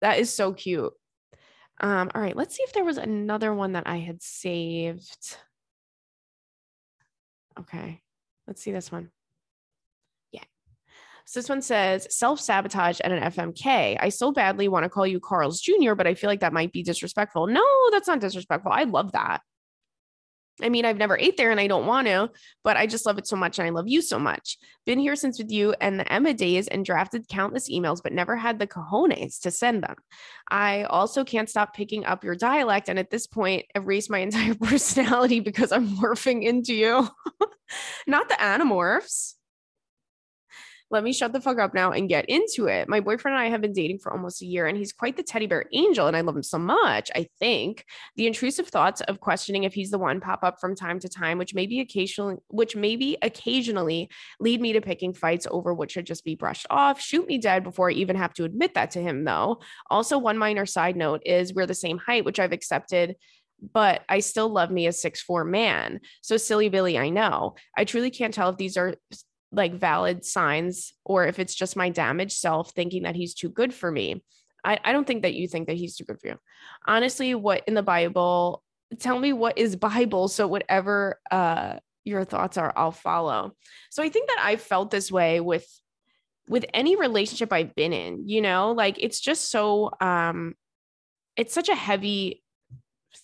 That 0.00 0.18
is 0.18 0.32
so 0.32 0.54
cute. 0.54 0.94
Um, 1.78 2.10
all 2.14 2.22
right, 2.22 2.34
let's 2.34 2.56
see 2.56 2.62
if 2.62 2.72
there 2.72 2.84
was 2.84 2.96
another 2.96 3.52
one 3.52 3.72
that 3.72 3.86
I 3.86 3.98
had 3.98 4.22
saved. 4.22 5.36
Okay. 7.60 8.00
Let's 8.46 8.62
see 8.62 8.72
this 8.72 8.92
one. 8.92 9.10
Yeah. 10.32 10.44
So 11.24 11.40
this 11.40 11.48
one 11.48 11.62
says 11.62 12.06
self 12.10 12.40
sabotage 12.40 13.00
at 13.00 13.12
an 13.12 13.22
FMK. 13.22 13.96
I 14.00 14.08
so 14.08 14.32
badly 14.32 14.68
want 14.68 14.84
to 14.84 14.88
call 14.88 15.06
you 15.06 15.20
Carl's 15.20 15.60
Jr., 15.60 15.94
but 15.94 16.06
I 16.06 16.14
feel 16.14 16.28
like 16.28 16.40
that 16.40 16.52
might 16.52 16.72
be 16.72 16.82
disrespectful. 16.82 17.46
No, 17.46 17.64
that's 17.90 18.08
not 18.08 18.20
disrespectful. 18.20 18.72
I 18.72 18.84
love 18.84 19.12
that. 19.12 19.40
I 20.62 20.70
mean, 20.70 20.86
I've 20.86 20.96
never 20.96 21.18
ate 21.18 21.36
there 21.36 21.50
and 21.50 21.60
I 21.60 21.66
don't 21.66 21.86
want 21.86 22.06
to, 22.06 22.30
but 22.64 22.76
I 22.76 22.86
just 22.86 23.04
love 23.04 23.18
it 23.18 23.26
so 23.26 23.36
much 23.36 23.58
and 23.58 23.66
I 23.66 23.70
love 23.70 23.88
you 23.88 24.00
so 24.00 24.18
much. 24.18 24.56
Been 24.86 24.98
here 24.98 25.14
since 25.14 25.38
with 25.38 25.50
you 25.50 25.74
and 25.80 26.00
the 26.00 26.10
Emma 26.10 26.32
days 26.32 26.66
and 26.68 26.84
drafted 26.84 27.28
countless 27.28 27.70
emails, 27.70 28.02
but 28.02 28.12
never 28.12 28.36
had 28.36 28.58
the 28.58 28.66
cojones 28.66 29.40
to 29.40 29.50
send 29.50 29.82
them. 29.82 29.96
I 30.50 30.84
also 30.84 31.24
can't 31.24 31.50
stop 31.50 31.74
picking 31.74 32.04
up 32.04 32.24
your 32.24 32.36
dialect 32.36 32.88
and 32.88 32.98
at 32.98 33.10
this 33.10 33.26
point 33.26 33.66
erase 33.74 34.08
my 34.08 34.18
entire 34.26 34.54
personality 34.54 35.40
because 35.40 35.72
I'm 35.72 35.88
morphing 35.88 36.42
into 36.42 36.74
you. 36.74 37.08
Not 38.06 38.28
the 38.28 38.36
animorphs 38.36 39.35
let 40.90 41.02
me 41.02 41.12
shut 41.12 41.32
the 41.32 41.40
fuck 41.40 41.58
up 41.58 41.74
now 41.74 41.90
and 41.90 42.08
get 42.08 42.26
into 42.26 42.66
it. 42.66 42.88
My 42.88 43.00
boyfriend 43.00 43.36
and 43.36 43.44
I 43.44 43.50
have 43.50 43.60
been 43.60 43.72
dating 43.72 43.98
for 43.98 44.12
almost 44.12 44.40
a 44.42 44.46
year, 44.46 44.66
and 44.66 44.78
he's 44.78 44.92
quite 44.92 45.16
the 45.16 45.22
teddy 45.22 45.46
bear 45.46 45.64
angel, 45.72 46.06
and 46.06 46.16
I 46.16 46.20
love 46.20 46.36
him 46.36 46.42
so 46.42 46.58
much. 46.58 47.10
I 47.14 47.26
think 47.40 47.84
the 48.14 48.26
intrusive 48.26 48.68
thoughts 48.68 49.00
of 49.02 49.18
questioning 49.18 49.64
if 49.64 49.74
he's 49.74 49.90
the 49.90 49.98
one 49.98 50.20
pop 50.20 50.40
up 50.42 50.60
from 50.60 50.76
time 50.76 51.00
to 51.00 51.08
time, 51.08 51.38
which 51.38 51.54
maybe 51.54 51.80
occasionally, 51.80 52.36
which 52.48 52.76
maybe 52.76 53.16
occasionally 53.22 54.08
lead 54.38 54.60
me 54.60 54.72
to 54.74 54.80
picking 54.80 55.12
fights 55.12 55.46
over 55.50 55.74
what 55.74 55.90
should 55.90 56.06
just 56.06 56.24
be 56.24 56.36
brushed 56.36 56.66
off. 56.70 57.00
Shoot 57.00 57.26
me 57.26 57.38
dead 57.38 57.64
before 57.64 57.90
I 57.90 57.94
even 57.94 58.16
have 58.16 58.34
to 58.34 58.44
admit 58.44 58.74
that 58.74 58.92
to 58.92 59.02
him, 59.02 59.24
though. 59.24 59.60
Also, 59.90 60.18
one 60.18 60.38
minor 60.38 60.66
side 60.66 60.96
note 60.96 61.22
is 61.26 61.52
we're 61.52 61.66
the 61.66 61.74
same 61.74 61.98
height, 61.98 62.24
which 62.24 62.38
I've 62.38 62.52
accepted 62.52 63.16
but 63.72 64.02
I 64.06 64.20
still 64.20 64.50
love 64.50 64.70
me 64.70 64.86
a 64.86 64.92
six 64.92 65.22
four 65.22 65.42
man. 65.42 66.00
So 66.20 66.36
silly 66.36 66.68
Billy, 66.68 66.98
I 66.98 67.08
know. 67.08 67.54
I 67.74 67.84
truly 67.84 68.10
can't 68.10 68.34
tell 68.34 68.50
if 68.50 68.58
these 68.58 68.76
are 68.76 68.96
like 69.56 69.74
valid 69.74 70.24
signs 70.24 70.92
or 71.04 71.26
if 71.26 71.38
it's 71.38 71.54
just 71.54 71.76
my 71.76 71.88
damaged 71.88 72.36
self 72.36 72.72
thinking 72.72 73.02
that 73.02 73.16
he's 73.16 73.34
too 73.34 73.48
good 73.48 73.72
for 73.72 73.90
me. 73.90 74.22
I, 74.64 74.78
I 74.84 74.92
don't 74.92 75.06
think 75.06 75.22
that 75.22 75.34
you 75.34 75.48
think 75.48 75.68
that 75.68 75.76
he's 75.76 75.96
too 75.96 76.04
good 76.04 76.20
for 76.20 76.28
you. 76.28 76.36
Honestly, 76.86 77.34
what 77.34 77.62
in 77.66 77.74
the 77.74 77.82
Bible, 77.82 78.62
tell 78.98 79.18
me 79.18 79.32
what 79.32 79.58
is 79.58 79.76
Bible. 79.76 80.28
So 80.28 80.46
whatever 80.46 81.20
uh 81.30 81.78
your 82.04 82.24
thoughts 82.24 82.56
are, 82.56 82.72
I'll 82.76 82.92
follow. 82.92 83.52
So 83.90 84.02
I 84.02 84.08
think 84.08 84.28
that 84.28 84.40
I 84.40 84.56
felt 84.56 84.90
this 84.90 85.10
way 85.10 85.40
with 85.40 85.66
with 86.48 86.64
any 86.72 86.94
relationship 86.94 87.52
I've 87.52 87.74
been 87.74 87.92
in, 87.92 88.28
you 88.28 88.40
know, 88.40 88.72
like 88.72 88.96
it's 89.00 89.20
just 89.20 89.50
so 89.50 89.90
um 90.00 90.54
it's 91.36 91.54
such 91.54 91.68
a 91.68 91.74
heavy 91.74 92.42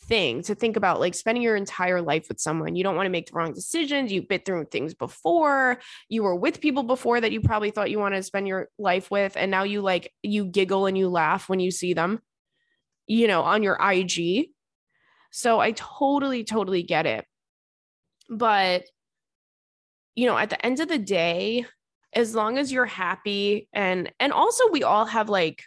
thing 0.05 0.42
to 0.42 0.55
think 0.55 0.77
about 0.77 1.01
like 1.01 1.14
spending 1.14 1.42
your 1.42 1.57
entire 1.57 2.01
life 2.01 2.27
with 2.29 2.40
someone. 2.40 2.77
You 2.77 2.85
don't 2.85 2.97
want 2.97 3.07
to 3.07 3.11
make 3.11 3.27
the 3.27 3.37
wrong 3.37 3.53
decisions. 3.53 4.12
You've 4.12 4.29
been 4.29 4.40
through 4.40 4.66
things 4.66 4.95
before. 4.95 5.79
You 6.09 6.23
were 6.23 6.35
with 6.35 6.61
people 6.61 6.83
before 6.83 7.21
that 7.21 7.33
you 7.33 7.40
probably 7.40 7.71
thought 7.71 7.90
you 7.90 7.99
wanted 7.99 8.16
to 8.16 8.23
spend 8.23 8.49
your 8.49 8.68
life 8.79 9.11
with. 9.11 9.37
And 9.37 9.51
now 9.51 9.64
you 9.64 9.81
like, 9.81 10.12
you 10.23 10.45
giggle 10.45 10.87
and 10.87 10.97
you 10.97 11.09
laugh 11.09 11.49
when 11.49 11.61
you 11.61 11.71
see 11.71 11.95
them, 11.95 12.21
you 13.07 13.27
know, 13.27 13.42
on 13.42 13.62
your 13.62 13.79
IG. 13.81 14.49
So 15.31 15.61
I 15.61 15.73
totally, 15.73 16.45
totally 16.45 16.83
get 16.83 17.07
it. 17.07 17.25
But, 18.29 18.85
you 20.14 20.27
know, 20.27 20.37
at 20.37 20.51
the 20.51 20.64
end 20.64 20.81
of 20.81 20.88
the 20.88 20.99
day, 20.99 21.66
as 22.14 22.35
long 22.35 22.59
as 22.59 22.71
you're 22.71 22.85
happy 22.85 23.68
and 23.73 24.12
and 24.21 24.33
also 24.33 24.71
we 24.71 24.83
all 24.83 25.07
have 25.07 25.31
like 25.31 25.64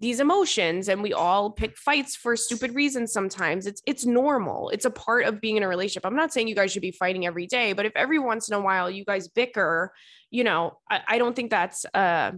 these 0.00 0.20
emotions 0.20 0.88
and 0.88 1.02
we 1.02 1.12
all 1.12 1.50
pick 1.50 1.76
fights 1.76 2.14
for 2.14 2.36
stupid 2.36 2.74
reasons 2.74 3.12
sometimes. 3.12 3.66
It's 3.66 3.82
it's 3.86 4.06
normal. 4.06 4.70
It's 4.70 4.84
a 4.84 4.90
part 4.90 5.24
of 5.24 5.40
being 5.40 5.56
in 5.56 5.62
a 5.62 5.68
relationship. 5.68 6.06
I'm 6.06 6.16
not 6.16 6.32
saying 6.32 6.48
you 6.48 6.54
guys 6.54 6.72
should 6.72 6.82
be 6.82 6.92
fighting 6.92 7.26
every 7.26 7.46
day 7.46 7.72
but 7.72 7.86
if 7.86 7.92
every 7.96 8.18
once 8.18 8.48
in 8.48 8.54
a 8.54 8.60
while 8.60 8.90
you 8.90 9.04
guys 9.04 9.28
bicker 9.28 9.92
you 10.30 10.44
know 10.44 10.78
i, 10.90 11.00
I 11.08 11.18
don't 11.18 11.34
think 11.34 11.50
that's 11.50 11.84
uh 11.94 12.32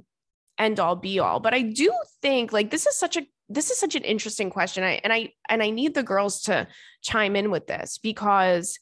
end 0.59 0.79
all 0.79 0.97
be 0.97 1.19
all. 1.19 1.41
But 1.41 1.55
i 1.55 1.63
do 1.63 1.93
think 2.23 2.53
like 2.53 2.71
this 2.71 2.87
is 2.87 2.97
such 2.97 3.17
a 3.17 3.27
this 3.49 3.71
is 3.71 3.79
such 3.79 3.97
an 3.97 4.05
interesting 4.05 4.51
question. 4.51 4.85
I, 4.85 5.01
and 5.03 5.13
i 5.13 5.33
and 5.49 5.63
i 5.63 5.71
need 5.71 5.95
the 5.95 6.03
girls 6.03 6.43
to 6.43 6.69
chime 7.03 7.35
in 7.35 7.51
with 7.51 7.67
this 7.67 7.99
because 7.99 8.79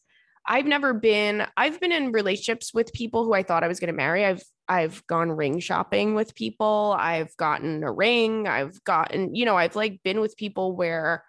I've 0.50 0.64
never 0.64 0.94
been 0.94 1.46
I've 1.58 1.78
been 1.78 1.92
in 1.92 2.10
relationships 2.10 2.72
with 2.72 2.92
people 2.94 3.24
who 3.24 3.34
I 3.34 3.42
thought 3.42 3.62
I 3.62 3.68
was 3.68 3.78
going 3.78 3.92
to 3.92 3.96
marry. 3.96 4.24
I've 4.24 4.42
I've 4.66 5.06
gone 5.06 5.30
ring 5.30 5.60
shopping 5.60 6.14
with 6.14 6.34
people. 6.34 6.96
I've 6.98 7.36
gotten 7.36 7.84
a 7.84 7.92
ring. 7.92 8.48
I've 8.48 8.82
gotten, 8.84 9.34
you 9.34 9.44
know, 9.44 9.56
I've 9.56 9.76
like 9.76 10.02
been 10.02 10.20
with 10.20 10.36
people 10.36 10.74
where 10.74 11.22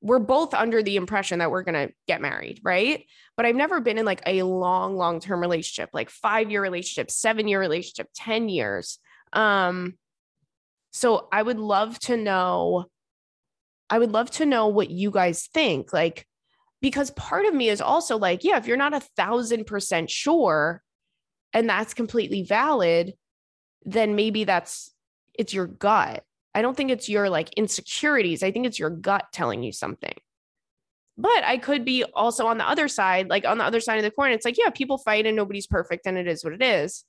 we're 0.00 0.20
both 0.20 0.54
under 0.54 0.82
the 0.82 0.96
impression 0.96 1.40
that 1.40 1.50
we're 1.50 1.62
going 1.62 1.88
to 1.88 1.92
get 2.08 2.22
married, 2.22 2.60
right? 2.64 3.04
But 3.36 3.44
I've 3.44 3.54
never 3.54 3.80
been 3.80 3.98
in 3.98 4.06
like 4.06 4.22
a 4.24 4.42
long 4.44 4.96
long-term 4.96 5.40
relationship, 5.40 5.90
like 5.92 6.10
5-year 6.10 6.62
relationship, 6.62 7.08
7-year 7.08 7.60
relationship, 7.60 8.08
10 8.14 8.48
years. 8.48 8.98
Um 9.32 9.94
so 10.92 11.28
I 11.32 11.42
would 11.42 11.58
love 11.58 11.98
to 12.00 12.16
know 12.16 12.86
I 13.88 13.98
would 13.98 14.12
love 14.12 14.30
to 14.32 14.46
know 14.46 14.68
what 14.68 14.90
you 14.90 15.10
guys 15.10 15.48
think. 15.52 15.92
Like 15.92 16.26
because 16.80 17.10
part 17.12 17.46
of 17.46 17.54
me 17.54 17.68
is 17.68 17.80
also 17.80 18.16
like, 18.16 18.44
yeah, 18.44 18.56
if 18.56 18.66
you're 18.66 18.76
not 18.76 18.94
a 18.94 19.00
thousand 19.00 19.66
percent 19.66 20.10
sure 20.10 20.82
and 21.52 21.68
that's 21.68 21.94
completely 21.94 22.42
valid, 22.42 23.14
then 23.84 24.14
maybe 24.14 24.44
that's 24.44 24.92
it's 25.38 25.54
your 25.54 25.66
gut. 25.66 26.24
I 26.54 26.62
don't 26.62 26.76
think 26.76 26.90
it's 26.90 27.08
your 27.08 27.30
like 27.30 27.52
insecurities. 27.54 28.42
I 28.42 28.50
think 28.50 28.66
it's 28.66 28.78
your 28.78 28.90
gut 28.90 29.26
telling 29.32 29.62
you 29.62 29.72
something. 29.72 30.14
But 31.16 31.44
I 31.44 31.58
could 31.58 31.84
be 31.84 32.04
also 32.04 32.46
on 32.46 32.58
the 32.58 32.68
other 32.68 32.88
side, 32.88 33.28
like 33.28 33.44
on 33.44 33.58
the 33.58 33.64
other 33.64 33.80
side 33.80 33.98
of 33.98 34.04
the 34.04 34.10
coin. 34.10 34.32
It's 34.32 34.44
like, 34.44 34.58
yeah, 34.58 34.70
people 34.70 34.98
fight 34.98 35.26
and 35.26 35.36
nobody's 35.36 35.66
perfect 35.66 36.06
and 36.06 36.16
it 36.16 36.26
is 36.26 36.42
what 36.42 36.54
it 36.54 36.62
is. 36.62 37.04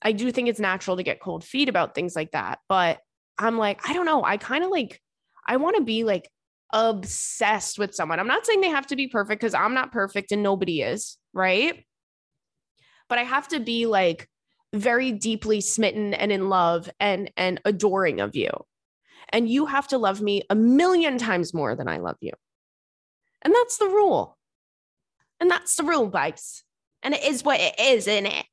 I 0.00 0.12
do 0.12 0.30
think 0.30 0.48
it's 0.48 0.60
natural 0.60 0.96
to 0.96 1.02
get 1.02 1.20
cold 1.20 1.44
feet 1.44 1.68
about 1.68 1.94
things 1.94 2.14
like 2.14 2.30
that. 2.30 2.60
But 2.68 3.00
I'm 3.38 3.58
like, 3.58 3.88
I 3.88 3.92
don't 3.92 4.06
know. 4.06 4.24
I 4.24 4.36
kind 4.36 4.62
of 4.64 4.70
like, 4.70 5.00
I 5.46 5.56
want 5.56 5.76
to 5.76 5.82
be 5.82 6.04
like 6.04 6.30
obsessed 6.72 7.78
with 7.78 7.94
someone. 7.94 8.18
I'm 8.18 8.26
not 8.26 8.46
saying 8.46 8.60
they 8.60 8.68
have 8.68 8.86
to 8.88 8.96
be 8.96 9.08
perfect 9.08 9.40
because 9.40 9.54
I'm 9.54 9.74
not 9.74 9.92
perfect 9.92 10.32
and 10.32 10.42
nobody 10.42 10.82
is, 10.82 11.18
right? 11.32 11.84
But 13.08 13.18
I 13.18 13.24
have 13.24 13.48
to 13.48 13.60
be 13.60 13.86
like 13.86 14.28
very 14.72 15.12
deeply 15.12 15.60
smitten 15.60 16.14
and 16.14 16.32
in 16.32 16.48
love 16.48 16.88
and 16.98 17.30
and 17.36 17.60
adoring 17.64 18.20
of 18.20 18.34
you. 18.34 18.50
And 19.28 19.48
you 19.48 19.66
have 19.66 19.88
to 19.88 19.98
love 19.98 20.20
me 20.20 20.42
a 20.50 20.54
million 20.54 21.18
times 21.18 21.54
more 21.54 21.74
than 21.74 21.88
I 21.88 21.98
love 21.98 22.16
you. 22.20 22.32
And 23.42 23.54
that's 23.54 23.78
the 23.78 23.86
rule. 23.86 24.38
And 25.40 25.50
that's 25.50 25.74
the 25.76 25.84
rule, 25.84 26.06
bikes. 26.06 26.64
And 27.02 27.14
it 27.14 27.24
is 27.24 27.42
what 27.42 27.60
it 27.60 27.78
is, 27.78 28.06
isn't 28.06 28.26
it? 28.26 28.46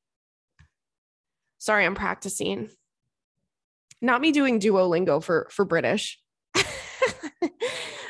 Sorry, 1.60 1.86
I'm 1.86 1.96
practicing. 1.96 2.70
Not 4.02 4.22
me 4.22 4.32
doing 4.32 4.60
Duolingo 4.60 5.22
for 5.22 5.48
for 5.52 5.66
British. 5.66 6.20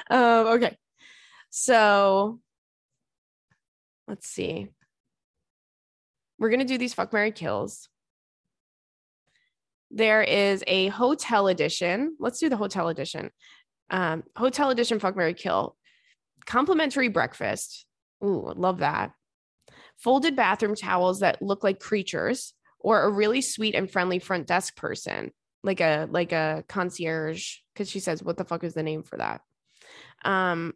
um, 0.10 0.48
okay. 0.48 0.78
So 1.50 2.40
let's 4.08 4.28
see. 4.28 4.68
We're 6.38 6.50
gonna 6.50 6.66
do 6.66 6.78
these 6.78 6.94
fuck 6.94 7.12
Mary 7.12 7.32
kills. 7.32 7.90
There 9.92 10.22
is 10.22 10.64
a 10.68 10.88
hotel 10.90 11.48
edition. 11.48 12.16
Let's 12.20 12.40
do 12.40 12.50
the 12.50 12.58
hotel 12.58 12.90
edition. 12.90 13.32
Um, 13.90 14.24
hotel 14.36 14.70
edition 14.70 15.00
fuck 15.00 15.16
Mary 15.16 15.34
kill. 15.34 15.76
Complimentary 16.46 17.08
breakfast. 17.08 17.86
Ooh, 18.24 18.54
love 18.56 18.80
that. 18.80 19.12
Folded 19.98 20.36
bathroom 20.36 20.76
towels 20.76 21.20
that 21.20 21.42
look 21.42 21.64
like 21.64 21.80
creatures, 21.80 22.54
or 22.80 23.02
a 23.02 23.10
really 23.10 23.42
sweet 23.42 23.76
and 23.76 23.92
friendly 23.92 24.20
front 24.20 24.48
desk 24.48 24.76
person, 24.76 25.32
like 25.64 25.82
a 25.82 26.08
like 26.10 26.32
a 26.32 26.64
concierge. 26.68 27.58
Because 27.74 27.90
she 27.90 28.00
says, 28.00 28.24
"What 28.24 28.38
the 28.38 28.46
fuck 28.46 28.64
is 28.64 28.74
the 28.74 28.84
name 28.84 29.04
for 29.04 29.18
that?" 29.18 29.42
Um, 30.24 30.74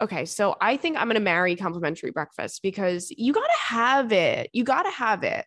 okay, 0.00 0.24
so 0.24 0.56
I 0.60 0.76
think 0.76 0.96
I'm 0.96 1.08
gonna 1.08 1.20
marry 1.20 1.56
complimentary 1.56 2.10
breakfast 2.10 2.62
because 2.62 3.10
you 3.10 3.32
gotta 3.32 3.58
have 3.58 4.12
it. 4.12 4.50
You 4.52 4.64
gotta 4.64 4.90
have 4.90 5.24
it. 5.24 5.44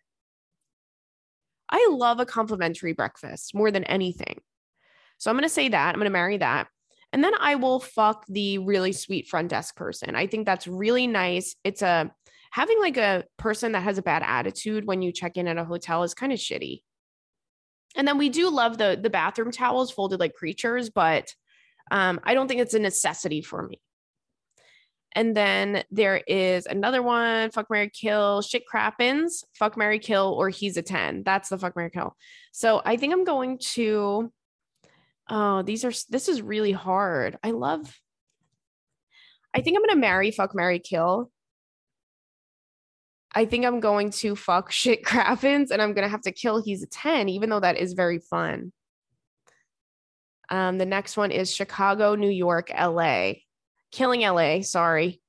I 1.68 1.88
love 1.90 2.20
a 2.20 2.26
complimentary 2.26 2.92
breakfast 2.92 3.54
more 3.54 3.70
than 3.70 3.84
anything. 3.84 4.40
So 5.18 5.30
I'm 5.30 5.36
gonna 5.36 5.48
say 5.48 5.68
that 5.68 5.94
I'm 5.94 6.00
gonna 6.00 6.10
marry 6.10 6.38
that. 6.38 6.68
And 7.12 7.22
then 7.22 7.34
I 7.38 7.56
will 7.56 7.78
fuck 7.78 8.24
the 8.28 8.58
really 8.58 8.92
sweet 8.92 9.28
front 9.28 9.48
desk 9.48 9.76
person. 9.76 10.16
I 10.16 10.26
think 10.26 10.46
that's 10.46 10.66
really 10.66 11.06
nice. 11.06 11.56
It's 11.62 11.82
a 11.82 12.10
having 12.52 12.80
like 12.80 12.96
a 12.96 13.24
person 13.38 13.72
that 13.72 13.82
has 13.82 13.98
a 13.98 14.02
bad 14.02 14.22
attitude 14.24 14.86
when 14.86 15.02
you 15.02 15.12
check 15.12 15.36
in 15.36 15.48
at 15.48 15.58
a 15.58 15.64
hotel 15.64 16.02
is 16.02 16.14
kind 16.14 16.32
of 16.32 16.38
shitty. 16.38 16.82
And 17.96 18.08
then 18.08 18.18
we 18.18 18.28
do 18.28 18.50
love 18.50 18.78
the 18.78 18.98
the 19.00 19.10
bathroom 19.10 19.50
towels 19.50 19.90
folded 19.90 20.20
like 20.20 20.34
creatures, 20.34 20.90
but 20.90 21.34
um, 21.92 22.20
I 22.24 22.32
don't 22.32 22.48
think 22.48 22.62
it's 22.62 22.72
a 22.72 22.78
necessity 22.78 23.42
for 23.42 23.62
me. 23.62 23.78
And 25.14 25.36
then 25.36 25.84
there 25.90 26.16
is 26.26 26.64
another 26.64 27.02
one, 27.02 27.50
fuck 27.50 27.66
Mary 27.68 27.90
Kill, 27.90 28.40
shit 28.40 28.62
crappens, 28.66 29.44
fuck 29.58 29.76
Mary 29.76 29.98
Kill, 29.98 30.34
or 30.38 30.48
he's 30.48 30.78
a 30.78 30.82
10. 30.82 31.22
That's 31.22 31.50
the 31.50 31.58
fuck 31.58 31.76
Mary 31.76 31.90
Kill. 31.90 32.16
So 32.50 32.80
I 32.82 32.96
think 32.96 33.12
I'm 33.12 33.24
going 33.24 33.58
to 33.74 34.32
oh, 35.28 35.62
these 35.62 35.84
are 35.84 35.92
this 36.08 36.30
is 36.30 36.40
really 36.40 36.72
hard. 36.72 37.38
I 37.44 37.50
love 37.50 37.94
I 39.54 39.60
think 39.60 39.76
I'm 39.76 39.84
gonna 39.86 40.00
marry 40.00 40.30
fuck 40.30 40.54
Mary 40.54 40.78
Kill. 40.78 41.30
I 43.34 43.44
think 43.44 43.66
I'm 43.66 43.80
going 43.80 44.10
to 44.12 44.34
fuck 44.34 44.72
shit 44.72 45.04
crappens 45.04 45.70
and 45.70 45.82
I'm 45.82 45.92
gonna 45.92 46.08
have 46.08 46.22
to 46.22 46.32
kill 46.32 46.62
he's 46.62 46.82
a 46.82 46.86
10, 46.86 47.28
even 47.28 47.50
though 47.50 47.60
that 47.60 47.76
is 47.76 47.92
very 47.92 48.18
fun. 48.18 48.72
Um, 50.52 50.76
the 50.76 50.84
next 50.84 51.16
one 51.16 51.30
is 51.30 51.52
Chicago, 51.52 52.14
New 52.14 52.28
York, 52.28 52.70
LA. 52.78 53.32
Killing 53.90 54.20
LA, 54.20 54.60
sorry. 54.60 55.22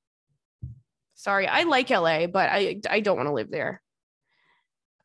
Sorry. 1.14 1.48
I 1.48 1.62
like 1.62 1.88
LA, 1.88 2.26
but 2.26 2.50
I 2.50 2.80
I 2.90 3.00
don't 3.00 3.16
want 3.16 3.28
to 3.28 3.32
live 3.32 3.50
there. 3.50 3.80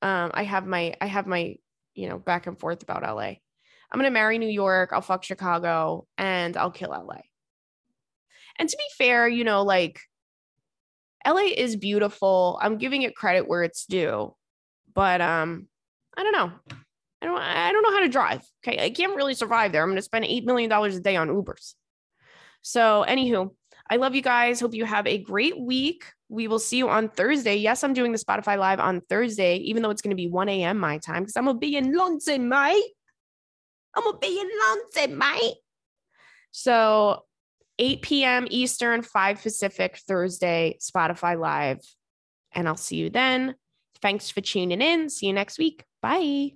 Um, 0.02 0.32
I 0.34 0.44
have 0.44 0.68
my 0.68 0.94
I 1.00 1.06
have 1.06 1.26
my, 1.26 1.56
you 1.96 2.10
know, 2.10 2.20
back 2.20 2.48
and 2.48 2.60
forth 2.60 2.84
about 2.84 3.04
LA. 3.04 3.36
I'm 3.92 3.98
gonna 3.98 4.12
marry 4.12 4.38
New 4.38 4.50
York, 4.50 4.90
I'll 4.92 5.00
fuck 5.02 5.24
Chicago, 5.24 6.06
and 6.18 6.58
I'll 6.58 6.72
kill 6.72 6.90
LA. 6.90 7.22
And 8.58 8.68
to 8.68 8.76
be 8.76 8.84
fair, 8.98 9.26
you 9.26 9.46
know, 9.46 9.64
like 9.64 10.02
LA 11.26 11.48
is 11.56 11.78
beautiful. 11.78 12.60
I'm 12.62 12.78
giving 12.78 13.04
it 13.04 13.16
credit 13.16 13.48
where 13.48 13.64
it's 13.64 13.86
due. 13.86 14.36
But 14.94 15.22
um, 15.22 15.70
I 16.18 16.24
don't 16.24 16.34
know. 16.34 16.52
I 17.22 17.26
don't 17.26 17.38
I 17.38 17.72
don't 17.72 17.84
know 17.84 17.92
how 17.92 18.02
to 18.02 18.10
drive. 18.10 18.46
Okay. 18.66 18.84
I 18.84 18.90
can't 18.90 19.16
really 19.16 19.34
survive 19.34 19.72
there. 19.72 19.84
I'm 19.84 19.90
gonna 19.90 20.02
spend 20.02 20.26
eight 20.26 20.46
million 20.46 20.70
dollars 20.70 20.96
a 20.96 21.02
day 21.02 21.16
on 21.16 21.30
Ubers. 21.30 21.74
So, 22.62 23.06
anywho, 23.08 23.52
I 23.90 23.96
love 23.96 24.16
you 24.16 24.22
guys. 24.22 24.60
Hope 24.60 24.74
you 24.74 24.86
have 24.86 25.08
a 25.08 25.18
great 25.18 25.60
week. 25.60 26.06
We 26.28 26.48
will 26.48 26.60
see 26.60 26.78
you 26.78 26.90
on 26.90 27.10
Thursday. 27.10 27.56
Yes, 27.56 27.84
I'm 27.84 27.94
doing 27.94 28.12
the 28.12 28.20
Spotify 28.20 28.58
Live 28.58 28.80
on 28.80 29.02
Thursday, 29.02 29.58
even 29.58 29.82
though 29.82 29.90
it's 29.90 30.02
going 30.02 30.12
to 30.12 30.16
be 30.16 30.28
1 30.28 30.50
a.m. 30.50 30.78
my 30.78 31.00
time 31.00 31.24
because 31.24 31.36
I'm 31.36 31.46
going 31.46 31.56
to 31.56 31.60
be 31.60 31.76
in 31.76 31.96
London, 31.96 32.50
mate. 32.50 32.84
I'm 33.96 34.04
going 34.04 34.16
to 34.16 34.20
be 34.20 34.40
in 34.40 34.50
London, 34.68 35.18
mate. 35.18 35.56
So, 36.52 37.26
8 37.80 38.02
p.m. 38.02 38.48
Eastern, 38.50 39.02
5 39.02 39.42
Pacific, 39.42 40.00
Thursday, 40.08 40.78
Spotify 40.80 41.40
Live. 41.40 41.80
And 42.52 42.68
I'll 42.68 42.78
see 42.78 42.98
you 42.98 43.10
then. 43.10 43.56
Thanks 44.02 44.30
for 44.30 44.42
tuning 44.42 44.82
in. 44.82 45.10
See 45.10 45.28
you 45.28 45.34
next 45.34 45.58
week. 45.58 45.84
Bye. 46.02 46.48